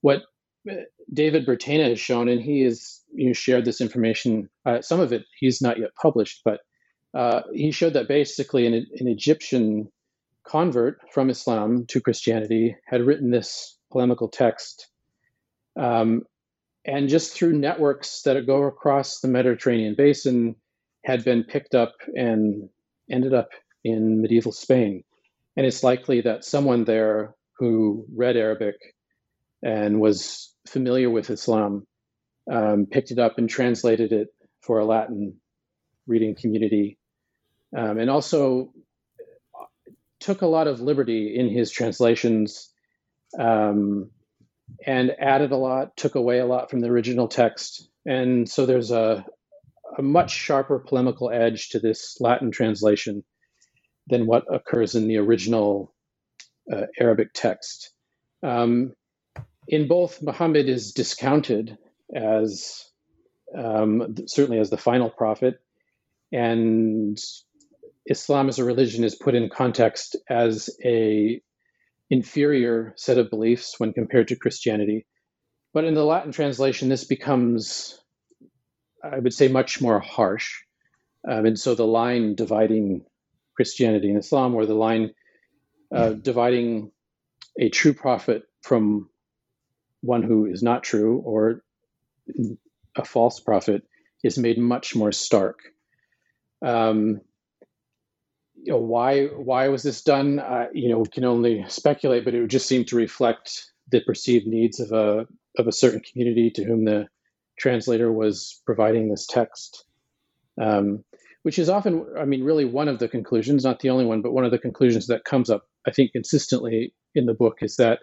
what 0.00 0.22
uh, 0.70 0.74
David 1.12 1.46
Bertaina 1.46 1.88
has 1.88 2.00
shown, 2.00 2.28
and 2.28 2.40
he 2.40 2.62
has 2.62 3.00
you 3.14 3.28
know, 3.28 3.32
shared 3.32 3.64
this 3.64 3.80
information. 3.80 4.48
Uh, 4.64 4.80
some 4.80 5.00
of 5.00 5.12
it 5.12 5.24
he's 5.38 5.60
not 5.60 5.78
yet 5.78 5.90
published, 6.00 6.42
but 6.44 6.60
uh, 7.14 7.42
he 7.52 7.70
showed 7.70 7.94
that 7.94 8.08
basically 8.08 8.66
an, 8.66 8.74
an 8.74 9.08
Egyptian 9.08 9.90
convert 10.46 10.98
from 11.12 11.30
Islam 11.30 11.86
to 11.88 12.00
Christianity 12.00 12.76
had 12.86 13.02
written 13.02 13.30
this 13.30 13.78
polemical 13.90 14.28
text. 14.28 14.88
Um, 15.78 16.22
and 16.84 17.08
just 17.08 17.32
through 17.32 17.52
networks 17.52 18.22
that 18.22 18.44
go 18.46 18.64
across 18.64 19.20
the 19.20 19.28
Mediterranean 19.28 19.94
basin, 19.94 20.56
had 21.04 21.24
been 21.24 21.44
picked 21.44 21.74
up 21.74 21.94
and 22.14 22.68
ended 23.10 23.34
up 23.34 23.50
in 23.84 24.20
medieval 24.20 24.52
Spain. 24.52 25.04
And 25.56 25.66
it's 25.66 25.82
likely 25.82 26.22
that 26.22 26.44
someone 26.44 26.84
there 26.84 27.34
who 27.58 28.06
read 28.14 28.36
Arabic 28.36 28.76
and 29.62 30.00
was 30.00 30.54
familiar 30.66 31.10
with 31.10 31.30
Islam 31.30 31.86
um, 32.50 32.86
picked 32.90 33.10
it 33.10 33.18
up 33.18 33.38
and 33.38 33.48
translated 33.48 34.12
it 34.12 34.28
for 34.60 34.78
a 34.78 34.84
Latin 34.84 35.40
reading 36.06 36.34
community. 36.34 36.98
Um, 37.76 37.98
and 37.98 38.10
also 38.10 38.72
took 40.20 40.42
a 40.42 40.46
lot 40.46 40.66
of 40.66 40.80
liberty 40.80 41.36
in 41.36 41.48
his 41.48 41.70
translations 41.70 42.70
um, 43.38 44.10
and 44.86 45.12
added 45.18 45.52
a 45.52 45.56
lot, 45.56 45.96
took 45.96 46.14
away 46.14 46.38
a 46.38 46.46
lot 46.46 46.70
from 46.70 46.80
the 46.80 46.88
original 46.88 47.28
text. 47.28 47.88
And 48.06 48.48
so 48.48 48.66
there's 48.66 48.90
a, 48.90 49.24
a 49.96 50.02
much 50.02 50.30
sharper 50.30 50.78
polemical 50.78 51.30
edge 51.30 51.70
to 51.70 51.80
this 51.80 52.16
Latin 52.20 52.50
translation 52.50 53.24
than 54.08 54.26
what 54.26 54.52
occurs 54.52 54.94
in 54.94 55.08
the 55.08 55.18
original 55.18 55.94
uh, 56.72 56.86
Arabic 56.98 57.32
text. 57.32 57.92
Um, 58.42 58.94
in 59.68 59.88
both, 59.88 60.22
Muhammad 60.22 60.68
is 60.68 60.92
discounted 60.92 61.78
as 62.14 62.84
um, 63.56 64.14
certainly 64.26 64.58
as 64.58 64.70
the 64.70 64.76
final 64.76 65.10
prophet, 65.10 65.60
and 66.32 67.18
Islam 68.06 68.48
as 68.48 68.58
a 68.58 68.64
religion 68.64 69.04
is 69.04 69.14
put 69.14 69.34
in 69.34 69.48
context 69.48 70.16
as 70.28 70.70
a 70.84 71.40
inferior 72.10 72.92
set 72.96 73.18
of 73.18 73.30
beliefs 73.30 73.78
when 73.78 73.92
compared 73.92 74.28
to 74.28 74.36
Christianity. 74.36 75.06
But 75.72 75.84
in 75.84 75.94
the 75.94 76.04
Latin 76.04 76.32
translation, 76.32 76.88
this 76.88 77.04
becomes, 77.04 77.98
I 79.02 79.18
would 79.18 79.32
say, 79.32 79.48
much 79.48 79.80
more 79.80 80.00
harsh. 80.00 80.62
Um, 81.28 81.46
and 81.46 81.58
so 81.58 81.74
the 81.74 81.86
line 81.86 82.34
dividing 82.34 83.04
Christianity 83.54 84.08
and 84.08 84.18
Islam, 84.18 84.54
or 84.54 84.66
the 84.66 84.74
line 84.74 85.14
uh, 85.94 86.10
dividing 86.10 86.90
a 87.58 87.68
true 87.68 87.94
prophet 87.94 88.42
from 88.62 89.08
one 90.00 90.22
who 90.22 90.46
is 90.46 90.62
not 90.62 90.82
true, 90.82 91.18
or 91.18 91.62
a 92.96 93.04
false 93.04 93.40
prophet, 93.40 93.82
is 94.22 94.38
made 94.38 94.58
much 94.58 94.96
more 94.96 95.12
stark. 95.12 95.60
Um, 96.64 97.20
you 98.54 98.72
know 98.72 98.78
why 98.78 99.26
why 99.26 99.68
was 99.68 99.82
this 99.82 100.02
done? 100.02 100.38
Uh, 100.38 100.66
you 100.72 100.88
know, 100.88 100.98
we 100.98 101.08
can 101.08 101.24
only 101.24 101.64
speculate, 101.68 102.24
but 102.24 102.34
it 102.34 102.40
would 102.40 102.50
just 102.50 102.68
seem 102.68 102.84
to 102.86 102.96
reflect 102.96 103.72
the 103.90 104.00
perceived 104.00 104.46
needs 104.46 104.80
of 104.80 104.92
a 104.92 105.26
of 105.58 105.66
a 105.66 105.72
certain 105.72 106.00
community 106.00 106.50
to 106.50 106.64
whom 106.64 106.84
the 106.84 107.08
translator 107.58 108.10
was 108.10 108.60
providing 108.64 109.08
this 109.08 109.26
text, 109.26 109.84
um, 110.60 111.04
which 111.42 111.58
is 111.58 111.68
often, 111.68 112.06
I 112.18 112.24
mean, 112.24 112.44
really 112.44 112.64
one 112.64 112.88
of 112.88 112.98
the 112.98 113.08
conclusions, 113.08 113.64
not 113.64 113.80
the 113.80 113.90
only 113.90 114.04
one, 114.04 114.22
but 114.22 114.32
one 114.32 114.44
of 114.44 114.50
the 114.50 114.58
conclusions 114.58 115.08
that 115.08 115.24
comes 115.24 115.50
up, 115.50 115.64
I 115.86 115.90
think, 115.90 116.12
consistently 116.12 116.94
in 117.14 117.26
the 117.26 117.34
book 117.34 117.58
is 117.62 117.76
that 117.76 118.00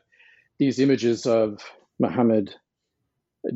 these 0.58 0.80
images 0.80 1.26
of 1.26 1.64
Muhammad 2.00 2.54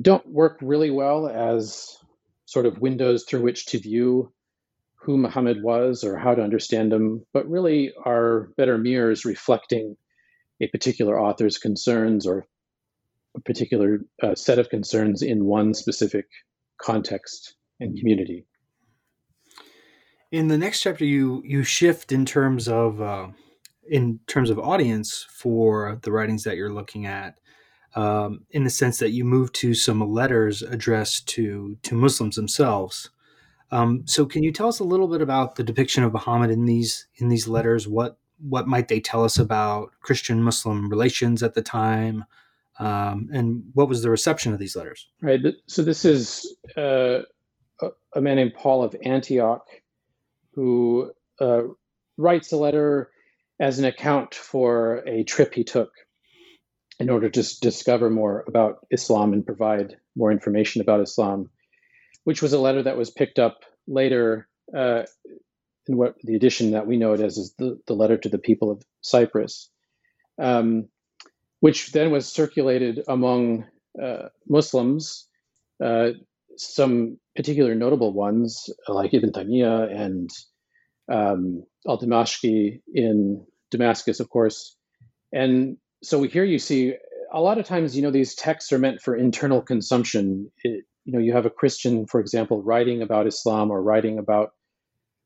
don't 0.02 0.26
work 0.28 0.58
really 0.62 0.90
well 0.90 1.28
as 1.28 1.98
sort 2.46 2.66
of 2.66 2.80
windows 2.80 3.26
through 3.28 3.42
which 3.42 3.66
to 3.68 3.80
view 3.80 4.32
who 4.96 5.18
Muhammad 5.18 5.62
was 5.62 6.06
or 6.06 6.18
how 6.18 6.34
to 6.34 6.42
understand 6.42 6.94
him, 6.94 7.26
but 7.34 7.50
really 7.50 7.92
are 8.06 8.52
better 8.56 8.78
mirrors 8.78 9.26
reflecting 9.26 9.98
a 10.62 10.68
particular 10.68 11.20
author's 11.20 11.58
concerns 11.58 12.26
or 12.26 12.46
a 13.36 13.42
particular 13.42 14.00
uh, 14.22 14.36
set 14.36 14.60
of 14.60 14.70
concerns 14.70 15.22
in 15.22 15.44
one 15.44 15.74
specific 15.74 16.26
context 16.82 17.56
and 17.82 17.98
community. 17.98 18.46
In 20.34 20.48
the 20.48 20.58
next 20.58 20.82
chapter, 20.82 21.06
you 21.06 21.44
you 21.46 21.64
shift 21.64 22.12
in 22.12 22.26
terms 22.26 22.68
of 22.68 23.00
uh, 23.00 23.28
in 23.88 24.20
terms 24.26 24.50
of 24.50 24.58
audience 24.58 25.28
for 25.30 26.00
the 26.02 26.12
writings 26.12 26.44
that 26.44 26.58
you're 26.58 26.74
looking 26.74 27.06
at, 27.06 27.36
um, 27.94 28.44
in 28.50 28.64
the 28.64 28.72
sense 28.72 28.98
that 28.98 29.12
you 29.12 29.26
move 29.26 29.52
to 29.54 29.76
some 29.76 30.02
letters 30.02 30.64
addressed 30.64 31.28
to 31.28 31.78
to 31.84 31.94
Muslims 31.94 32.36
themselves. 32.36 33.12
Um, 33.70 34.08
so, 34.08 34.26
can 34.26 34.42
you 34.42 34.52
tell 34.52 34.68
us 34.68 34.80
a 34.80 34.84
little 34.84 35.08
bit 35.08 35.22
about 35.22 35.54
the 35.54 35.64
depiction 35.64 36.04
of 36.04 36.14
Muhammad 36.14 36.50
in 36.50 36.66
these 36.66 37.06
in 37.18 37.30
these 37.30 37.48
letters? 37.48 37.88
What 37.88 38.18
what 38.40 38.68
might 38.68 38.88
they 38.88 39.02
tell 39.02 39.24
us 39.24 39.38
about 39.38 39.92
Christian 40.02 40.42
Muslim 40.42 40.90
relations 40.90 41.44
at 41.44 41.54
the 41.54 41.62
time? 41.62 42.26
Um, 42.80 43.30
and 43.32 43.66
what 43.76 43.88
was 43.88 44.02
the 44.02 44.10
reception 44.10 44.52
of 44.52 44.58
these 44.58 44.76
letters? 44.76 45.08
Right. 45.22 45.42
So 45.68 45.84
this 45.84 46.06
is 46.06 46.56
uh, 46.76 47.20
a 48.16 48.20
man 48.20 48.38
named 48.38 48.56
Paul 48.56 48.84
of 48.84 48.96
Antioch 49.06 49.64
who 50.56 51.12
uh, 51.40 51.64
writes 52.18 52.52
a 52.52 52.58
letter 52.58 53.10
as 53.60 53.80
an 53.80 53.86
account 53.86 54.36
for 54.36 55.04
a 55.08 55.24
trip 55.24 55.54
he 55.54 55.64
took 55.64 55.92
in 57.00 57.10
order 57.10 57.30
to 57.30 57.60
discover 57.60 58.10
more 58.10 58.44
about 58.48 58.86
Islam 58.92 59.34
and 59.34 59.46
provide 59.46 59.98
more 60.16 60.32
information 60.32 60.82
about 60.82 61.02
Islam 61.02 61.50
which 62.24 62.42
was 62.42 62.54
a 62.54 62.60
letter 62.60 62.84
that 62.84 62.98
was 62.98 63.10
picked 63.10 63.40
up 63.40 63.64
later 63.88 64.48
uh, 64.76 65.04
in 65.88 65.98
what 65.98 66.16
the 66.24 66.36
edition 66.36 66.72
that 66.72 66.88
we 66.88 66.98
know 66.98 67.14
it 67.14 67.20
as 67.20 67.38
is 67.38 67.54
the, 67.58 67.80
the 67.88 67.94
letter 67.94 68.18
to 68.18 68.30
the 68.30 68.38
people 68.38 68.72
of 68.72 68.84
Cyprus, 69.02 69.70
um, 70.40 70.88
which 71.60 71.92
then 71.92 72.12
was 72.12 72.28
circulated 72.28 73.04
among 73.08 73.66
uh, 74.02 74.30
Muslims, 74.48 75.28
uh, 75.84 76.12
some 76.58 77.18
particular 77.36 77.76
notable 77.76 78.14
ones 78.14 78.70
like 78.88 79.14
Ibn 79.14 79.32
Taymiyyah 79.32 80.00
and 80.00 80.30
um, 81.12 81.64
al 81.88 82.00
Damashqi 82.00 82.82
in 82.94 83.46
Damascus, 83.72 84.20
of 84.20 84.30
course. 84.30 84.76
And 85.32 85.78
so 86.04 86.20
we 86.20 86.28
here 86.28 86.44
you 86.44 86.60
see 86.60 86.96
a 87.34 87.42
lot 87.42 87.58
of 87.58 87.66
times, 87.66 87.96
you 87.96 88.04
know, 88.04 88.12
these 88.12 88.36
texts 88.36 88.72
are 88.72 88.80
meant 88.80 89.02
for 89.02 89.16
internal 89.16 89.62
consumption. 89.62 90.52
It, 90.64 90.86
you 91.06 91.14
know 91.14 91.20
you 91.20 91.34
have 91.34 91.46
a 91.46 91.50
Christian, 91.50 92.08
for 92.08 92.20
example, 92.20 92.62
writing 92.62 93.02
about 93.02 93.28
Islam 93.28 93.72
or 93.72 93.82
writing 93.82 94.18
about 94.20 94.52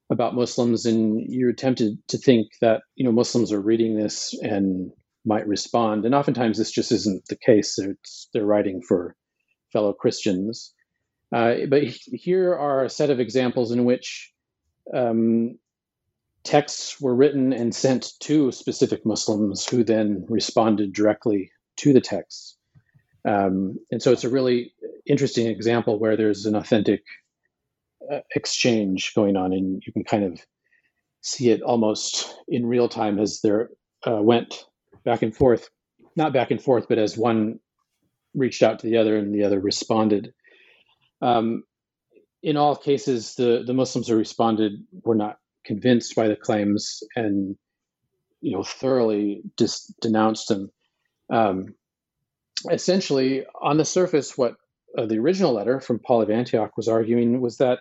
about 0.09 0.35
Muslims, 0.35 0.85
and 0.85 1.21
you're 1.27 1.53
tempted 1.53 1.97
to 2.07 2.17
think 2.17 2.47
that 2.61 2.81
you 2.95 3.05
know 3.05 3.11
Muslims 3.11 3.51
are 3.51 3.61
reading 3.61 3.95
this 3.95 4.33
and 4.41 4.91
might 5.25 5.47
respond, 5.47 6.05
and 6.05 6.15
oftentimes 6.15 6.57
this 6.57 6.71
just 6.71 6.91
isn't 6.91 7.25
the 7.27 7.37
case. 7.37 7.75
They're, 7.77 7.97
they're 8.33 8.45
writing 8.45 8.81
for 8.87 9.15
fellow 9.71 9.93
Christians. 9.93 10.73
Uh, 11.33 11.65
but 11.69 11.83
here 11.83 12.55
are 12.55 12.83
a 12.83 12.89
set 12.89 13.09
of 13.09 13.19
examples 13.19 13.71
in 13.71 13.85
which 13.85 14.31
um, 14.93 15.57
texts 16.43 17.01
were 17.01 17.15
written 17.15 17.51
and 17.51 17.75
sent 17.75 18.13
to 18.21 18.51
specific 18.51 19.05
Muslims 19.05 19.67
who 19.67 19.83
then 19.83 20.25
responded 20.29 20.93
directly 20.93 21.51
to 21.77 21.91
the 21.91 22.01
texts. 22.01 22.57
Um, 23.27 23.77
and 23.91 24.01
so 24.01 24.13
it's 24.13 24.23
a 24.23 24.29
really 24.29 24.73
interesting 25.05 25.47
example 25.47 25.99
where 25.99 26.15
there's 26.15 26.45
an 26.45 26.55
authentic 26.55 27.03
uh, 28.11 28.19
exchange 28.33 29.13
going 29.13 29.35
on, 29.35 29.51
and 29.51 29.83
you 29.85 29.91
can 29.91 30.05
kind 30.05 30.23
of 30.23 30.39
see 31.21 31.49
it 31.49 31.61
almost 31.61 32.33
in 32.47 32.65
real 32.65 32.87
time 32.87 33.19
as 33.19 33.41
there 33.41 33.69
uh, 34.07 34.21
went 34.21 34.65
back 35.03 35.21
and 35.23 35.35
forth, 35.35 35.69
not 36.15 36.31
back 36.31 36.51
and 36.51 36.61
forth, 36.61 36.87
but 36.87 36.97
as 36.97 37.17
one 37.17 37.59
reached 38.33 38.63
out 38.63 38.79
to 38.79 38.87
the 38.87 38.97
other 38.97 39.17
and 39.17 39.33
the 39.33 39.43
other 39.43 39.59
responded. 39.59 40.33
Um, 41.21 41.63
in 42.43 42.57
all 42.57 42.75
cases, 42.75 43.35
the, 43.35 43.63
the 43.65 43.73
Muslims 43.73 44.07
who 44.07 44.15
responded 44.15 44.73
were 45.03 45.15
not 45.15 45.37
convinced 45.65 46.15
by 46.15 46.27
the 46.27 46.35
claims 46.35 47.01
and 47.15 47.55
you 48.41 48.53
know 48.55 48.63
thoroughly 48.63 49.41
dis- 49.57 49.93
denounced 50.01 50.47
them. 50.49 50.71
Um, 51.31 51.75
essentially, 52.71 53.45
on 53.61 53.77
the 53.77 53.85
surface, 53.85 54.37
what 54.37 54.55
uh, 54.97 55.05
the 55.05 55.17
original 55.17 55.53
letter 55.53 55.79
from 55.79 55.99
Paul 55.99 56.21
of 56.21 56.29
Antioch 56.29 56.77
was 56.77 56.87
arguing 56.87 57.41
was 57.41 57.57
that 57.57 57.79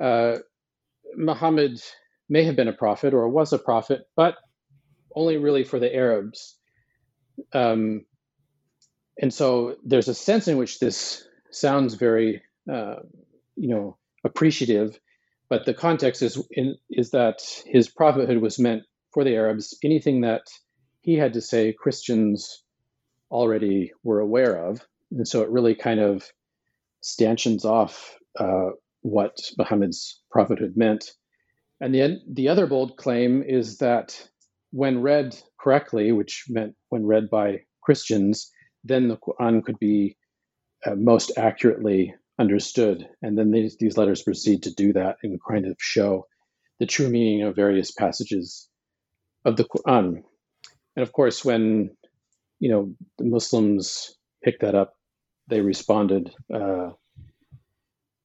uh, 0.00 0.38
Muhammad 1.16 1.80
may 2.28 2.44
have 2.44 2.56
been 2.56 2.68
a 2.68 2.72
prophet 2.72 3.14
or 3.14 3.28
was 3.28 3.52
a 3.52 3.58
prophet, 3.58 4.02
but 4.16 4.36
only 5.14 5.36
really 5.38 5.64
for 5.64 5.78
the 5.78 5.94
Arabs. 5.94 6.56
Um, 7.52 8.04
and 9.20 9.32
so 9.32 9.76
there's 9.84 10.08
a 10.08 10.14
sense 10.14 10.48
in 10.48 10.56
which 10.56 10.78
this 10.78 11.24
sounds 11.50 11.94
very, 11.94 12.42
uh, 12.70 12.96
you 13.56 13.68
know, 13.68 13.96
appreciative, 14.24 14.98
but 15.48 15.66
the 15.66 15.74
context 15.74 16.22
is 16.22 16.42
in, 16.52 16.76
is 16.90 17.10
that 17.10 17.40
his 17.66 17.88
prophethood 17.88 18.38
was 18.38 18.58
meant 18.58 18.84
for 19.12 19.24
the 19.24 19.34
Arabs. 19.34 19.76
Anything 19.82 20.20
that 20.20 20.42
he 21.00 21.14
had 21.14 21.32
to 21.34 21.40
say, 21.40 21.72
Christians 21.72 22.62
already 23.30 23.92
were 24.02 24.20
aware 24.20 24.56
of. 24.68 24.80
And 25.10 25.26
so 25.26 25.42
it 25.42 25.50
really 25.50 25.74
kind 25.74 26.00
of 26.00 26.30
stanchions 27.00 27.64
off 27.64 28.16
uh, 28.38 28.70
what 29.02 29.38
Muhammad's 29.58 30.20
prophethood 30.30 30.74
meant. 30.76 31.10
And 31.80 31.94
the, 31.94 32.20
the 32.30 32.48
other 32.48 32.66
bold 32.66 32.96
claim 32.96 33.42
is 33.42 33.78
that 33.78 34.28
when 34.70 35.02
read 35.02 35.36
correctly, 35.58 36.12
which 36.12 36.44
meant 36.48 36.74
when 36.90 37.06
read 37.06 37.28
by 37.30 37.62
Christians, 37.82 38.50
then 38.84 39.08
the 39.08 39.16
Quran 39.16 39.64
could 39.64 39.78
be 39.78 40.16
uh, 40.86 40.94
most 40.94 41.32
accurately 41.36 42.14
understood. 42.38 43.08
And 43.22 43.36
then 43.36 43.50
these, 43.50 43.76
these 43.78 43.96
letters 43.96 44.22
proceed 44.22 44.62
to 44.64 44.74
do 44.74 44.92
that 44.94 45.16
and 45.22 45.38
kind 45.46 45.66
of 45.66 45.76
show 45.78 46.26
the 46.78 46.86
true 46.86 47.08
meaning 47.08 47.42
of 47.42 47.54
various 47.54 47.90
passages 47.90 48.68
of 49.44 49.56
the 49.56 49.64
Quran. 49.64 50.22
And 50.96 51.02
of 51.02 51.12
course, 51.12 51.44
when 51.44 51.90
you 52.58 52.70
know 52.70 52.94
the 53.18 53.24
Muslims 53.24 54.16
picked 54.42 54.62
that 54.62 54.74
up, 54.74 54.94
they 55.48 55.60
responded, 55.60 56.32
uh, 56.52 56.90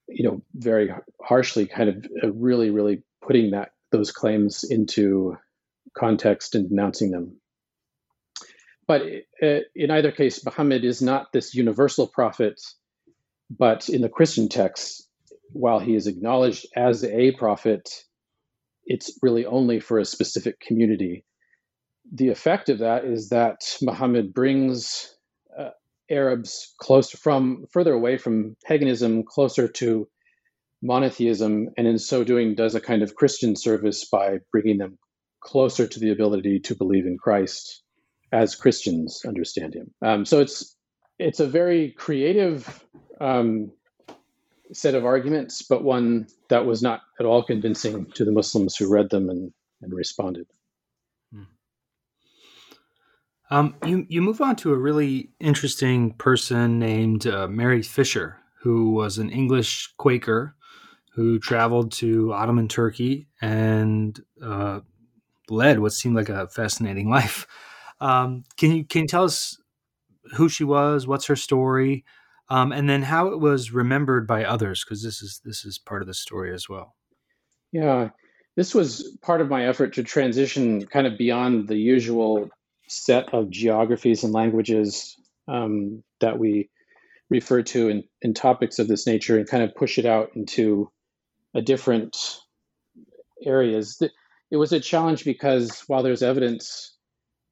you 0.08 0.24
know, 0.24 0.42
very 0.54 0.92
harshly, 1.22 1.68
kind 1.68 1.90
of 1.90 2.08
uh, 2.24 2.32
really, 2.32 2.70
really 2.70 3.04
putting 3.22 3.52
that 3.52 3.72
those 3.92 4.12
claims 4.12 4.64
into 4.64 5.38
context 5.98 6.56
and 6.56 6.70
denouncing 6.70 7.12
them. 7.12 7.40
But 8.88 9.02
uh, 9.42 9.60
in 9.76 9.90
either 9.90 10.12
case, 10.12 10.46
Muhammad 10.46 10.84
is 10.84 11.02
not 11.02 11.32
this 11.34 11.56
universal 11.56 12.08
prophet, 12.08 12.60
but 13.50 13.90
in 13.90 14.02
the 14.02 14.10
Christian 14.10 14.48
texts, 14.48 15.08
while 15.52 15.80
he 15.80 15.96
is 15.96 16.08
acknowledged 16.08 16.68
as 16.76 17.04
a 17.04 17.32
prophet, 17.32 17.90
it's 18.86 19.18
really 19.22 19.46
only 19.46 19.80
for 19.80 19.98
a 19.98 20.06
specific 20.06 20.60
community. 20.60 21.26
The 22.14 22.30
effect 22.30 22.70
of 22.70 22.80
that 22.80 23.06
is 23.06 23.30
that 23.30 23.62
Muhammad 23.82 24.34
brings 24.34 25.16
uh, 25.58 25.70
Arabs 26.10 26.76
close 26.80 27.10
from 27.10 27.66
further 27.72 27.94
away 27.94 28.18
from 28.18 28.56
paganism, 28.68 29.24
closer 29.24 29.68
to 29.68 30.08
monotheism, 30.84 31.70
and 31.78 31.88
in 31.88 31.98
so 31.98 32.24
doing, 32.24 32.54
does 32.54 32.76
a 32.76 32.82
kind 32.82 33.02
of 33.02 33.16
Christian 33.16 33.56
service 33.56 34.08
by 34.12 34.38
bringing 34.52 34.78
them 34.78 35.00
closer 35.42 35.88
to 35.88 36.00
the 36.00 36.12
ability 36.12 36.60
to 36.60 36.76
believe 36.76 37.08
in 37.08 37.18
Christ 37.18 37.84
as 38.36 38.56
Christians 38.56 39.22
understand 39.26 39.74
Him. 39.74 39.92
Um, 40.02 40.26
so 40.26 40.40
it's 40.40 40.76
it's 41.18 41.40
a 41.40 41.48
very 41.48 41.92
creative 41.92 42.84
um, 43.22 43.72
set 44.74 44.96
of 44.96 45.06
arguments, 45.06 45.62
but 45.62 45.84
one 45.84 46.28
that 46.50 46.66
was 46.66 46.82
not 46.82 47.02
at 47.20 47.26
all 47.26 47.44
convincing 47.44 48.06
to 48.16 48.26
the 48.26 48.32
Muslims 48.32 48.76
who 48.76 48.92
read 48.92 49.10
them 49.10 49.30
and, 49.30 49.54
and 49.82 49.94
responded. 49.94 50.48
Um, 53.52 53.76
you 53.86 54.06
you 54.10 54.22
move 54.22 54.42
on 54.42 54.56
to 54.58 54.74
a 54.74 54.78
really 54.78 55.30
interesting 55.40 56.14
person 56.14 56.80
named 56.80 57.28
uh, 57.28 57.48
Mary 57.48 57.84
Fisher, 57.84 58.38
who 58.62 58.92
was 58.92 59.20
an 59.20 59.30
English 59.30 59.94
Quaker 59.98 60.56
who 61.14 61.40
traveled 61.40 61.92
to 61.94 62.34
Ottoman 62.34 62.68
Turkey 62.68 63.28
and 63.42 64.20
uh, 64.44 64.82
led 65.50 65.80
what 65.80 65.94
seemed 65.94 66.16
like 66.16 66.30
a 66.30 66.48
fascinating 66.48 67.10
life. 67.18 67.48
Um, 68.06 68.44
can 68.56 68.76
you 68.76 68.86
can 68.86 69.02
you 69.02 69.08
tell 69.08 69.24
us 69.24 69.58
who 70.36 70.48
she 70.48 70.64
was, 70.64 71.08
what's 71.08 71.26
her 71.26 71.36
story, 71.36 72.06
um, 72.50 72.72
and 72.72 72.88
then 72.88 73.02
how 73.02 73.30
it 73.30 73.40
was 73.40 73.72
remembered 73.72 74.28
by 74.28 74.46
others? 74.46 74.84
Because 74.84 75.02
this 75.02 75.24
is 75.24 75.42
this 75.44 75.66
is 75.66 75.80
part 75.80 76.04
of 76.04 76.08
the 76.08 76.14
story 76.14 76.54
as 76.54 76.70
well. 76.70 76.94
Yeah, 77.72 78.10
this 78.56 78.76
was 78.76 79.18
part 79.24 79.42
of 79.42 79.50
my 79.50 79.66
effort 79.66 79.94
to 79.96 80.04
transition 80.04 80.86
kind 80.86 81.08
of 81.08 81.18
beyond 81.18 81.68
the 81.68 81.78
usual 81.78 82.48
set 82.88 83.34
of 83.34 83.50
geographies 83.50 84.24
and 84.24 84.32
languages 84.32 85.16
um, 85.48 86.04
that 86.22 86.38
we 86.38 86.70
refer 87.32 87.64
to 87.64 87.90
in, 87.90 88.04
in 88.22 88.36
topics 88.36 88.78
of 88.78 88.88
this 88.88 89.08
nature 89.08 89.40
and 89.40 89.50
kind 89.50 89.64
of 89.64 89.74
push 89.74 89.98
it 89.98 90.06
out 90.06 90.30
into 90.36 90.92
a 91.56 91.62
different 91.64 92.16
areas. 93.44 94.00
It 94.52 94.58
was 94.58 94.72
a 94.74 94.80
challenge 94.80 95.26
because 95.26 95.84
while 95.88 96.04
there's 96.04 96.22
evidence 96.22 96.95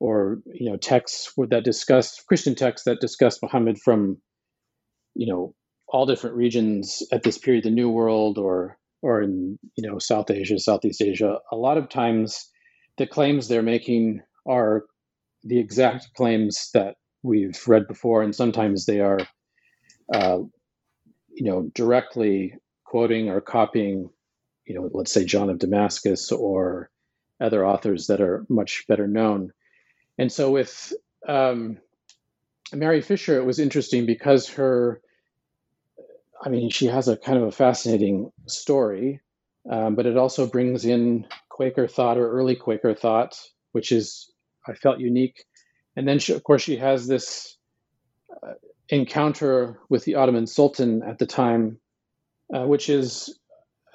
or 0.04 0.39
you 0.54 0.70
know 0.70 0.76
texts 0.76 1.32
that 1.47 1.64
discuss 1.64 2.22
Christian 2.28 2.56
texts 2.56 2.84
that 2.86 2.99
discuss 2.99 3.41
Muhammad 3.41 3.80
from 3.80 4.18
you 5.16 5.32
know 5.32 5.56
all 5.88 6.06
different 6.06 6.36
regions 6.36 7.01
at 7.14 7.24
this 7.24 7.38
period, 7.38 7.64
the 7.64 7.72
New 7.72 7.89
World 7.89 8.38
or 8.38 8.78
or 9.01 9.22
in 9.22 9.58
you 9.78 9.89
know 9.89 9.99
South 9.99 10.30
Asia, 10.30 10.60
Southeast 10.60 11.01
Asia, 11.01 11.38
a 11.54 11.56
lot 11.56 11.78
of 11.78 11.88
times 11.88 12.49
the 12.97 13.08
claims 13.08 13.47
they're 13.47 13.62
making 13.62 14.20
are 14.45 14.84
the 15.43 15.58
exact 15.58 16.14
claims 16.18 16.70
that 16.74 16.95
we've 17.24 17.58
read 17.66 17.88
before, 17.88 18.24
and 18.24 18.36
sometimes 18.36 18.86
they 18.86 18.99
are, 18.99 19.20
uh, 20.14 20.39
you 21.34 21.49
know, 21.49 21.72
directly 21.74 22.56
quoting 22.86 23.30
or 23.30 23.39
copying, 23.39 24.10
you 24.68 24.76
know, 24.76 24.89
let's 24.93 25.14
say 25.14 25.24
John 25.24 25.49
of 25.49 25.60
Damascus 25.60 26.30
or 26.34 26.89
other 27.41 27.66
authors 27.66 28.08
that 28.08 28.20
are 28.20 28.45
much 28.49 28.84
better 28.89 29.08
known. 29.08 29.51
And 30.18 30.32
so 30.32 30.51
with 30.51 30.93
um, 31.28 31.78
Mary 32.74 33.01
Fisher, 33.01 33.38
it 33.38 33.45
was 33.45 33.59
interesting 33.59 34.05
because 34.05 34.49
her, 34.49 35.01
I 36.43 36.49
mean, 36.49 36.70
she 36.70 36.88
has 36.88 37.07
a 37.07 37.18
kind 37.18 37.38
of 37.38 37.43
a 37.45 37.51
fascinating 37.51 38.32
story, 38.47 39.22
um, 39.70 39.95
but 39.95 40.05
it 40.05 40.18
also 40.18 40.45
brings 40.45 40.86
in 40.86 41.26
Quaker 41.49 41.88
thought 41.88 42.18
or 42.18 42.30
early 42.32 42.55
Quaker 42.55 42.93
thought, 42.93 43.39
which 43.72 43.91
is, 43.91 44.32
I 44.68 44.74
felt, 44.74 44.99
unique. 44.99 45.45
And 45.95 46.07
then, 46.07 46.20
she, 46.20 46.34
of 46.34 46.43
course, 46.43 46.61
she 46.61 46.78
has 46.78 47.07
this 47.07 47.57
uh, 48.32 48.53
encounter 48.89 49.80
with 49.89 50.03
the 50.03 50.16
Ottoman 50.16 50.47
Sultan 50.47 51.01
at 51.03 51.20
the 51.20 51.26
time, 51.26 51.80
uh, 52.53 52.66
which 52.66 52.89
is, 52.89 53.39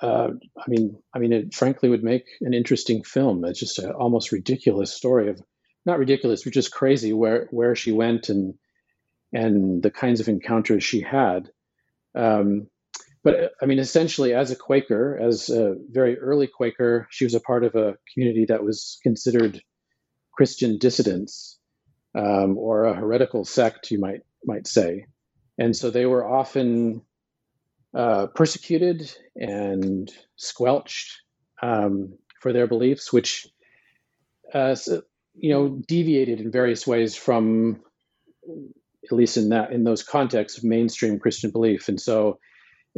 uh, 0.01 0.29
I 0.57 0.65
mean, 0.69 0.97
I 1.15 1.19
mean, 1.19 1.33
it 1.33 1.55
frankly 1.55 1.89
would 1.89 2.05
make 2.05 2.25
an 2.41 2.55
interesting 2.55 3.03
film. 3.03 3.45
It's 3.45 3.61
just 3.61 3.79
an 3.79 3.91
almost 3.91 4.33
ridiculous 4.33 4.93
story 4.93 5.29
of, 5.29 5.43
not 5.89 5.99
ridiculous, 5.99 6.45
but 6.45 6.53
just 6.53 6.71
crazy 6.71 7.13
where 7.13 7.49
where 7.51 7.75
she 7.75 7.91
went 7.91 8.29
and 8.29 8.55
and 9.33 9.83
the 9.83 9.91
kinds 9.91 10.21
of 10.21 10.29
encounters 10.29 10.85
she 10.85 11.01
had. 11.01 11.51
Um, 12.15 12.69
but 13.25 13.53
I 13.61 13.67
mean, 13.67 13.81
essentially, 13.81 14.33
as 14.33 14.51
a 14.51 14.57
Quaker, 14.57 15.19
as 15.21 15.51
a 15.51 15.75
very 15.91 16.19
early 16.19 16.47
Quaker, 16.47 17.09
she 17.11 17.25
was 17.25 17.35
a 17.35 17.41
part 17.41 17.65
of 17.65 17.75
a 17.75 17.97
community 18.13 18.47
that 18.49 18.63
was 18.63 18.99
considered 19.03 19.61
Christian 20.33 20.79
dissidents 20.79 21.59
um, 22.15 22.57
or 22.57 22.85
a 22.85 22.95
heretical 22.95 23.45
sect, 23.45 23.91
you 23.91 23.99
might 23.99 24.21
might 24.45 24.67
say, 24.69 25.07
and 25.59 25.75
so 25.77 25.91
they 25.91 26.07
were 26.07 26.25
often 26.25 27.03
uh, 27.95 28.27
persecuted 28.29 29.11
and 29.35 30.13
squelched 30.37 31.23
um, 31.63 32.17
for 32.41 32.53
their 32.53 32.67
beliefs, 32.67 33.13
which 33.13 33.49
uh, 34.55 34.77
you 35.39 35.53
know 35.53 35.69
deviated 35.87 36.41
in 36.41 36.51
various 36.51 36.87
ways 36.87 37.17
from 37.17 37.81
at 39.05 39.13
least 39.13 39.37
in 39.37 39.51
that 39.51 39.73
in 39.73 39.85
those 39.85 40.03
contexts 40.03 40.63
mainstream 40.63 41.19
Christian 41.19 41.51
belief, 41.51 41.89
and 41.89 42.01
so 42.01 42.39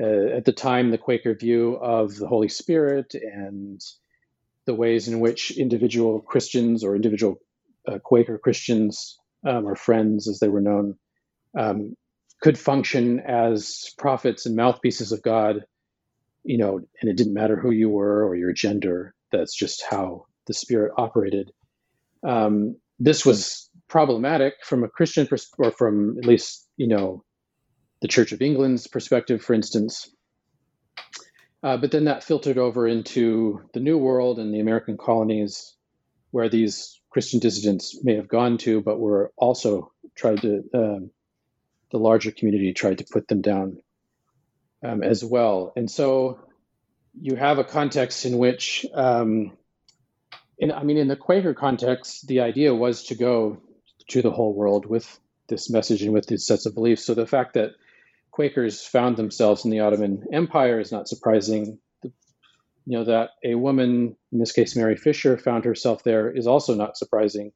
uh, 0.01 0.37
at 0.37 0.45
the 0.45 0.53
time, 0.53 0.91
the 0.91 0.99
Quaker 0.99 1.35
view 1.35 1.75
of 1.75 2.17
the 2.17 2.27
Holy 2.27 2.49
Spirit 2.49 3.15
and 3.15 3.81
the 4.67 4.75
ways 4.75 5.09
in 5.09 5.21
which 5.21 5.51
individual 5.51 6.21
Christians 6.21 6.85
or 6.85 6.97
individual 6.97 7.37
uh, 7.87 7.99
Quaker 8.03 8.39
Christians 8.39 9.19
um, 9.47 9.67
or 9.67 9.75
friends, 9.75 10.29
as 10.29 10.39
they 10.39 10.49
were 10.49 10.61
known, 10.61 10.95
um, 11.59 11.95
could 12.41 12.59
function 12.59 13.21
as 13.21 13.91
prophets 13.99 14.47
and 14.47 14.57
mouthpieces 14.57 15.13
of 15.13 15.23
God, 15.23 15.65
you 16.45 16.57
know, 16.57 16.81
and 17.01 17.11
it 17.11 17.17
didn't 17.17 17.35
matter 17.35 17.57
who 17.57 17.71
you 17.71 17.91
were 17.91 18.25
or 18.27 18.37
your 18.37 18.53
gender. 18.53 19.15
That's 19.33 19.55
just 19.55 19.83
how 19.89 20.27
the 20.47 20.55
Spirit 20.55 20.93
operated. 20.97 21.53
Um, 22.23 22.77
this 22.99 23.25
was 23.25 23.71
problematic 23.89 24.55
from 24.65 24.85
a 24.85 24.89
Christian 24.89 25.27
pers- 25.27 25.51
or 25.59 25.71
from 25.71 26.19
at 26.19 26.25
least, 26.25 26.69
you 26.77 26.87
know, 26.87 27.25
the 28.03 28.09
Church 28.09 28.33
of 28.33 28.41
England's 28.41 28.87
perspective, 28.87 29.43
for 29.43 29.55
instance. 29.55 30.15
Uh, 31.63 31.77
but 31.77 31.91
then 31.91 32.05
that 32.05 32.25
filtered 32.25 32.57
over 32.57 32.87
into 32.87 33.61
the 33.75 33.81
New 33.81 33.99
World 33.99 34.39
and 34.39 34.55
the 34.55 34.61
American 34.61 34.97
colonies, 34.97 35.77
where 36.31 36.49
these 36.49 37.01
Christian 37.11 37.41
dissidents 37.41 38.03
may 38.03 38.17
have 38.17 38.29
gone 38.29 38.57
to, 38.59 38.81
but 38.81 38.99
were 38.99 39.33
also 39.37 39.93
tried 40.15 40.41
to, 40.43 40.63
um, 40.73 41.11
the 41.91 41.99
larger 41.99 42.31
community 42.31 42.73
tried 42.73 42.99
to 42.99 43.07
put 43.11 43.29
them 43.29 43.43
down 43.43 43.79
um, 44.83 45.03
as 45.03 45.25
well. 45.25 45.73
And 45.77 45.91
so 45.91 46.39
you 47.21 47.37
have 47.37 47.59
a 47.59 47.65
context 47.65 48.25
in 48.25 48.39
which, 48.39 48.87
um, 48.95 49.53
I 50.63 50.83
mean, 50.83 50.99
in 50.99 51.09
the 51.09 51.17
Quaker 51.17 51.55
context, 51.55 52.27
the 52.27 52.41
idea 52.41 52.75
was 52.75 53.05
to 53.05 53.15
go 53.15 53.63
to 54.09 54.23
the 54.23 54.31
whole 54.31 54.55
world 54.55 54.87
with 54.87 55.19
this 55.49 55.71
message 55.71 56.03
and 56.03 56.13
with 56.13 56.27
these 56.27 56.47
sets 56.47 56.67
of 56.67 56.75
beliefs. 56.75 57.05
So 57.05 57.15
the 57.15 57.27
fact 57.27 57.55
that 57.55 57.71
Quakers 58.31 58.83
found 58.83 59.17
themselves 59.17 59.65
in 59.65 59.71
the 59.71 59.81
Ottoman 59.81 60.25
Empire 60.33 60.79
is 60.81 60.93
not 60.93 61.09
surprising. 61.09 61.79
The, 62.03 62.13
you 62.87 62.99
know 62.99 63.05
that 63.05 63.31
a 63.45 63.55
woman, 63.55 64.17
in 64.33 64.39
this 64.39 64.53
case 64.53 64.77
Mary 64.77 64.97
Fisher, 64.97 65.39
found 65.39 65.65
herself 65.65 66.05
there 66.05 66.31
is 66.31 66.47
also 66.47 66.75
not 66.75 66.97
surprising. 66.97 67.53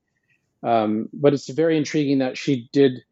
Um, 0.62 1.08
but 1.12 1.34
it's 1.34 1.48
very 1.50 1.76
intriguing 1.76 2.18
that 2.18 2.38
she 2.38 2.68
did 2.72 3.04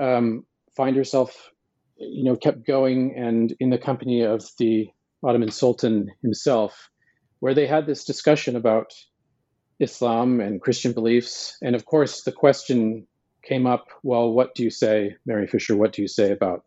um, 0.00 0.44
find 0.76 0.96
herself, 0.96 1.50
you 1.96 2.24
know, 2.24 2.36
kept 2.36 2.66
going 2.66 3.14
and 3.16 3.54
in 3.58 3.70
the 3.70 3.78
company 3.78 4.22
of 4.22 4.44
the 4.58 4.88
Ottoman 5.22 5.50
Sultan 5.50 6.10
himself, 6.22 6.90
where 7.40 7.54
they 7.54 7.66
had 7.66 7.86
this 7.86 8.04
discussion 8.04 8.54
about 8.54 8.92
Islam 9.80 10.40
and 10.40 10.60
Christian 10.60 10.92
beliefs. 10.92 11.56
And 11.62 11.74
of 11.74 11.86
course, 11.86 12.22
the 12.22 12.32
question 12.32 13.06
came 13.42 13.66
up 13.66 13.88
well, 14.02 14.30
what 14.30 14.54
do 14.54 14.62
you 14.62 14.70
say, 14.70 15.16
Mary 15.24 15.46
Fisher? 15.46 15.76
What 15.76 15.92
do 15.92 16.02
you 16.02 16.08
say 16.08 16.30
about 16.30 16.64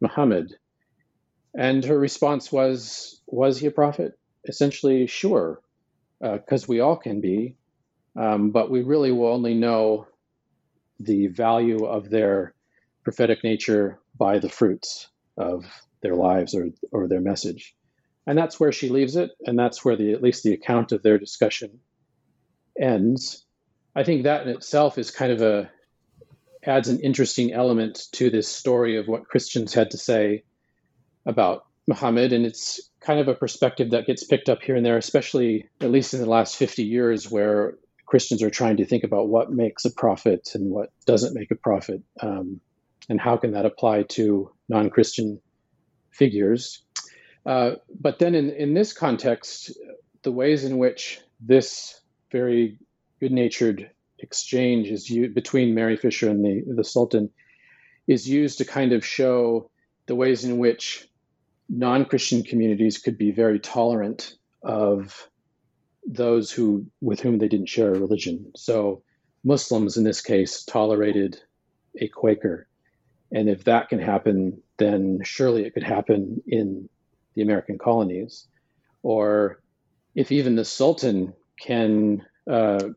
Muhammad? 0.00 0.54
And 1.54 1.84
her 1.84 1.98
response 1.98 2.50
was, 2.50 3.20
Was 3.26 3.58
he 3.58 3.66
a 3.66 3.70
prophet? 3.70 4.18
Essentially, 4.46 5.06
sure, 5.06 5.60
because 6.20 6.64
uh, 6.64 6.66
we 6.68 6.80
all 6.80 6.96
can 6.96 7.20
be, 7.20 7.56
um, 8.16 8.50
but 8.50 8.70
we 8.70 8.82
really 8.82 9.12
will 9.12 9.28
only 9.28 9.54
know 9.54 10.06
the 11.00 11.26
value 11.26 11.84
of 11.84 12.08
their 12.08 12.54
prophetic 13.04 13.44
nature 13.44 13.98
by 14.16 14.38
the 14.38 14.48
fruits 14.48 15.08
of 15.36 15.64
their 16.02 16.14
lives 16.14 16.54
or, 16.54 16.68
or 16.92 17.08
their 17.08 17.20
message. 17.20 17.74
And 18.26 18.38
that's 18.38 18.58
where 18.58 18.72
she 18.72 18.88
leaves 18.88 19.16
it, 19.16 19.30
and 19.44 19.58
that's 19.58 19.84
where 19.84 19.96
the 19.96 20.12
at 20.12 20.22
least 20.22 20.44
the 20.44 20.54
account 20.54 20.92
of 20.92 21.02
their 21.02 21.18
discussion 21.18 21.80
ends. 22.80 23.44
I 23.94 24.04
think 24.04 24.24
that 24.24 24.46
in 24.46 24.48
itself 24.48 24.98
is 24.98 25.10
kind 25.10 25.32
of 25.32 25.42
a 25.42 25.70
adds 26.64 26.88
an 26.88 27.00
interesting 27.00 27.52
element 27.52 28.02
to 28.12 28.30
this 28.30 28.48
story 28.48 28.96
of 28.96 29.08
what 29.08 29.26
Christians 29.26 29.72
had 29.72 29.92
to 29.92 29.98
say 29.98 30.44
about 31.24 31.64
Muhammad. 31.86 32.32
And 32.32 32.44
it's 32.44 32.90
kind 33.00 33.20
of 33.20 33.28
a 33.28 33.34
perspective 33.34 33.90
that 33.90 34.06
gets 34.06 34.24
picked 34.24 34.48
up 34.48 34.62
here 34.62 34.76
and 34.76 34.84
there, 34.84 34.98
especially 34.98 35.68
at 35.80 35.90
least 35.90 36.14
in 36.14 36.20
the 36.20 36.28
last 36.28 36.56
50 36.56 36.84
years, 36.84 37.30
where 37.30 37.78
Christians 38.06 38.42
are 38.42 38.50
trying 38.50 38.76
to 38.78 38.84
think 38.84 39.04
about 39.04 39.28
what 39.28 39.50
makes 39.50 39.84
a 39.84 39.90
prophet 39.90 40.50
and 40.54 40.70
what 40.70 40.90
doesn't 41.06 41.34
make 41.34 41.50
a 41.50 41.56
prophet, 41.56 42.02
um, 42.20 42.60
and 43.08 43.20
how 43.20 43.36
can 43.36 43.52
that 43.52 43.66
apply 43.66 44.02
to 44.02 44.50
non 44.68 44.90
Christian 44.90 45.40
figures. 46.10 46.82
Uh, 47.46 47.72
but 47.98 48.18
then 48.18 48.34
in, 48.34 48.50
in 48.50 48.74
this 48.74 48.92
context, 48.92 49.72
the 50.22 50.32
ways 50.32 50.64
in 50.64 50.78
which 50.78 51.20
this 51.40 52.00
very 52.30 52.78
good 53.20 53.32
natured 53.32 53.90
exchange 54.18 54.88
is 54.88 55.08
used 55.08 55.34
between 55.34 55.74
Mary 55.74 55.96
Fisher 55.96 56.28
and 56.28 56.44
the, 56.44 56.64
the 56.66 56.84
Sultan 56.84 57.30
is 58.06 58.28
used 58.28 58.58
to 58.58 58.64
kind 58.64 58.92
of 58.92 59.04
show 59.04 59.70
the 60.06 60.14
ways 60.14 60.44
in 60.44 60.58
which 60.58 61.08
non-Christian 61.68 62.42
communities 62.42 62.98
could 62.98 63.18
be 63.18 63.30
very 63.30 63.60
tolerant 63.60 64.34
of 64.62 65.28
those 66.06 66.50
who 66.50 66.86
with 67.00 67.20
whom 67.20 67.38
they 67.38 67.48
didn't 67.48 67.68
share 67.68 67.94
a 67.94 67.98
religion. 67.98 68.50
So 68.56 69.02
Muslims 69.44 69.96
in 69.96 70.04
this 70.04 70.20
case 70.20 70.64
tolerated 70.64 71.40
a 72.00 72.08
Quaker. 72.08 72.66
And 73.30 73.48
if 73.48 73.64
that 73.64 73.90
can 73.90 73.98
happen, 73.98 74.62
then 74.78 75.20
surely 75.22 75.64
it 75.64 75.74
could 75.74 75.82
happen 75.82 76.42
in 76.46 76.88
the 77.34 77.42
American 77.42 77.78
colonies. 77.78 78.46
Or 79.02 79.60
if 80.14 80.32
even 80.32 80.56
the 80.56 80.64
Sultan 80.64 81.34
can 81.60 82.24
uh, 82.50 82.88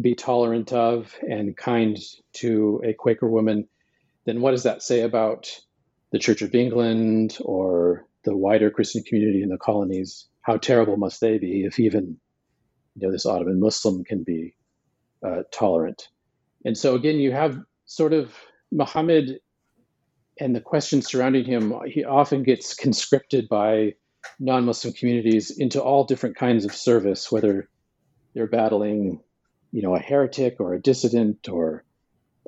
be 0.00 0.14
tolerant 0.14 0.72
of 0.72 1.14
and 1.28 1.56
kind 1.56 1.98
to 2.34 2.82
a 2.84 2.92
Quaker 2.92 3.28
woman, 3.28 3.68
then 4.24 4.40
what 4.40 4.52
does 4.52 4.64
that 4.64 4.82
say 4.82 5.00
about 5.00 5.50
the 6.12 6.18
Church 6.18 6.42
of 6.42 6.54
England 6.54 7.38
or 7.40 8.06
the 8.24 8.36
wider 8.36 8.70
Christian 8.70 9.02
community 9.02 9.42
in 9.42 9.48
the 9.48 9.58
colonies? 9.58 10.26
How 10.42 10.56
terrible 10.56 10.96
must 10.96 11.20
they 11.20 11.38
be 11.38 11.64
if 11.64 11.78
even 11.78 12.18
you 12.96 13.06
know 13.06 13.12
this 13.12 13.26
Ottoman 13.26 13.60
Muslim 13.60 14.04
can 14.04 14.22
be 14.22 14.54
uh, 15.24 15.42
tolerant? 15.52 16.08
And 16.64 16.76
so 16.76 16.94
again, 16.94 17.16
you 17.16 17.32
have 17.32 17.58
sort 17.86 18.12
of 18.12 18.34
Muhammad 18.70 19.40
and 20.40 20.54
the 20.54 20.60
questions 20.60 21.08
surrounding 21.08 21.44
him. 21.44 21.74
He 21.86 22.04
often 22.04 22.42
gets 22.42 22.74
conscripted 22.74 23.48
by 23.48 23.94
non-Muslim 24.38 24.94
communities 24.94 25.50
into 25.50 25.82
all 25.82 26.04
different 26.04 26.36
kinds 26.36 26.64
of 26.64 26.74
service, 26.74 27.30
whether 27.32 27.68
they're 28.34 28.46
battling, 28.46 29.20
you 29.72 29.82
know, 29.82 29.94
a 29.94 30.00
heretic 30.00 30.56
or 30.60 30.74
a 30.74 30.80
dissident, 30.80 31.48
or 31.48 31.84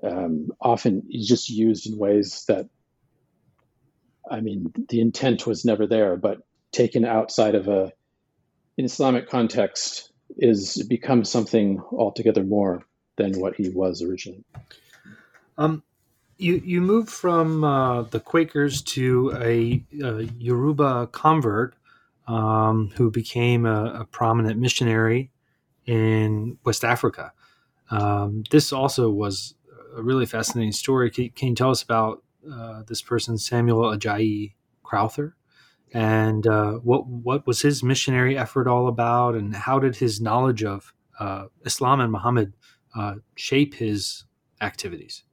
um, 0.03 0.51
often 0.61 1.09
just 1.11 1.49
used 1.49 1.87
in 1.87 1.99
ways 1.99 2.45
that, 2.49 2.69
I 4.31 4.41
mean, 4.41 4.73
the 4.89 5.01
intent 5.01 5.47
was 5.47 5.65
never 5.65 5.87
there, 5.87 6.17
but 6.17 6.43
taken 6.73 7.05
outside 7.05 7.55
of 7.55 7.69
a 7.69 7.93
in 8.77 8.85
Islamic 8.85 9.29
context 9.29 10.11
is 10.39 10.83
becomes 10.85 11.31
something 11.31 11.83
altogether 11.93 12.45
more 12.45 12.87
than 13.17 13.39
what 13.41 13.57
he 13.57 13.69
was 13.69 14.03
originally. 14.03 14.45
Um, 15.59 15.83
you 16.39 16.63
you 16.65 16.81
moved 16.81 17.11
from 17.11 17.65
uh, 17.65 18.03
the 18.03 18.21
Quakers 18.21 18.83
to 18.83 19.33
a, 19.37 19.85
a 20.03 20.23
Yoruba 20.39 21.09
convert 21.13 21.75
um, 22.27 22.91
who 22.97 23.11
became 23.11 23.67
a, 23.67 24.01
a, 24.01 24.05
prominent 24.05 24.59
missionary 24.59 25.31
in 25.91 26.57
West 26.65 26.85
Africa. 26.85 27.33
Um, 27.91 28.45
this 28.53 28.73
also 28.73 29.11
was 29.11 29.57
a 29.97 30.03
really 30.03 30.25
fascinating 30.25 30.71
story. 30.71 31.11
Can, 31.11 31.31
can 31.31 31.49
you 31.49 31.55
tell 31.57 31.73
us 31.73 31.83
about 31.83 32.23
uh, 32.51 32.85
this 32.87 33.03
person, 33.03 33.37
Samuel 33.37 33.83
Ajayi 33.83 34.55
Crowther, 34.85 35.35
and 35.93 36.47
uh, 36.47 36.75
what 36.75 37.09
what 37.09 37.45
was 37.45 37.61
his 37.63 37.83
missionary 37.83 38.39
effort 38.39 38.69
all 38.69 38.87
about, 38.87 39.35
and 39.35 39.57
how 39.57 39.81
did 39.81 39.97
his 39.97 40.21
knowledge 40.21 40.63
of 40.63 40.95
uh, 41.19 41.47
Islam 41.67 41.99
and 41.99 42.13
Muhammad 42.13 42.55
uh, 42.95 43.15
shape 43.35 43.75
his 43.75 44.25
activities? 44.61 45.25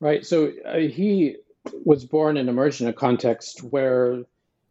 Right. 0.00 0.24
So 0.24 0.52
uh, 0.64 0.78
he 0.78 1.36
was 1.84 2.06
born 2.06 2.38
and 2.38 2.48
emerged 2.48 2.80
in 2.80 2.86
a 2.86 2.94
context 2.94 3.62
where 3.62 4.22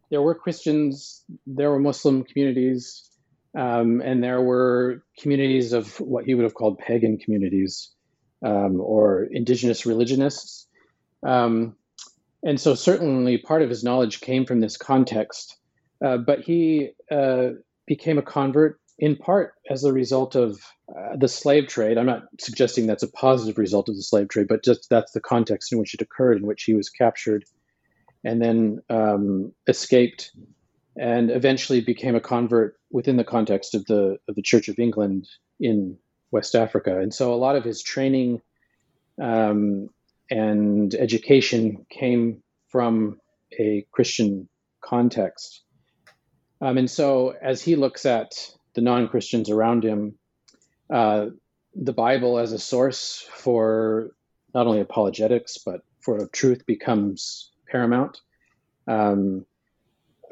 there 0.10 0.22
were 0.22 0.34
Christians, 0.34 1.24
there 1.46 1.70
were 1.70 1.80
Muslim 1.80 2.24
communities, 2.24 3.12
um, 3.56 4.02
and 4.02 4.24
there 4.24 4.42
were 4.42 5.04
communities 5.20 5.74
of 5.74 6.00
what 6.00 6.26
he 6.26 6.34
would 6.34 6.44
have 6.44 6.54
called 6.54 6.80
pagan 6.80 7.18
communities 7.18 7.92
um, 8.44 8.82
or 8.82 9.24
indigenous 9.24 9.86
religionists. 9.86 10.68
Um, 11.26 11.76
and 12.44 12.60
so, 12.60 12.76
certainly, 12.76 13.38
part 13.38 13.62
of 13.62 13.70
his 13.70 13.84
knowledge 13.84 14.22
came 14.22 14.46
from 14.46 14.60
this 14.60 14.78
context. 14.78 15.58
Uh, 16.04 16.18
but 16.18 16.42
he 16.42 16.92
uh, 17.10 17.50
became 17.88 18.18
a 18.18 18.22
convert 18.22 18.80
in 19.00 19.16
part 19.16 19.54
as 19.70 19.84
a 19.84 19.94
result 19.94 20.36
of 20.36 20.60
uh, 20.90 21.16
the 21.18 21.28
slave 21.28 21.68
trade. 21.68 21.98
I'm 21.98 22.06
not 22.06 22.24
suggesting 22.40 22.86
that's 22.86 23.04
a 23.04 23.12
positive 23.12 23.58
result 23.58 23.90
of 23.90 23.96
the 23.96 24.04
slave 24.04 24.30
trade, 24.30 24.48
but 24.48 24.64
just 24.64 24.90
that's 24.90 25.14
the 25.14 25.22
context 25.22 25.72
in 25.72 25.80
which 25.80 25.94
it 25.94 26.02
occurred, 26.02 26.38
in 26.38 26.46
which 26.46 26.64
he 26.64 26.74
was 26.74 26.90
captured 26.90 27.46
and 28.24 28.42
then 28.42 28.82
um, 28.90 29.54
escaped 29.68 30.32
and 30.98 31.30
eventually 31.30 31.82
became 31.82 32.16
a 32.16 32.22
convert 32.22 32.78
within 32.92 33.18
the 33.18 33.24
context 33.24 33.76
of 33.76 33.86
the 33.86 34.18
of 34.28 34.36
the 34.36 34.42
Church 34.42 34.68
of 34.68 34.80
England 34.80 35.28
in 35.60 35.98
West 36.32 36.56
Africa. 36.56 37.00
And 37.00 37.14
so 37.14 37.34
a 37.34 37.36
lot 37.36 37.56
of 37.56 37.64
his 37.64 37.82
training 37.82 38.42
um, 39.22 39.90
and 40.30 40.94
education 40.96 41.86
came 41.90 42.42
from 42.70 43.20
a 43.58 43.86
Christian 43.92 44.50
context. 44.82 45.62
Um, 46.62 46.78
and 46.78 46.90
so 46.90 47.36
as 47.42 47.62
he 47.62 47.76
looks 47.76 48.06
at 48.06 48.32
the 48.74 48.82
non 48.82 49.08
Christians 49.08 49.50
around 49.50 49.84
him 49.84 50.16
uh, 50.90 51.28
the 51.74 51.94
Bible 51.94 52.38
as 52.38 52.54
a 52.54 52.60
source 52.60 53.28
for 53.34 54.12
not 54.54 54.68
only 54.68 54.80
apologetics, 54.80 55.58
but 55.58 55.82
for 56.00 56.28
truth 56.28 56.66
becomes 56.66 57.52
paramount. 57.70 58.22
Um, 58.88 59.46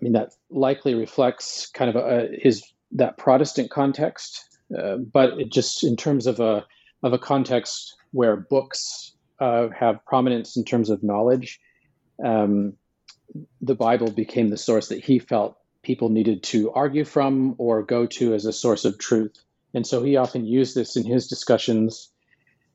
mean, 0.04 0.14
that 0.14 0.34
likely 0.50 0.94
reflects 0.96 1.68
kind 1.68 1.90
of 1.90 1.96
a, 1.96 2.30
his 2.32 2.64
that 2.92 3.18
Protestant 3.18 3.72
context, 3.72 4.44
uh, 4.78 4.98
but 4.98 5.40
it 5.40 5.52
just 5.52 5.84
in 5.84 5.96
terms 5.96 6.28
of 6.28 6.40
a 6.40 6.66
of 7.02 7.14
a 7.14 7.20
context 7.20 7.96
where 8.12 8.36
books 8.38 9.14
uh, 9.40 9.68
have 9.78 10.06
prominence 10.06 10.56
in 10.56 10.64
terms 10.64 10.90
of 10.90 11.04
knowledge, 11.04 11.60
um, 12.24 12.74
the 13.62 13.76
Bible 13.76 14.12
became 14.12 14.50
the 14.50 14.58
source 14.58 14.90
that 14.90 15.04
he 15.04 15.20
felt 15.20 15.58
people 15.82 16.10
needed 16.10 16.44
to 16.44 16.72
argue 16.72 17.04
from 17.04 17.56
or 17.58 17.84
go 17.84 18.06
to 18.06 18.34
as 18.34 18.46
a 18.46 18.54
source 18.54 18.86
of 18.86 18.98
truth. 18.98 19.36
And 19.74 19.86
so 19.86 20.04
he 20.04 20.18
often 20.18 20.46
used 20.46 20.76
this 20.76 20.96
in 20.96 21.06
his 21.06 21.28
discussions 21.28 22.10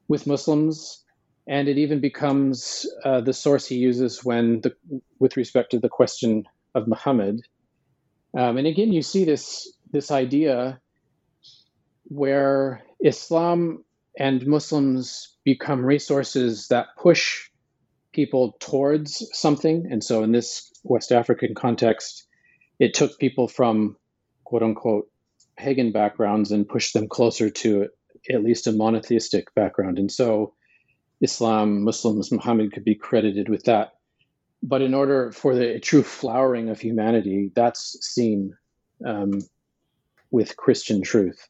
with 0.09 0.27
Muslims. 0.27 1.05
And 1.47 1.69
it 1.69 1.79
even 1.79 2.01
becomes 2.01 2.87
uh, 3.05 3.23
the 3.23 3.33
source 3.33 3.67
he 3.67 3.77
uses 3.77 4.23
when, 4.23 4.61
the, 4.61 4.77
with 5.19 5.37
respect 5.37 5.71
to 5.71 5.79
the 5.79 5.89
question 5.89 6.45
of 6.75 6.87
Muhammad. 6.87 7.43
Um, 8.37 8.59
and 8.59 8.67
again, 8.67 8.93
you 8.93 9.03
see 9.03 9.25
this 9.25 9.73
this 9.91 10.11
idea 10.11 10.81
where 12.05 12.83
Islam 13.03 13.85
and 14.19 14.47
Muslims 14.47 15.37
become 15.45 15.85
resources 15.85 16.69
that 16.69 16.89
push 16.99 17.49
people 18.13 18.57
towards 18.61 19.29
something. 19.33 19.89
And 19.91 20.03
so, 20.03 20.23
in 20.23 20.33
this 20.33 20.73
West 20.83 21.13
African 21.13 21.55
context, 21.55 22.27
it 22.79 22.95
took 22.95 23.19
people 23.19 23.49
from 23.49 23.97
quote 24.45 24.63
unquote 24.63 25.11
pagan 25.57 25.93
backgrounds 25.93 26.53
and 26.53 26.69
pushed 26.69 26.95
them 26.95 27.09
closer 27.09 27.51
to 27.51 27.89
at 28.31 28.45
least 28.45 28.67
a 28.67 28.73
monotheistic 28.73 29.55
background. 29.55 29.99
And 29.99 30.11
so 30.11 30.55
Islam, 31.21 31.83
Muslims, 31.83 32.31
Muhammad 32.33 32.73
could 32.73 32.85
be 32.85 32.95
credited 32.95 33.49
with 33.49 33.65
that. 33.65 33.93
But 34.63 34.83
in 34.83 34.95
order 34.95 35.31
for 35.33 35.55
the 35.55 35.79
true 35.81 36.03
flowering 36.03 36.69
of 36.69 36.81
humanity, 36.81 37.53
that's 37.55 37.99
seen 38.01 38.57
um, 39.07 39.41
with 40.31 40.57
Christian 40.57 41.03
truth. 41.03 41.49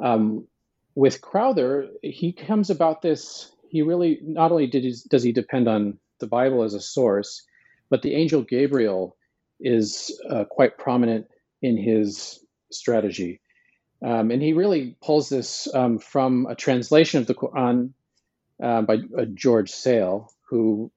Um, 0.00 0.46
with 0.94 1.20
Crowther, 1.20 1.88
he 2.02 2.32
comes 2.32 2.70
about 2.70 3.02
this. 3.02 3.52
He 3.68 3.82
really 3.82 4.20
not 4.22 4.52
only 4.52 4.68
he, 4.68 4.94
does 5.08 5.22
he 5.22 5.32
depend 5.32 5.68
on 5.68 5.98
the 6.20 6.26
Bible 6.26 6.62
as 6.62 6.74
a 6.74 6.80
source, 6.80 7.42
but 7.90 8.02
the 8.02 8.14
angel 8.14 8.42
Gabriel 8.42 9.16
is 9.60 10.18
uh, 10.30 10.44
quite 10.44 10.78
prominent 10.78 11.26
in 11.62 11.76
his 11.76 12.40
strategy. 12.70 13.40
Um, 14.04 14.30
and 14.30 14.42
he 14.42 14.52
really 14.52 14.96
pulls 15.02 15.28
this 15.28 15.72
um, 15.74 15.98
from 15.98 16.46
a 16.46 16.54
translation 16.54 17.20
of 17.20 17.26
the 17.26 17.34
Quran 17.34 17.90
uh, 18.62 18.82
by 18.82 18.96
uh, 18.96 19.24
George 19.32 19.70
Sale, 19.70 20.30
who 20.48 20.92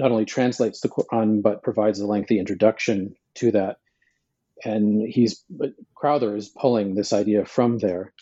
not 0.00 0.10
only 0.10 0.24
translates 0.24 0.80
the 0.80 0.88
Quran 0.88 1.42
but 1.42 1.62
provides 1.62 2.00
a 2.00 2.06
lengthy 2.06 2.38
introduction 2.38 3.14
to 3.34 3.50
that. 3.52 3.76
And 4.64 5.06
he's 5.06 5.44
Crowther 5.94 6.34
is 6.34 6.48
pulling 6.48 6.94
this 6.94 7.12
idea 7.12 7.44
from 7.44 7.78
there, 7.78 8.14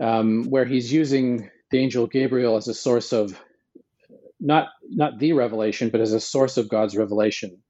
um, 0.00 0.44
where 0.44 0.64
he's 0.64 0.92
using 0.92 1.50
the 1.70 1.80
angel 1.80 2.06
Gabriel 2.06 2.56
as 2.56 2.68
a 2.68 2.74
source 2.74 3.12
of 3.12 3.38
not 4.38 4.68
not 4.88 5.18
the 5.18 5.32
revelation, 5.32 5.90
but 5.90 6.00
as 6.00 6.12
a 6.12 6.20
source 6.20 6.56
of 6.56 6.68
God's 6.68 6.96
revelation. 6.96 7.62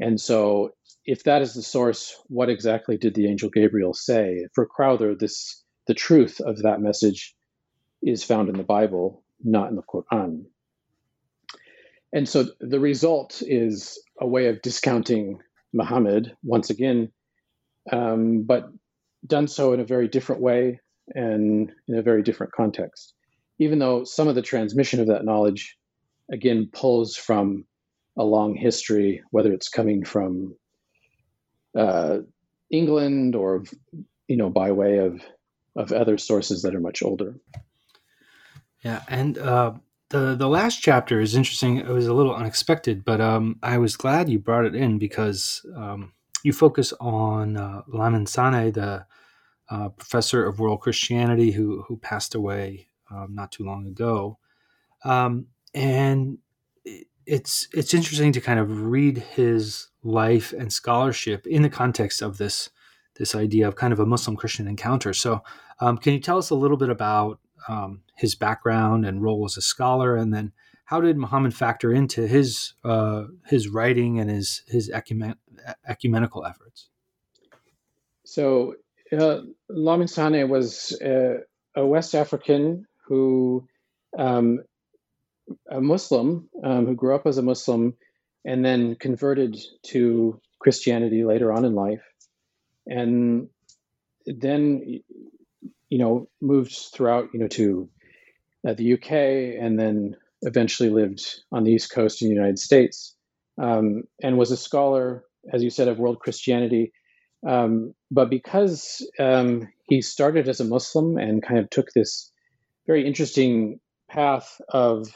And 0.00 0.18
so, 0.18 0.70
if 1.04 1.24
that 1.24 1.42
is 1.42 1.52
the 1.52 1.62
source, 1.62 2.16
what 2.28 2.48
exactly 2.48 2.96
did 2.96 3.14
the 3.14 3.28
angel 3.28 3.50
Gabriel 3.50 3.92
say? 3.92 4.46
For 4.54 4.66
Crowther, 4.66 5.14
this 5.14 5.62
the 5.86 5.94
truth 5.94 6.40
of 6.40 6.62
that 6.62 6.80
message 6.80 7.34
is 8.02 8.24
found 8.24 8.48
in 8.48 8.56
the 8.56 8.64
Bible, 8.64 9.22
not 9.42 9.68
in 9.68 9.76
the 9.76 9.82
Quran. 9.82 10.46
And 12.14 12.28
so 12.28 12.46
the 12.60 12.78
result 12.78 13.42
is 13.44 14.00
a 14.20 14.26
way 14.26 14.46
of 14.46 14.62
discounting 14.62 15.40
Muhammad 15.72 16.34
once 16.44 16.70
again, 16.70 17.10
um, 17.90 18.44
but 18.44 18.70
done 19.26 19.48
so 19.48 19.72
in 19.72 19.80
a 19.80 19.84
very 19.84 20.06
different 20.06 20.40
way 20.40 20.80
and 21.08 21.72
in 21.88 21.98
a 21.98 22.02
very 22.02 22.22
different 22.22 22.52
context. 22.52 23.14
Even 23.58 23.80
though 23.80 24.04
some 24.04 24.28
of 24.28 24.36
the 24.36 24.42
transmission 24.42 25.00
of 25.00 25.08
that 25.08 25.24
knowledge, 25.24 25.76
again, 26.32 26.70
pulls 26.72 27.16
from 27.16 27.64
a 28.16 28.22
long 28.22 28.54
history, 28.54 29.22
whether 29.32 29.52
it's 29.52 29.68
coming 29.68 30.04
from 30.04 30.54
uh, 31.76 32.18
England 32.70 33.34
or 33.34 33.64
you 34.28 34.36
know 34.36 34.50
by 34.50 34.70
way 34.70 34.98
of 34.98 35.20
of 35.76 35.90
other 35.90 36.16
sources 36.16 36.62
that 36.62 36.74
are 36.74 36.80
much 36.80 37.02
older. 37.02 37.34
Yeah, 38.84 39.02
and 39.08 39.36
uh, 39.36 39.72
the 40.14 40.36
the 40.36 40.48
last 40.48 40.80
chapter 40.80 41.20
is 41.20 41.34
interesting. 41.34 41.78
It 41.78 41.88
was 41.88 42.06
a 42.06 42.14
little 42.14 42.34
unexpected, 42.34 43.04
but 43.04 43.20
um, 43.20 43.58
I 43.62 43.78
was 43.78 43.96
glad 43.96 44.28
you 44.28 44.38
brought 44.38 44.64
it 44.64 44.74
in 44.74 44.98
because 44.98 45.66
um, 45.74 46.12
you 46.44 46.52
focus 46.52 46.92
on 47.00 47.56
uh, 47.56 47.82
Lamin 47.88 48.26
Sanneh, 48.26 48.72
the 48.72 49.06
uh, 49.68 49.88
professor 49.88 50.46
of 50.46 50.60
world 50.60 50.80
Christianity 50.80 51.50
who 51.50 51.82
who 51.88 51.96
passed 51.96 52.34
away 52.36 52.88
um, 53.10 53.34
not 53.34 53.50
too 53.50 53.64
long 53.64 53.86
ago, 53.86 54.38
um, 55.04 55.46
and 55.74 56.38
it's 57.26 57.66
it's 57.72 57.92
interesting 57.92 58.30
to 58.32 58.40
kind 58.40 58.60
of 58.60 58.82
read 58.82 59.18
his 59.18 59.88
life 60.04 60.52
and 60.52 60.72
scholarship 60.72 61.44
in 61.44 61.62
the 61.62 61.70
context 61.70 62.22
of 62.22 62.38
this 62.38 62.70
this 63.16 63.34
idea 63.34 63.66
of 63.66 63.74
kind 63.74 63.92
of 63.92 63.98
a 63.98 64.06
Muslim 64.06 64.36
Christian 64.36 64.68
encounter. 64.68 65.12
So, 65.12 65.42
um, 65.80 65.98
can 65.98 66.12
you 66.12 66.20
tell 66.20 66.38
us 66.38 66.50
a 66.50 66.54
little 66.54 66.76
bit 66.76 66.88
about 66.88 67.40
um, 67.68 68.02
his 68.16 68.34
background 68.34 69.06
and 69.06 69.22
role 69.22 69.44
as 69.44 69.56
a 69.56 69.62
scholar, 69.62 70.16
and 70.16 70.32
then 70.32 70.52
how 70.84 71.00
did 71.00 71.16
Muhammad 71.16 71.54
factor 71.54 71.92
into 71.92 72.26
his 72.26 72.74
uh, 72.84 73.24
his 73.46 73.68
writing 73.68 74.20
and 74.20 74.30
his 74.30 74.62
his 74.66 74.90
ecumen- 74.90 75.36
ecumenical 75.88 76.44
efforts? 76.44 76.88
So, 78.24 78.74
uh, 79.12 79.40
Lamin 79.68 80.08
Sanneh 80.08 80.48
was 80.48 80.98
uh, 81.00 81.40
a 81.76 81.86
West 81.86 82.14
African 82.14 82.86
who, 83.06 83.68
um, 84.18 84.60
a 85.70 85.80
Muslim, 85.80 86.48
um, 86.62 86.86
who 86.86 86.94
grew 86.94 87.14
up 87.14 87.26
as 87.26 87.38
a 87.38 87.42
Muslim 87.42 87.94
and 88.44 88.64
then 88.64 88.96
converted 88.96 89.58
to 89.84 90.40
Christianity 90.58 91.24
later 91.24 91.52
on 91.52 91.64
in 91.64 91.74
life. 91.74 92.02
And 92.86 93.48
then, 94.26 95.00
you 95.94 96.00
know, 96.00 96.28
moved 96.40 96.76
throughout, 96.92 97.28
you 97.32 97.38
know, 97.38 97.46
to 97.46 97.88
uh, 98.68 98.74
the 98.74 98.94
UK 98.94 99.12
and 99.62 99.78
then 99.78 100.16
eventually 100.42 100.90
lived 100.90 101.24
on 101.52 101.62
the 101.62 101.70
East 101.70 101.92
Coast 101.92 102.20
in 102.20 102.26
the 102.26 102.34
United 102.34 102.58
States 102.58 103.14
um, 103.62 104.02
and 104.20 104.36
was 104.36 104.50
a 104.50 104.56
scholar, 104.56 105.22
as 105.52 105.62
you 105.62 105.70
said, 105.70 105.86
of 105.86 106.00
world 106.00 106.18
Christianity. 106.18 106.90
Um, 107.48 107.94
but 108.10 108.28
because 108.28 109.08
um, 109.20 109.68
he 109.84 110.02
started 110.02 110.48
as 110.48 110.58
a 110.58 110.64
Muslim 110.64 111.16
and 111.16 111.46
kind 111.46 111.60
of 111.60 111.70
took 111.70 111.92
this 111.92 112.32
very 112.88 113.06
interesting 113.06 113.78
path 114.10 114.60
of 114.68 115.06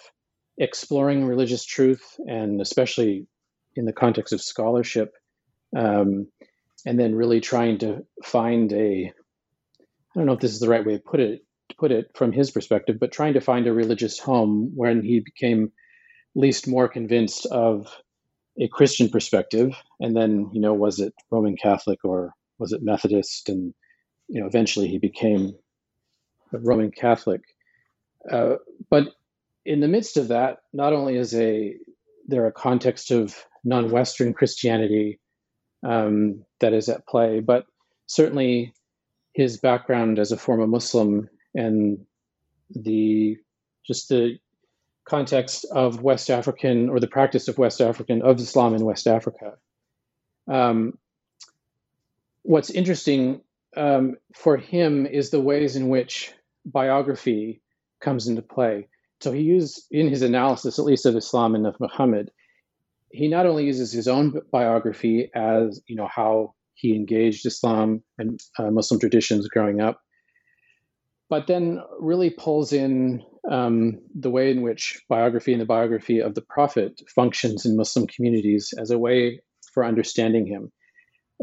exploring 0.58 1.24
religious 1.24 1.64
truth, 1.64 2.04
and 2.28 2.60
especially 2.60 3.26
in 3.74 3.84
the 3.84 3.92
context 3.92 4.32
of 4.32 4.40
scholarship, 4.40 5.12
um, 5.76 6.28
and 6.86 7.00
then 7.00 7.16
really 7.16 7.40
trying 7.40 7.78
to 7.78 8.06
find 8.22 8.72
a 8.72 9.12
I 10.14 10.20
don't 10.20 10.26
know 10.26 10.32
if 10.32 10.40
this 10.40 10.52
is 10.52 10.60
the 10.60 10.68
right 10.68 10.84
way 10.84 10.94
to 10.94 11.02
put 11.02 11.20
it 11.20 11.42
put 11.78 11.92
it 11.92 12.10
from 12.14 12.32
his 12.32 12.50
perspective, 12.50 12.96
but 12.98 13.12
trying 13.12 13.34
to 13.34 13.40
find 13.40 13.66
a 13.66 13.72
religious 13.72 14.18
home 14.18 14.72
when 14.74 15.02
he 15.02 15.20
became 15.20 15.70
least 16.34 16.66
more 16.66 16.88
convinced 16.88 17.46
of 17.46 17.94
a 18.60 18.68
Christian 18.68 19.08
perspective, 19.08 19.76
and 20.00 20.16
then 20.16 20.50
you 20.52 20.60
know 20.60 20.74
was 20.74 20.98
it 20.98 21.14
Roman 21.30 21.56
Catholic 21.56 22.04
or 22.04 22.32
was 22.58 22.72
it 22.72 22.82
Methodist, 22.82 23.48
and 23.48 23.74
you 24.28 24.40
know 24.40 24.46
eventually 24.46 24.88
he 24.88 24.98
became 24.98 25.52
a 26.52 26.58
Roman 26.58 26.90
Catholic. 26.90 27.42
Uh, 28.30 28.56
but 28.90 29.08
in 29.64 29.80
the 29.80 29.88
midst 29.88 30.16
of 30.16 30.28
that, 30.28 30.58
not 30.72 30.92
only 30.92 31.16
is 31.16 31.34
a 31.34 31.76
there 32.26 32.46
a 32.46 32.52
context 32.52 33.10
of 33.10 33.36
non-Western 33.64 34.34
Christianity 34.34 35.20
um, 35.86 36.44
that 36.60 36.72
is 36.72 36.88
at 36.88 37.06
play, 37.06 37.40
but 37.40 37.64
certainly 38.06 38.72
his 39.38 39.56
background 39.56 40.18
as 40.18 40.32
a 40.32 40.36
former 40.36 40.66
Muslim 40.66 41.28
and 41.54 42.04
the 42.70 43.36
just 43.86 44.08
the 44.08 44.36
context 45.04 45.64
of 45.70 46.02
West 46.02 46.28
African 46.28 46.88
or 46.88 46.98
the 46.98 47.06
practice 47.06 47.46
of 47.46 47.56
West 47.56 47.80
African 47.80 48.20
of 48.20 48.40
Islam 48.40 48.74
in 48.74 48.84
West 48.84 49.06
Africa. 49.06 49.52
Um, 50.50 50.98
what's 52.42 52.70
interesting 52.70 53.42
um, 53.76 54.16
for 54.34 54.56
him 54.56 55.06
is 55.06 55.30
the 55.30 55.40
ways 55.40 55.76
in 55.76 55.88
which 55.88 56.32
biography 56.66 57.62
comes 58.00 58.26
into 58.26 58.42
play. 58.42 58.88
So 59.20 59.30
he 59.30 59.42
used 59.42 59.86
in 59.92 60.08
his 60.08 60.22
analysis, 60.22 60.80
at 60.80 60.84
least 60.84 61.06
of 61.06 61.14
Islam 61.14 61.54
and 61.54 61.64
of 61.64 61.78
Muhammad, 61.78 62.32
he 63.12 63.28
not 63.28 63.46
only 63.46 63.66
uses 63.66 63.92
his 63.92 64.08
own 64.08 64.42
biography 64.50 65.30
as 65.32 65.80
you 65.86 65.94
know 65.94 66.08
how 66.12 66.54
he 66.78 66.94
engaged 66.94 67.44
Islam 67.44 68.02
and 68.18 68.40
uh, 68.58 68.70
Muslim 68.70 69.00
traditions 69.00 69.48
growing 69.48 69.80
up, 69.80 70.00
but 71.28 71.46
then 71.46 71.82
really 71.98 72.30
pulls 72.30 72.72
in 72.72 73.22
um, 73.50 74.00
the 74.14 74.30
way 74.30 74.50
in 74.50 74.62
which 74.62 75.00
biography 75.08 75.52
and 75.52 75.60
the 75.60 75.66
biography 75.66 76.20
of 76.20 76.34
the 76.34 76.42
Prophet 76.42 77.02
functions 77.14 77.66
in 77.66 77.76
Muslim 77.76 78.06
communities 78.06 78.72
as 78.78 78.90
a 78.90 78.98
way 78.98 79.42
for 79.72 79.84
understanding 79.84 80.46
him, 80.46 80.72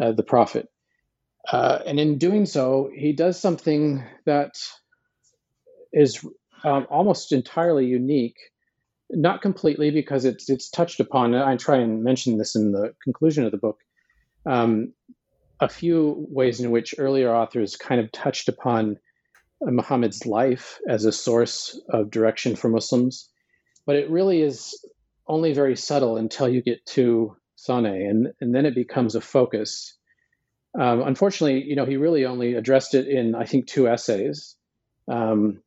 uh, 0.02 0.14
the 0.14 0.24
Prophet. 0.24 0.70
Uh, 1.52 1.80
and 1.86 2.00
in 2.00 2.18
doing 2.18 2.46
so, 2.46 2.90
he 2.96 3.14
does 3.14 3.40
something 3.40 4.04
that 4.26 4.56
is 5.94 6.26
um, 6.64 6.88
almost 6.90 7.32
entirely 7.32 7.86
unique. 7.86 8.38
Not 9.12 9.44
completely, 9.44 9.92
because 9.92 10.26
it's 10.26 10.50
it's 10.50 10.68
touched 10.68 11.00
upon. 11.00 11.36
I 11.36 11.58
try 11.58 11.78
and 11.78 12.04
mention 12.04 12.40
this 12.40 12.56
in 12.56 12.72
the 12.72 12.96
conclusion 13.04 13.46
of 13.46 13.52
the 13.52 13.60
book. 13.60 13.78
Um, 14.48 14.95
a 15.60 15.70
few 15.70 16.26
ways 16.30 16.60
in 16.60 16.72
which 16.72 16.96
earlier 16.98 17.34
authors 17.34 17.76
kind 17.76 18.02
of 18.02 18.12
touched 18.12 18.50
upon 18.50 18.98
Muhammad's 19.62 20.26
life 20.26 20.80
as 20.88 21.06
a 21.06 21.12
source 21.12 21.80
of 21.90 22.12
direction 22.12 22.56
for 22.56 22.70
Muslims, 22.70 23.30
but 23.86 23.96
it 23.96 24.10
really 24.10 24.42
is 24.42 24.78
only 25.28 25.54
very 25.54 25.76
subtle 25.76 26.18
until 26.18 26.48
you 26.48 26.62
get 26.62 26.86
to 26.86 27.36
Sanneh, 27.58 28.10
and, 28.10 28.28
and 28.42 28.54
then 28.54 28.66
it 28.66 28.76
becomes 28.76 29.16
a 29.16 29.22
focus. 29.22 29.98
Um, 30.80 31.02
unfortunately, 31.02 31.64
you 31.64 31.76
know, 31.76 31.86
he 31.86 31.98
really 31.98 32.26
only 32.26 32.56
addressed 32.56 32.94
it 32.94 33.08
in, 33.08 33.34
I 33.34 33.46
think, 33.46 33.68
two 33.68 33.88
essays. 33.88 34.56
Um, 35.08 35.62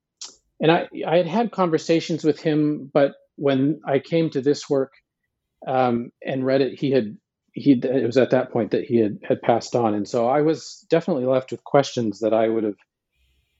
and 0.61 0.71
I, 0.71 0.89
I 1.07 1.17
had 1.17 1.27
had 1.27 1.51
conversations 1.51 2.25
with 2.25 2.41
him, 2.41 2.91
but 2.93 3.13
when 3.37 3.81
I 3.87 4.01
came 4.01 4.31
to 4.31 4.41
this 4.41 4.69
work 4.69 4.93
um, 5.67 6.11
and 6.25 6.45
read 6.45 6.61
it, 6.61 6.79
he 6.79 6.91
had 6.91 7.17
he 7.59 7.73
it 7.73 8.07
was 8.07 8.17
at 8.17 8.31
that 8.31 8.53
point 8.53 8.71
that 8.73 8.85
he 8.85 8.97
had 8.99 9.19
had 9.23 9.43
passed 9.43 9.75
on, 9.77 9.95
and 9.95 10.09
so 10.09 10.29
I 10.29 10.43
was 10.43 10.87
definitely 10.91 11.27
left 11.27 11.51
with 11.51 11.65
questions 11.65 12.21
that 12.21 12.35
I 12.35 12.49
would 12.49 12.65
have 12.65 12.77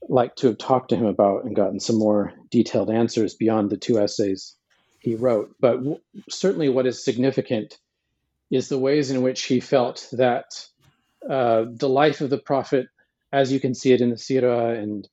liked 0.09 0.39
to 0.39 0.49
have 0.49 0.59
talked 0.59 0.91
to 0.91 0.97
him 0.97 1.07
about 1.07 1.45
and 1.45 1.57
gotten 1.57 1.81
some 1.81 1.99
more 1.99 2.33
detailed 2.51 2.91
answers 2.91 3.35
beyond 3.35 3.71
the 3.71 3.77
two 3.77 3.99
essays 3.99 4.57
he 5.01 5.15
wrote. 5.15 5.55
But 5.61 5.77
w- 5.79 6.01
certainly, 6.31 6.69
what 6.69 6.87
is 6.87 7.05
significant 7.05 7.79
is 8.51 8.69
the 8.69 8.79
ways 8.79 9.11
in 9.11 9.23
which 9.23 9.45
he 9.45 9.61
felt 9.61 10.09
that 10.13 10.45
uh, 11.29 11.65
the 11.71 11.89
life 11.89 12.21
of 12.21 12.31
the 12.31 12.39
prophet, 12.39 12.87
as 13.33 13.53
you 13.53 13.61
can 13.61 13.75
see 13.75 13.93
it 13.93 14.01
in 14.01 14.11
the 14.11 14.17
Sirah 14.17 14.79
and 14.79 15.09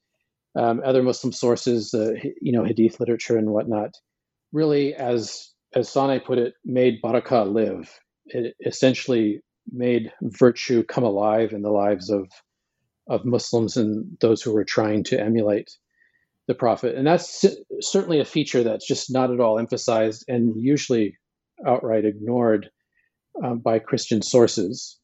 um, 0.55 0.81
other 0.85 1.03
Muslim 1.03 1.33
sources, 1.33 1.93
uh, 1.93 2.13
you 2.41 2.51
know, 2.51 2.63
Hadith 2.63 2.99
literature 2.99 3.37
and 3.37 3.49
whatnot, 3.49 3.95
really, 4.53 4.93
as 4.93 5.51
as 5.73 5.89
Sanneh 5.89 6.23
put 6.23 6.37
it, 6.37 6.53
made 6.63 7.01
barakah 7.01 7.51
live. 7.51 7.91
It 8.27 8.55
essentially 8.65 9.41
made 9.71 10.11
virtue 10.21 10.83
come 10.83 11.03
alive 11.03 11.51
in 11.53 11.61
the 11.61 11.71
lives 11.71 12.09
of 12.09 12.29
of 13.07 13.25
Muslims 13.25 13.77
and 13.77 14.17
those 14.19 14.41
who 14.41 14.51
were 14.51 14.63
trying 14.63 15.03
to 15.03 15.19
emulate 15.19 15.77
the 16.47 16.55
Prophet. 16.55 16.95
And 16.95 17.05
that's 17.05 17.45
certainly 17.81 18.19
a 18.19 18.25
feature 18.25 18.63
that's 18.63 18.87
just 18.87 19.11
not 19.11 19.31
at 19.31 19.39
all 19.39 19.59
emphasized 19.59 20.25
and 20.27 20.55
usually 20.61 21.17
outright 21.65 22.05
ignored 22.05 22.69
um, 23.43 23.59
by 23.59 23.79
Christian 23.79 24.21
sources. 24.21 24.97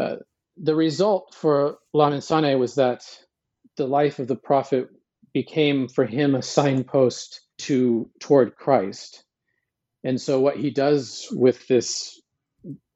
Uh, 0.00 0.16
the 0.56 0.74
result 0.74 1.34
for 1.34 1.78
Lamin 1.92 2.20
Sanneh 2.20 2.58
was 2.58 2.76
that 2.76 3.04
the 3.76 3.86
life 3.86 4.18
of 4.18 4.28
the 4.28 4.36
Prophet 4.36 4.88
became 5.32 5.88
for 5.88 6.04
him 6.04 6.34
a 6.34 6.42
signpost 6.42 7.40
to 7.58 8.10
toward 8.20 8.56
Christ. 8.56 9.24
And 10.04 10.20
so 10.20 10.40
what 10.40 10.56
he 10.56 10.70
does 10.70 11.28
with 11.30 11.66
this 11.68 12.20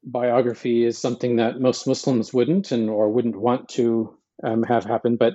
biography 0.03 0.85
is 0.85 0.97
something 0.97 1.37
that 1.37 1.59
most 1.59 1.87
Muslims 1.87 2.33
wouldn't 2.33 2.71
and 2.71 2.89
or 2.89 3.09
wouldn't 3.09 3.39
want 3.39 3.69
to 3.69 4.15
um, 4.43 4.63
have 4.63 4.83
happen. 4.83 5.17
but 5.17 5.33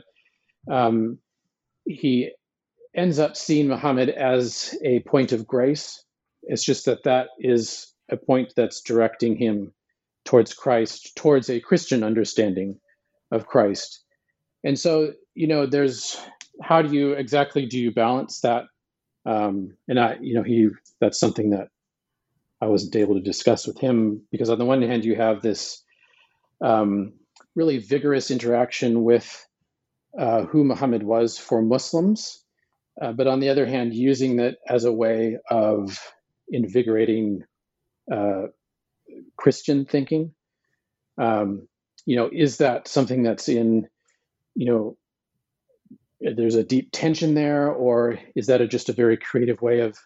um, 0.70 1.18
he 1.84 2.30
ends 2.94 3.18
up 3.18 3.36
seeing 3.36 3.68
Muhammad 3.68 4.08
as 4.08 4.76
a 4.84 5.00
point 5.00 5.32
of 5.32 5.46
grace. 5.46 6.04
It's 6.42 6.64
just 6.64 6.86
that 6.86 7.04
that 7.04 7.28
is 7.38 7.92
a 8.10 8.16
point 8.16 8.52
that's 8.56 8.80
directing 8.82 9.36
him 9.36 9.72
towards 10.24 10.54
Christ, 10.54 11.16
towards 11.16 11.50
a 11.50 11.60
Christian 11.60 12.04
understanding 12.04 12.78
of 13.30 13.46
Christ. 13.46 14.04
And 14.64 14.78
so, 14.78 15.12
you 15.34 15.48
know, 15.48 15.66
there's 15.66 16.20
how 16.62 16.82
do 16.82 16.94
you 16.94 17.12
exactly 17.12 17.66
do 17.66 17.78
you 17.78 17.92
balance 17.92 18.40
that? 18.40 18.64
Um, 19.24 19.76
and 19.88 19.98
I, 19.98 20.16
you 20.20 20.34
know, 20.34 20.42
he 20.42 20.68
that's 21.00 21.18
something 21.18 21.50
that 21.50 21.68
I 22.62 22.66
wasn't 22.66 22.94
able 22.94 23.16
to 23.16 23.20
discuss 23.20 23.66
with 23.66 23.78
him 23.78 24.22
because 24.30 24.48
on 24.48 24.58
the 24.58 24.64
one 24.64 24.82
hand 24.82 25.04
you 25.04 25.16
have 25.16 25.42
this 25.42 25.82
um, 26.64 27.14
really 27.56 27.78
vigorous 27.78 28.30
interaction 28.30 29.02
with 29.02 29.44
uh, 30.16 30.44
who 30.44 30.62
Muhammad 30.62 31.02
was 31.02 31.38
for 31.38 31.60
Muslims, 31.60 32.44
uh, 33.00 33.12
but 33.12 33.26
on 33.26 33.40
the 33.40 33.48
other 33.48 33.66
hand, 33.66 33.94
using 33.94 34.38
it 34.38 34.58
as 34.68 34.84
a 34.84 34.92
way 34.92 35.38
of 35.50 35.98
invigorating 36.48 37.42
uh, 38.12 38.42
Christian 39.36 39.84
thinking. 39.84 40.32
Um, 41.18 41.66
you 42.06 42.16
know, 42.16 42.30
is 42.32 42.58
that 42.58 42.86
something 42.86 43.24
that's 43.24 43.48
in, 43.48 43.88
you 44.54 44.66
know, 44.66 44.96
there's 46.20 46.54
a 46.54 46.64
deep 46.64 46.90
tension 46.92 47.34
there, 47.34 47.72
or 47.72 48.20
is 48.36 48.46
that 48.46 48.60
a, 48.60 48.68
just 48.68 48.88
a 48.88 48.92
very 48.92 49.16
creative 49.16 49.60
way 49.60 49.80
of, 49.80 49.98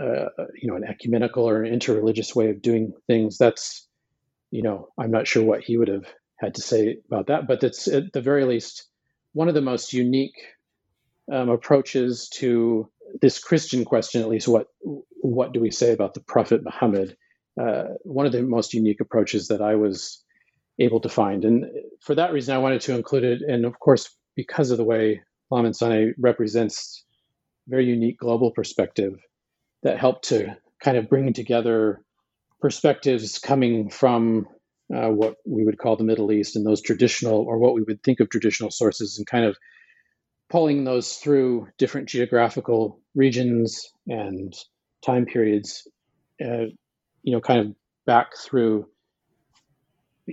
uh, 0.00 0.26
you 0.60 0.68
know, 0.68 0.76
an 0.76 0.84
ecumenical 0.84 1.48
or 1.48 1.62
an 1.62 1.72
interreligious 1.72 2.34
way 2.34 2.50
of 2.50 2.62
doing 2.62 2.92
things? 3.06 3.38
That's, 3.38 3.86
you 4.50 4.62
know, 4.62 4.88
I'm 4.98 5.10
not 5.10 5.26
sure 5.26 5.44
what 5.44 5.62
he 5.62 5.76
would 5.76 5.88
have 5.88 6.06
had 6.38 6.54
to 6.54 6.62
say 6.62 6.98
about 7.06 7.28
that. 7.28 7.46
But 7.46 7.62
it's 7.62 7.88
at 7.88 8.12
the 8.12 8.20
very 8.20 8.44
least 8.44 8.86
one 9.32 9.48
of 9.48 9.54
the 9.54 9.60
most 9.60 9.92
unique 9.92 10.40
um, 11.32 11.48
approaches 11.48 12.28
to 12.34 12.90
this 13.20 13.38
Christian 13.38 13.84
question. 13.84 14.22
At 14.22 14.28
least, 14.28 14.48
what 14.48 14.66
what 14.80 15.52
do 15.52 15.60
we 15.60 15.70
say 15.70 15.92
about 15.92 16.14
the 16.14 16.20
Prophet 16.20 16.62
Muhammad? 16.64 17.16
uh, 17.60 17.84
one 18.02 18.26
of 18.26 18.32
the 18.32 18.42
most 18.42 18.74
unique 18.74 19.00
approaches 19.00 19.48
that 19.48 19.60
I 19.60 19.74
was 19.74 20.22
able 20.78 21.00
to 21.00 21.08
find. 21.08 21.44
And 21.44 21.66
for 22.00 22.14
that 22.14 22.32
reason, 22.32 22.54
I 22.54 22.58
wanted 22.58 22.80
to 22.82 22.94
include 22.94 23.24
it. 23.24 23.42
And 23.46 23.64
of 23.64 23.78
course, 23.78 24.08
because 24.36 24.70
of 24.70 24.78
the 24.78 24.84
way 24.84 25.22
Lamin 25.50 25.72
Sanneh 25.72 26.12
represents 26.18 27.04
very 27.68 27.84
unique 27.84 28.18
global 28.18 28.50
perspective 28.50 29.18
that 29.82 29.98
helped 29.98 30.28
to 30.28 30.56
kind 30.80 30.96
of 30.96 31.08
bring 31.08 31.32
together 31.32 32.02
perspectives 32.60 33.38
coming 33.38 33.90
from 33.90 34.46
uh, 34.94 35.08
what 35.08 35.36
we 35.46 35.64
would 35.64 35.78
call 35.78 35.96
the 35.96 36.04
Middle 36.04 36.30
East 36.32 36.56
and 36.56 36.66
those 36.66 36.80
traditional, 36.80 37.40
or 37.40 37.58
what 37.58 37.74
we 37.74 37.82
would 37.82 38.02
think 38.02 38.20
of 38.20 38.28
traditional 38.28 38.70
sources, 38.70 39.18
and 39.18 39.26
kind 39.26 39.44
of 39.44 39.56
pulling 40.50 40.84
those 40.84 41.16
through 41.16 41.68
different 41.78 42.08
geographical 42.08 43.00
regions 43.14 43.90
and 44.06 44.54
time 45.04 45.24
periods, 45.24 45.88
uh, 46.44 46.66
you 47.22 47.32
know, 47.32 47.40
kind 47.40 47.60
of 47.60 47.74
back 48.06 48.36
through 48.36 48.86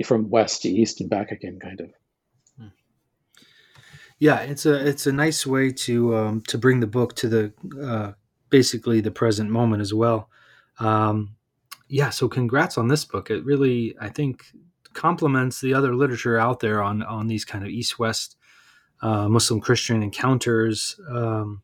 from 0.05 0.29
west 0.29 0.63
to 0.63 0.69
east 0.69 1.01
and 1.01 1.09
back 1.09 1.31
again, 1.31 1.57
kind 1.61 1.81
of. 1.81 1.89
Yeah, 4.19 4.41
it's 4.41 4.65
a 4.65 4.85
it's 4.85 5.07
a 5.07 5.13
nice 5.13 5.47
way 5.47 5.71
to 5.71 6.17
um, 6.17 6.41
to 6.49 6.57
bring 6.57 6.81
the 6.81 6.87
book 6.87 7.15
to 7.15 7.29
the 7.29 7.53
uh, 7.81 8.11
basically 8.49 9.01
the 9.01 9.11
present 9.11 9.49
moment 9.49 9.81
as 9.81 9.93
well. 9.93 10.29
Um, 10.79 11.35
yeah, 11.87 12.09
so 12.09 12.27
congrats 12.27 12.77
on 12.77 12.87
this 12.87 13.05
book. 13.05 13.31
It 13.31 13.43
really, 13.43 13.95
I 13.99 14.09
think, 14.09 14.45
complements 14.93 15.61
the 15.61 15.73
other 15.73 15.95
literature 15.95 16.37
out 16.37 16.59
there 16.59 16.81
on 16.81 17.03
on 17.03 17.27
these 17.27 17.45
kind 17.45 17.63
of 17.63 17.69
East 17.69 17.99
West 17.99 18.37
uh, 19.01 19.27
Muslim 19.27 19.59
Christian 19.59 20.03
encounters. 20.03 20.99
Um, 21.09 21.61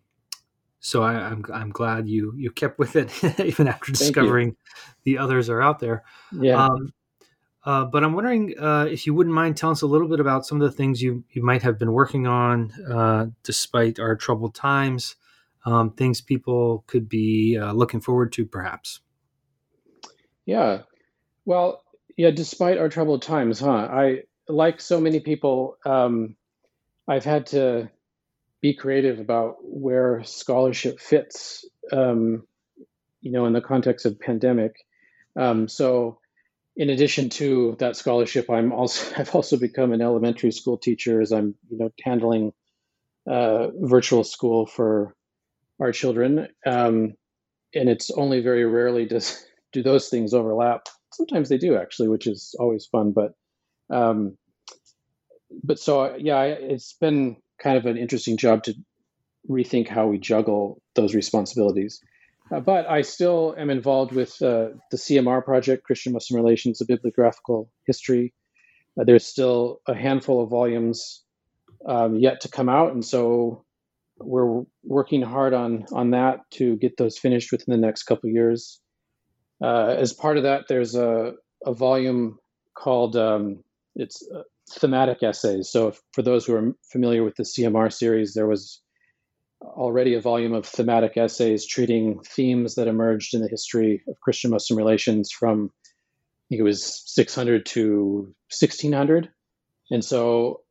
so 0.80 1.04
I, 1.04 1.14
am 1.14 1.44
I'm, 1.48 1.54
I'm 1.54 1.70
glad 1.70 2.08
you 2.08 2.34
you 2.38 2.52
kept 2.52 2.80
with 2.80 2.96
it 2.96 3.12
even 3.40 3.68
after 3.68 3.92
discovering 3.92 4.56
the 5.04 5.18
others 5.18 5.50
are 5.50 5.62
out 5.62 5.80
there. 5.80 6.04
Yeah. 6.32 6.66
Um, 6.66 6.94
uh, 7.66 7.84
but 7.84 8.04
I'm 8.04 8.14
wondering 8.14 8.54
uh, 8.60 8.86
if 8.90 9.08
you 9.08 9.16
wouldn't 9.16 9.34
mind 9.34 9.58
telling 9.58 9.72
us 9.72 9.82
a 9.82 9.88
little 9.88 10.08
bit 10.08 10.20
about 10.20 10.46
some 10.46 10.62
of 10.62 10.70
the 10.70 10.76
things 10.76 11.02
you, 11.02 11.24
you 11.32 11.44
might 11.44 11.64
have 11.64 11.80
been 11.80 11.92
working 11.92 12.28
on 12.28 12.72
uh, 12.88 13.26
despite 13.42 14.00
our 14.00 14.16
troubled 14.16 14.54
times, 14.54 15.16
um, 15.66 15.92
things 15.92 16.22
people 16.22 16.84
could 16.88 17.10
be 17.10 17.58
uh, 17.62 17.74
looking 17.74 18.02
forward 18.02 18.32
to, 18.34 18.46
perhaps. 18.46 19.00
Yeah. 20.46 20.82
Well, 21.46 21.84
yeah, 22.18 22.32
despite 22.32 22.78
our 22.78 22.90
troubled 22.90 23.24
times, 23.24 23.60
huh? 23.60 23.70
I, 23.70 24.24
like 24.48 24.80
so 24.80 25.02
many 25.02 25.20
people, 25.20 25.78
um, 25.86 26.36
I've 27.08 27.26
had 27.26 27.48
to 27.48 27.90
be 28.62 28.74
creative 28.74 29.20
about 29.20 29.58
where 29.62 30.24
scholarship 30.24 31.00
fits, 31.00 31.66
um, 31.92 32.44
you 33.22 33.32
know, 33.32 33.46
in 33.46 33.54
the 33.54 33.62
context 33.62 34.06
of 34.06 34.20
pandemic. 34.20 34.76
Um, 35.36 35.68
so, 35.68 36.20
in 36.76 36.90
addition 36.90 37.30
to 37.30 37.76
that 37.80 37.96
scholarship, 37.96 38.50
I'm 38.50 38.72
also 38.72 39.14
I've 39.18 39.34
also 39.36 39.58
become 39.58 39.94
an 39.94 40.02
elementary 40.02 40.52
school 40.52 40.78
teacher 40.78 41.22
as 41.22 41.32
I'm 41.32 41.56
you 41.70 41.78
know 41.78 41.92
handling 42.04 42.54
uh, 43.28 43.68
virtual 43.80 44.24
school 44.24 44.66
for 44.66 45.15
our 45.80 45.92
children, 45.92 46.48
um, 46.66 47.14
and 47.74 47.90
it's 47.90 48.12
only 48.12 48.42
very 48.42 48.66
rarely 48.66 49.06
does 49.06 49.46
do 49.74 49.84
those 49.84 50.10
things 50.10 50.34
overlap. 50.34 50.88
Sometimes 51.14 51.50
they 51.50 51.58
do 51.58 51.78
actually, 51.78 52.10
which 52.10 52.28
is 52.28 52.56
always 52.60 52.86
fun. 52.86 53.12
But 53.12 53.34
um, 53.90 54.38
but 55.64 55.80
so 55.80 56.16
yeah, 56.18 56.44
it's 56.44 56.94
been 56.94 57.38
kind 57.60 57.78
of 57.78 57.86
an 57.86 57.98
interesting 57.98 58.38
job 58.38 58.64
to 58.64 58.74
rethink 59.50 59.88
how 59.88 60.08
we 60.08 60.18
juggle 60.18 60.82
those 60.96 61.16
responsibilities. 61.16 62.02
Uh, 62.52 62.60
but 62.60 62.88
I 62.88 63.02
still 63.02 63.56
am 63.58 63.70
involved 63.70 64.12
with 64.12 64.40
uh, 64.42 64.70
the 64.92 64.98
CMR 64.98 65.44
project, 65.44 65.84
Christian 65.84 66.14
Muslim 66.14 66.44
Relations, 66.44 66.80
a 66.80 66.86
bibliographical 66.86 67.72
history. 67.88 68.34
Uh, 69.00 69.04
there's 69.04 69.26
still 69.26 69.82
a 69.88 69.96
handful 69.96 70.44
of 70.44 70.50
volumes 70.50 71.24
um, 71.88 72.16
yet 72.16 72.42
to 72.42 72.50
come 72.50 72.70
out, 72.70 72.94
and 72.94 73.04
so 73.04 73.65
we're 74.20 74.64
working 74.84 75.22
hard 75.22 75.54
on 75.54 75.86
on 75.92 76.12
that 76.12 76.40
to 76.52 76.78
get 76.78 76.98
those 76.98 77.18
finished 77.18 77.52
within 77.52 77.72
the 77.72 77.86
next 77.86 78.04
couple 78.04 78.30
years. 78.30 78.80
Uh, 79.64 79.96
as 79.98 80.14
part 80.14 80.38
of 80.38 80.44
that, 80.44 80.66
there's 80.68 80.96
a, 80.96 81.34
a 81.66 81.74
volume 81.74 82.38
called 82.78 83.16
um, 83.16 83.64
it's 83.96 84.28
uh, 84.34 84.42
thematic 84.72 85.24
essays. 85.24 85.70
So 85.70 85.90
if, 85.90 86.02
for 86.14 86.22
those 86.22 86.46
who 86.46 86.56
are 86.56 86.74
familiar 86.92 87.24
with 87.24 87.36
the 87.36 87.44
CMR 87.44 87.92
series, 87.92 88.34
there 88.34 88.48
was 88.48 88.82
already 89.62 90.14
a 90.14 90.22
volume 90.22 90.54
of 90.54 90.66
thematic 90.66 91.18
essays 91.18 91.66
treating 91.66 92.20
themes 92.20 92.76
that 92.76 92.88
emerged 92.88 93.34
in 93.34 93.42
the 93.42 93.48
history 93.48 94.04
of 94.08 94.20
Christian 94.22 94.52
Muslim 94.52 94.78
relations 94.78 95.32
from, 95.32 95.72
I 95.86 96.46
think 96.50 96.60
it 96.60 96.64
was 96.64 97.04
600 97.06 97.66
to 97.68 98.34
1600. 98.50 99.30
And 99.92 100.04
so 100.04 100.62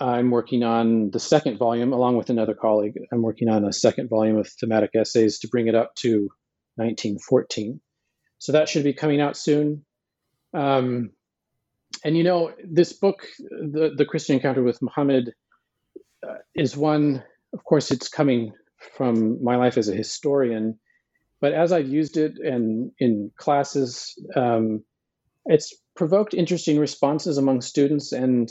I'm 0.00 0.30
working 0.30 0.62
on 0.62 1.10
the 1.10 1.20
second 1.20 1.58
volume 1.58 1.92
along 1.92 2.16
with 2.16 2.30
another 2.30 2.54
colleague. 2.54 2.98
I'm 3.12 3.22
working 3.22 3.48
on 3.48 3.64
a 3.64 3.72
second 3.72 4.08
volume 4.08 4.36
of 4.36 4.48
thematic 4.48 4.90
essays 4.94 5.40
to 5.40 5.48
bring 5.48 5.66
it 5.66 5.74
up 5.74 5.94
to 5.96 6.28
1914. 6.76 7.80
So 8.38 8.52
that 8.52 8.68
should 8.68 8.84
be 8.84 8.92
coming 8.92 9.20
out 9.20 9.36
soon. 9.36 9.84
Um, 10.54 11.10
and 12.04 12.16
you 12.16 12.22
know, 12.22 12.52
this 12.64 12.92
book, 12.92 13.26
the, 13.50 13.92
the 13.96 14.04
Christian 14.04 14.36
Encounter 14.36 14.62
with 14.62 14.80
Muhammad, 14.80 15.32
uh, 16.26 16.34
is 16.54 16.76
one 16.76 17.24
of 17.52 17.64
course, 17.64 17.90
it's 17.90 18.08
coming 18.08 18.52
from 18.96 19.42
my 19.42 19.56
life 19.56 19.78
as 19.78 19.88
a 19.88 19.94
historian, 19.94 20.78
but 21.40 21.52
as 21.52 21.72
I've 21.72 21.88
used 21.88 22.16
it 22.16 22.38
and 22.38 22.92
in 22.98 23.30
classes, 23.36 24.14
um, 24.36 24.84
it's 25.46 25.74
provoked 25.96 26.34
interesting 26.34 26.78
responses 26.78 27.38
among 27.38 27.60
students. 27.60 28.12
And 28.12 28.50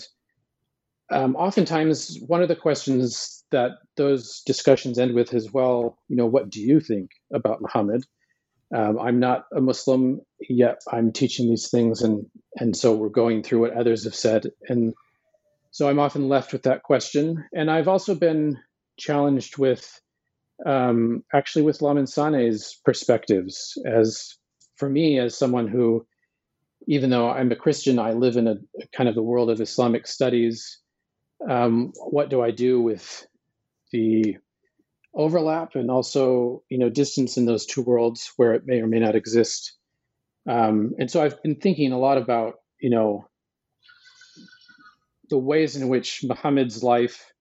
um, 1.12 1.36
oftentimes, 1.36 2.18
one 2.26 2.42
of 2.42 2.48
the 2.48 2.56
questions 2.56 3.44
that 3.52 3.72
those 3.96 4.42
discussions 4.46 5.00
end 5.00 5.14
with 5.14 5.34
is, 5.34 5.52
well, 5.54 5.98
you 6.10 6.16
know, 6.16 6.26
what 6.26 6.50
do 6.50 6.62
you 6.62 6.80
think 6.80 7.12
about 7.34 7.62
Muhammad? 7.62 8.04
Um, 8.76 9.00
I'm 9.00 9.20
not 9.20 9.46
a 9.56 9.62
Muslim 9.62 10.20
yet. 10.50 10.82
I'm 10.92 11.14
teaching 11.14 11.48
these 11.50 11.70
things, 11.70 12.02
and 12.02 12.26
and 12.58 12.76
so 12.76 12.94
we're 12.94 13.10
going 13.10 13.42
through 13.42 13.62
what 13.62 13.78
others 13.78 14.04
have 14.04 14.16
said, 14.16 14.48
and 14.68 14.94
so 15.72 15.88
I'm 15.88 16.00
often 16.00 16.28
left 16.28 16.52
with 16.52 16.64
that 16.64 16.84
question. 16.84 17.46
And 17.54 17.72
I've 17.72 17.88
also 17.88 18.14
been 18.14 18.58
challenged 18.98 19.58
with 19.58 20.02
um, 20.66 21.24
actually 21.34 21.62
with 21.62 21.82
Lamin 21.82 22.08
Sanneh's 22.08 22.80
perspectives 22.84 23.78
as 23.86 24.36
for 24.76 24.90
me 24.90 25.20
as 25.20 25.38
someone 25.38 25.68
who 25.68 26.06
even 26.88 27.10
though 27.10 27.30
I'm 27.30 27.52
a 27.52 27.56
Christian, 27.56 28.00
I 28.00 28.14
live 28.14 28.38
in 28.38 28.48
a 28.48 28.56
kind 28.96 29.10
of 29.10 29.16
the 29.16 29.24
world 29.24 29.50
of 29.50 29.60
Islamic 29.60 30.08
studies. 30.08 30.80
Um, 31.48 31.94
what 31.96 32.30
do 32.30 32.42
I 32.42 32.52
do 32.52 32.82
with 32.82 33.26
the 33.92 34.38
overlap 35.14 35.76
and 35.76 35.90
also, 35.90 36.64
you 36.70 36.78
know, 36.78 36.90
distance 36.90 37.38
in 37.38 37.46
those 37.46 37.66
two 37.66 37.82
worlds 37.82 38.32
where 38.38 38.54
it 38.54 38.64
may 38.66 38.82
or 38.82 38.88
may 38.88 39.00
not 39.00 39.16
exist? 39.16 39.74
Um, 40.48 40.94
and 40.98 41.12
so 41.12 41.22
I've 41.22 41.42
been 41.44 41.56
thinking 41.56 41.92
a 41.92 42.00
lot 42.00 42.18
about, 42.18 42.56
you 42.80 42.90
know, 42.90 43.28
the 45.30 45.38
ways 45.38 45.76
in 45.76 45.90
which 45.90 46.24
Muhammad's 46.24 46.84
life 46.84 47.32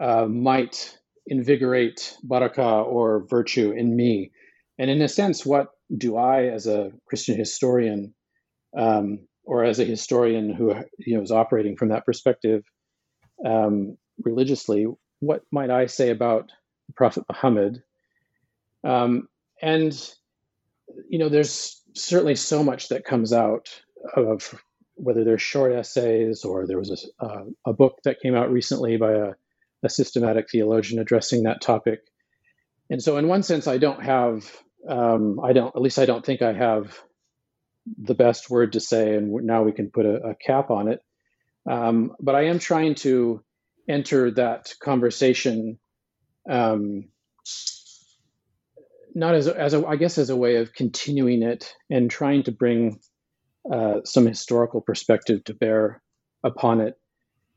uh, 0.00 0.26
might 0.26 0.96
invigorate 1.26 2.16
barakah 2.26 2.86
or 2.86 3.26
virtue 3.28 3.72
in 3.72 3.94
me. 3.94 4.30
And 4.78 4.90
in 4.90 5.02
a 5.02 5.08
sense, 5.08 5.44
what 5.44 5.68
do 5.94 6.16
I, 6.16 6.44
as 6.46 6.66
a 6.66 6.92
Christian 7.06 7.36
historian, 7.36 8.14
um, 8.76 9.26
or 9.44 9.64
as 9.64 9.80
a 9.80 9.84
historian 9.84 10.52
who 10.52 10.74
you 10.98 11.16
know 11.16 11.22
is 11.22 11.32
operating 11.32 11.76
from 11.76 11.88
that 11.88 12.04
perspective 12.04 12.62
um, 13.44 13.96
religiously, 14.22 14.86
what 15.20 15.42
might 15.50 15.70
I 15.70 15.86
say 15.86 16.10
about 16.10 16.50
Prophet 16.94 17.24
Muhammad? 17.28 17.82
Um, 18.84 19.28
and 19.60 19.92
you 21.08 21.18
know, 21.18 21.28
there's 21.28 21.82
certainly 21.94 22.34
so 22.34 22.62
much 22.64 22.88
that 22.88 23.04
comes 23.04 23.32
out 23.32 23.68
of 24.16 24.54
whether 24.94 25.24
they're 25.24 25.38
short 25.38 25.72
essays 25.72 26.44
or 26.44 26.66
there 26.66 26.78
was 26.78 27.10
a, 27.20 27.24
uh, 27.24 27.44
a 27.66 27.72
book 27.72 27.98
that 28.04 28.20
came 28.20 28.34
out 28.34 28.50
recently 28.50 28.96
by 28.96 29.12
a 29.12 29.32
a 29.82 29.88
systematic 29.88 30.50
theologian 30.50 31.00
addressing 31.00 31.44
that 31.44 31.60
topic. 31.60 32.00
And 32.90 33.02
so, 33.02 33.16
in 33.16 33.28
one 33.28 33.42
sense, 33.42 33.66
I 33.66 33.78
don't 33.78 34.02
have, 34.02 34.50
um, 34.88 35.40
I 35.42 35.52
don't, 35.52 35.74
at 35.74 35.82
least 35.82 35.98
I 35.98 36.06
don't 36.06 36.24
think 36.24 36.42
I 36.42 36.52
have 36.52 36.98
the 37.96 38.14
best 38.14 38.50
word 38.50 38.72
to 38.72 38.80
say, 38.80 39.14
and 39.14 39.32
now 39.44 39.62
we 39.62 39.72
can 39.72 39.90
put 39.90 40.06
a, 40.06 40.30
a 40.30 40.34
cap 40.34 40.70
on 40.70 40.88
it. 40.88 41.00
Um, 41.68 42.14
but 42.20 42.34
I 42.36 42.46
am 42.46 42.58
trying 42.60 42.96
to 42.96 43.42
enter 43.88 44.30
that 44.32 44.74
conversation, 44.82 45.78
um, 46.50 47.06
not 49.14 49.34
as, 49.34 49.48
as 49.48 49.74
a, 49.74 49.86
I 49.86 49.96
guess, 49.96 50.18
as 50.18 50.30
a 50.30 50.36
way 50.36 50.56
of 50.56 50.74
continuing 50.74 51.42
it 51.42 51.74
and 51.90 52.10
trying 52.10 52.44
to 52.44 52.52
bring 52.52 53.00
uh, 53.72 54.00
some 54.04 54.26
historical 54.26 54.80
perspective 54.80 55.44
to 55.44 55.54
bear 55.54 56.02
upon 56.44 56.80
it. 56.80 56.94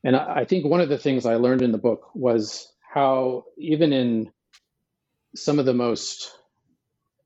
And 0.04 0.16
I 0.16 0.46
think 0.46 0.66
one 0.66 0.82
of 0.82 0.90
the 0.90 0.98
things 1.00 1.26
I 1.26 1.36
learned 1.36 1.62
in 1.64 1.72
the 1.72 1.78
book 1.80 2.12
was 2.16 2.72
how, 2.94 3.46
even 3.58 3.94
in 3.94 4.32
some 5.36 5.60
of 5.60 5.66
the 5.66 5.74
most 5.74 6.34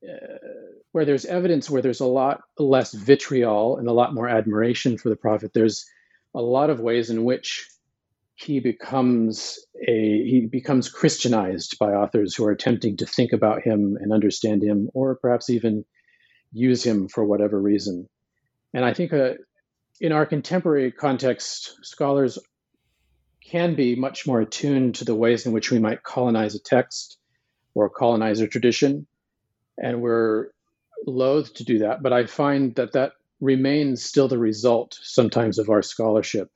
uh, 0.08 0.38
where 0.92 1.06
there's 1.06 1.26
evidence 1.26 1.70
where 1.70 1.82
there's 1.82 2.02
a 2.02 2.06
lot 2.08 2.42
less 2.60 2.94
vitriol 2.94 3.78
and 3.78 3.88
a 3.88 3.94
lot 3.94 4.14
more 4.14 4.30
admiration 4.30 4.98
for 4.98 5.10
the 5.10 5.16
prophet, 5.16 5.52
there's 5.54 5.86
a 6.36 6.42
lot 6.42 6.70
of 6.70 6.82
ways 6.82 7.10
in 7.10 7.24
which 7.24 7.68
he 8.36 8.60
becomes 8.60 9.58
a 9.88 10.24
he 10.24 10.48
becomes 10.52 10.90
Christianized 10.90 11.80
by 11.80 11.94
authors 11.94 12.36
who 12.36 12.46
are 12.46 12.52
attempting 12.52 12.98
to 12.98 13.06
think 13.06 13.32
about 13.32 13.64
him 13.64 13.98
and 14.00 14.12
understand 14.12 14.62
him, 14.62 14.90
or 14.94 15.16
perhaps 15.16 15.50
even 15.50 15.86
use 16.52 16.84
him 16.84 17.08
for 17.08 17.24
whatever 17.24 17.60
reason. 17.60 18.10
And 18.74 18.84
I 18.84 18.94
think 18.94 19.14
uh, 19.14 19.36
in 20.02 20.12
our 20.12 20.26
contemporary 20.26 20.92
context, 20.92 21.78
scholars 21.82 22.38
can 23.42 23.76
be 23.76 23.96
much 23.96 24.28
more 24.28 24.42
attuned 24.42 24.96
to 24.96 25.06
the 25.06 25.16
ways 25.16 25.46
in 25.46 25.54
which 25.54 25.72
we 25.72 25.80
might 25.80 26.04
colonize 26.04 26.56
a 26.56 26.60
text 26.60 27.18
or 27.74 27.90
colonize 27.90 28.42
a 28.42 28.48
tradition, 28.48 29.08
and 29.78 30.02
we're 30.02 30.48
loath 31.08 31.54
to 31.54 31.64
do 31.64 31.80
that. 31.80 32.04
But 32.04 32.12
I 32.12 32.26
find 32.26 32.76
that 32.76 32.94
that 32.94 33.14
remains 33.42 34.04
still 34.04 34.28
the 34.28 34.38
result 34.38 34.98
sometimes 35.02 35.60
of 35.60 35.70
our 35.70 35.82
scholarship 35.82 36.50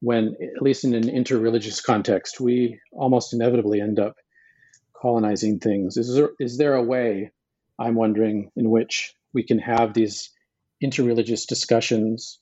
when, 0.00 0.36
at 0.56 0.62
least 0.62 0.84
in 0.84 0.94
an 0.94 1.04
interreligious 1.04 1.82
context, 1.82 2.40
we 2.40 2.78
almost 2.92 3.32
inevitably 3.32 3.80
end 3.80 3.98
up 3.98 4.16
colonizing 5.00 5.58
things. 5.58 5.96
Is 5.96 6.14
there, 6.14 6.30
is 6.38 6.58
there 6.58 6.74
a 6.74 6.82
way, 6.82 7.30
I'm 7.78 7.94
wondering, 7.94 8.50
in 8.56 8.70
which 8.70 9.14
we 9.32 9.44
can 9.44 9.58
have 9.58 9.94
these 9.94 10.30
interreligious 10.82 11.46
discussions, 11.46 12.38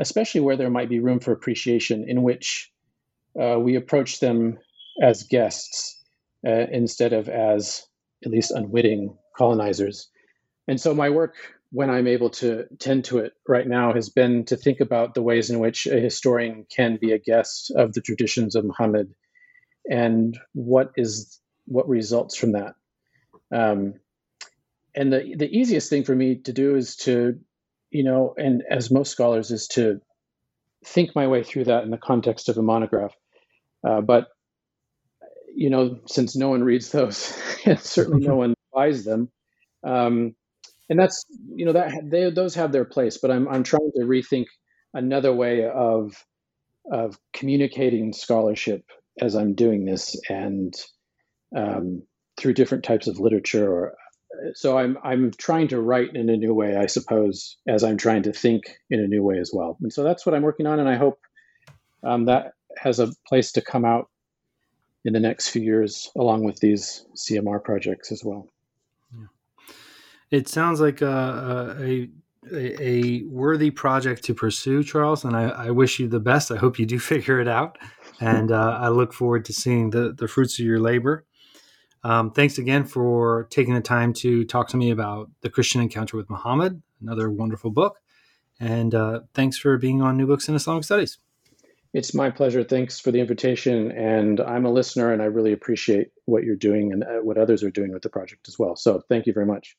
especially 0.00 0.40
where 0.40 0.56
there 0.56 0.70
might 0.70 0.88
be 0.88 0.98
room 0.98 1.20
for 1.20 1.32
appreciation, 1.32 2.04
in 2.08 2.22
which 2.22 2.72
uh, 3.40 3.58
we 3.58 3.76
approach 3.76 4.18
them 4.18 4.58
as 5.00 5.24
guests 5.24 6.02
uh, 6.46 6.66
instead 6.72 7.12
of 7.12 7.28
as 7.28 7.86
at 8.24 8.32
least 8.32 8.50
unwitting 8.50 9.16
colonizers? 9.36 10.08
And 10.66 10.80
so 10.80 10.94
my 10.94 11.10
work 11.10 11.36
when 11.74 11.90
I'm 11.90 12.06
able 12.06 12.30
to 12.30 12.66
tend 12.78 13.06
to 13.06 13.18
it 13.18 13.32
right 13.48 13.66
now 13.66 13.92
has 13.94 14.08
been 14.08 14.44
to 14.44 14.56
think 14.56 14.78
about 14.78 15.14
the 15.14 15.22
ways 15.22 15.50
in 15.50 15.58
which 15.58 15.88
a 15.88 15.98
historian 15.98 16.66
can 16.70 16.98
be 17.00 17.10
a 17.10 17.18
guest 17.18 17.72
of 17.74 17.92
the 17.92 18.00
traditions 18.00 18.54
of 18.54 18.64
Muhammad 18.64 19.12
and 19.90 20.38
what 20.52 20.92
is 20.96 21.40
what 21.66 21.88
results 21.88 22.36
from 22.36 22.52
that. 22.52 22.76
Um, 23.52 23.94
and 24.94 25.12
the 25.12 25.34
the 25.36 25.50
easiest 25.50 25.90
thing 25.90 26.04
for 26.04 26.14
me 26.14 26.36
to 26.44 26.52
do 26.52 26.76
is 26.76 26.94
to, 26.98 27.40
you 27.90 28.04
know, 28.04 28.34
and 28.36 28.62
as 28.70 28.92
most 28.92 29.10
scholars 29.10 29.50
is 29.50 29.66
to 29.68 30.00
think 30.84 31.16
my 31.16 31.26
way 31.26 31.42
through 31.42 31.64
that 31.64 31.82
in 31.82 31.90
the 31.90 31.98
context 31.98 32.48
of 32.48 32.56
a 32.56 32.62
monograph. 32.62 33.16
Uh, 33.84 34.00
but 34.00 34.28
you 35.52 35.70
know, 35.70 35.98
since 36.06 36.36
no 36.36 36.50
one 36.50 36.62
reads 36.62 36.92
those, 36.92 37.36
and 37.66 37.80
certainly 37.94 38.24
no 38.24 38.36
one 38.44 38.54
buys 38.72 39.04
them, 39.04 39.28
um, 39.82 40.36
and 40.88 40.98
that's 40.98 41.24
you 41.54 41.64
know 41.64 41.72
that 41.72 41.92
they 42.04 42.30
those 42.30 42.54
have 42.54 42.72
their 42.72 42.84
place 42.84 43.18
but 43.18 43.30
i'm 43.30 43.48
i'm 43.48 43.62
trying 43.62 43.90
to 43.96 44.04
rethink 44.04 44.46
another 44.92 45.32
way 45.32 45.66
of 45.66 46.24
of 46.90 47.18
communicating 47.32 48.12
scholarship 48.12 48.84
as 49.20 49.34
i'm 49.34 49.54
doing 49.54 49.84
this 49.84 50.16
and 50.28 50.74
um, 51.56 52.02
through 52.36 52.52
different 52.52 52.84
types 52.84 53.06
of 53.06 53.20
literature 53.20 53.72
or 53.72 53.94
so 54.54 54.76
i'm 54.76 54.98
i'm 55.04 55.30
trying 55.38 55.68
to 55.68 55.80
write 55.80 56.14
in 56.14 56.28
a 56.28 56.36
new 56.36 56.52
way 56.52 56.76
i 56.76 56.86
suppose 56.86 57.56
as 57.68 57.84
i'm 57.84 57.96
trying 57.96 58.22
to 58.22 58.32
think 58.32 58.64
in 58.90 59.00
a 59.00 59.06
new 59.06 59.22
way 59.22 59.38
as 59.38 59.50
well. 59.52 59.76
And 59.80 59.92
so 59.92 60.02
that's 60.02 60.26
what 60.26 60.34
i'm 60.34 60.42
working 60.42 60.66
on 60.66 60.80
and 60.80 60.88
i 60.88 60.96
hope 60.96 61.18
um, 62.02 62.26
that 62.26 62.52
has 62.76 62.98
a 62.98 63.12
place 63.26 63.52
to 63.52 63.60
come 63.62 63.84
out 63.84 64.08
in 65.04 65.12
the 65.12 65.20
next 65.20 65.48
few 65.48 65.62
years 65.62 66.10
along 66.16 66.44
with 66.44 66.58
these 66.58 67.06
cmr 67.16 67.62
projects 67.62 68.10
as 68.10 68.24
well 68.24 68.48
it 70.34 70.48
sounds 70.48 70.80
like 70.80 71.00
a, 71.00 71.76
a, 71.80 72.08
a 72.52 73.22
worthy 73.24 73.70
project 73.70 74.24
to 74.24 74.34
pursue, 74.34 74.82
Charles, 74.82 75.24
and 75.24 75.36
I, 75.36 75.44
I, 75.48 75.70
wish 75.70 76.00
you 76.00 76.08
the 76.08 76.20
best. 76.20 76.50
I 76.50 76.56
hope 76.56 76.78
you 76.78 76.86
do 76.86 76.98
figure 77.12 77.40
it 77.40 77.48
out, 77.48 77.78
and 78.20 78.50
uh, 78.50 78.78
I 78.80 78.88
look 78.88 79.12
forward 79.12 79.44
to 79.46 79.52
seeing 79.52 79.90
the, 79.90 80.12
the 80.12 80.26
fruits 80.26 80.58
of 80.58 80.66
your 80.66 80.80
labor. 80.80 81.24
Um, 82.02 82.32
thanks 82.32 82.58
again 82.58 82.84
for 82.84 83.46
taking 83.50 83.74
the 83.74 83.80
time 83.80 84.12
to 84.14 84.44
talk 84.44 84.68
to 84.68 84.76
me 84.76 84.90
about 84.90 85.30
the 85.40 85.48
Christian 85.48 85.80
Encounter 85.80 86.16
with 86.16 86.28
Muhammad, 86.28 86.82
another 87.00 87.30
wonderful 87.30 87.70
book, 87.70 88.00
and 88.58 88.94
uh, 88.94 89.20
thanks 89.34 89.56
for 89.56 89.78
being 89.78 90.02
on 90.02 90.16
New 90.16 90.26
Books 90.26 90.48
in 90.48 90.54
Islamic 90.56 90.84
Studies. 90.84 91.18
It's 91.94 92.12
my 92.12 92.28
pleasure. 92.28 92.64
Thanks 92.64 92.98
for 92.98 93.12
the 93.12 93.20
invitation. 93.20 93.92
And 93.92 94.40
I'm 94.40 94.66
a 94.66 94.72
listener, 94.72 95.12
and 95.12 95.22
I 95.22 95.26
really 95.26 95.52
appreciate 95.52 96.08
what 96.24 96.42
you're 96.42 96.56
doing 96.56 96.92
and 96.92 97.04
uh, 97.04 97.20
what 97.22 97.38
others 97.38 97.62
are 97.62 97.70
doing 97.70 97.92
with 97.92 98.02
the 98.02 98.08
project 98.08 98.48
as 98.48 98.58
well. 98.58 98.74
So 98.74 99.00
thank 99.08 99.26
you 99.26 99.32
very 99.32 99.46
much. 99.46 99.76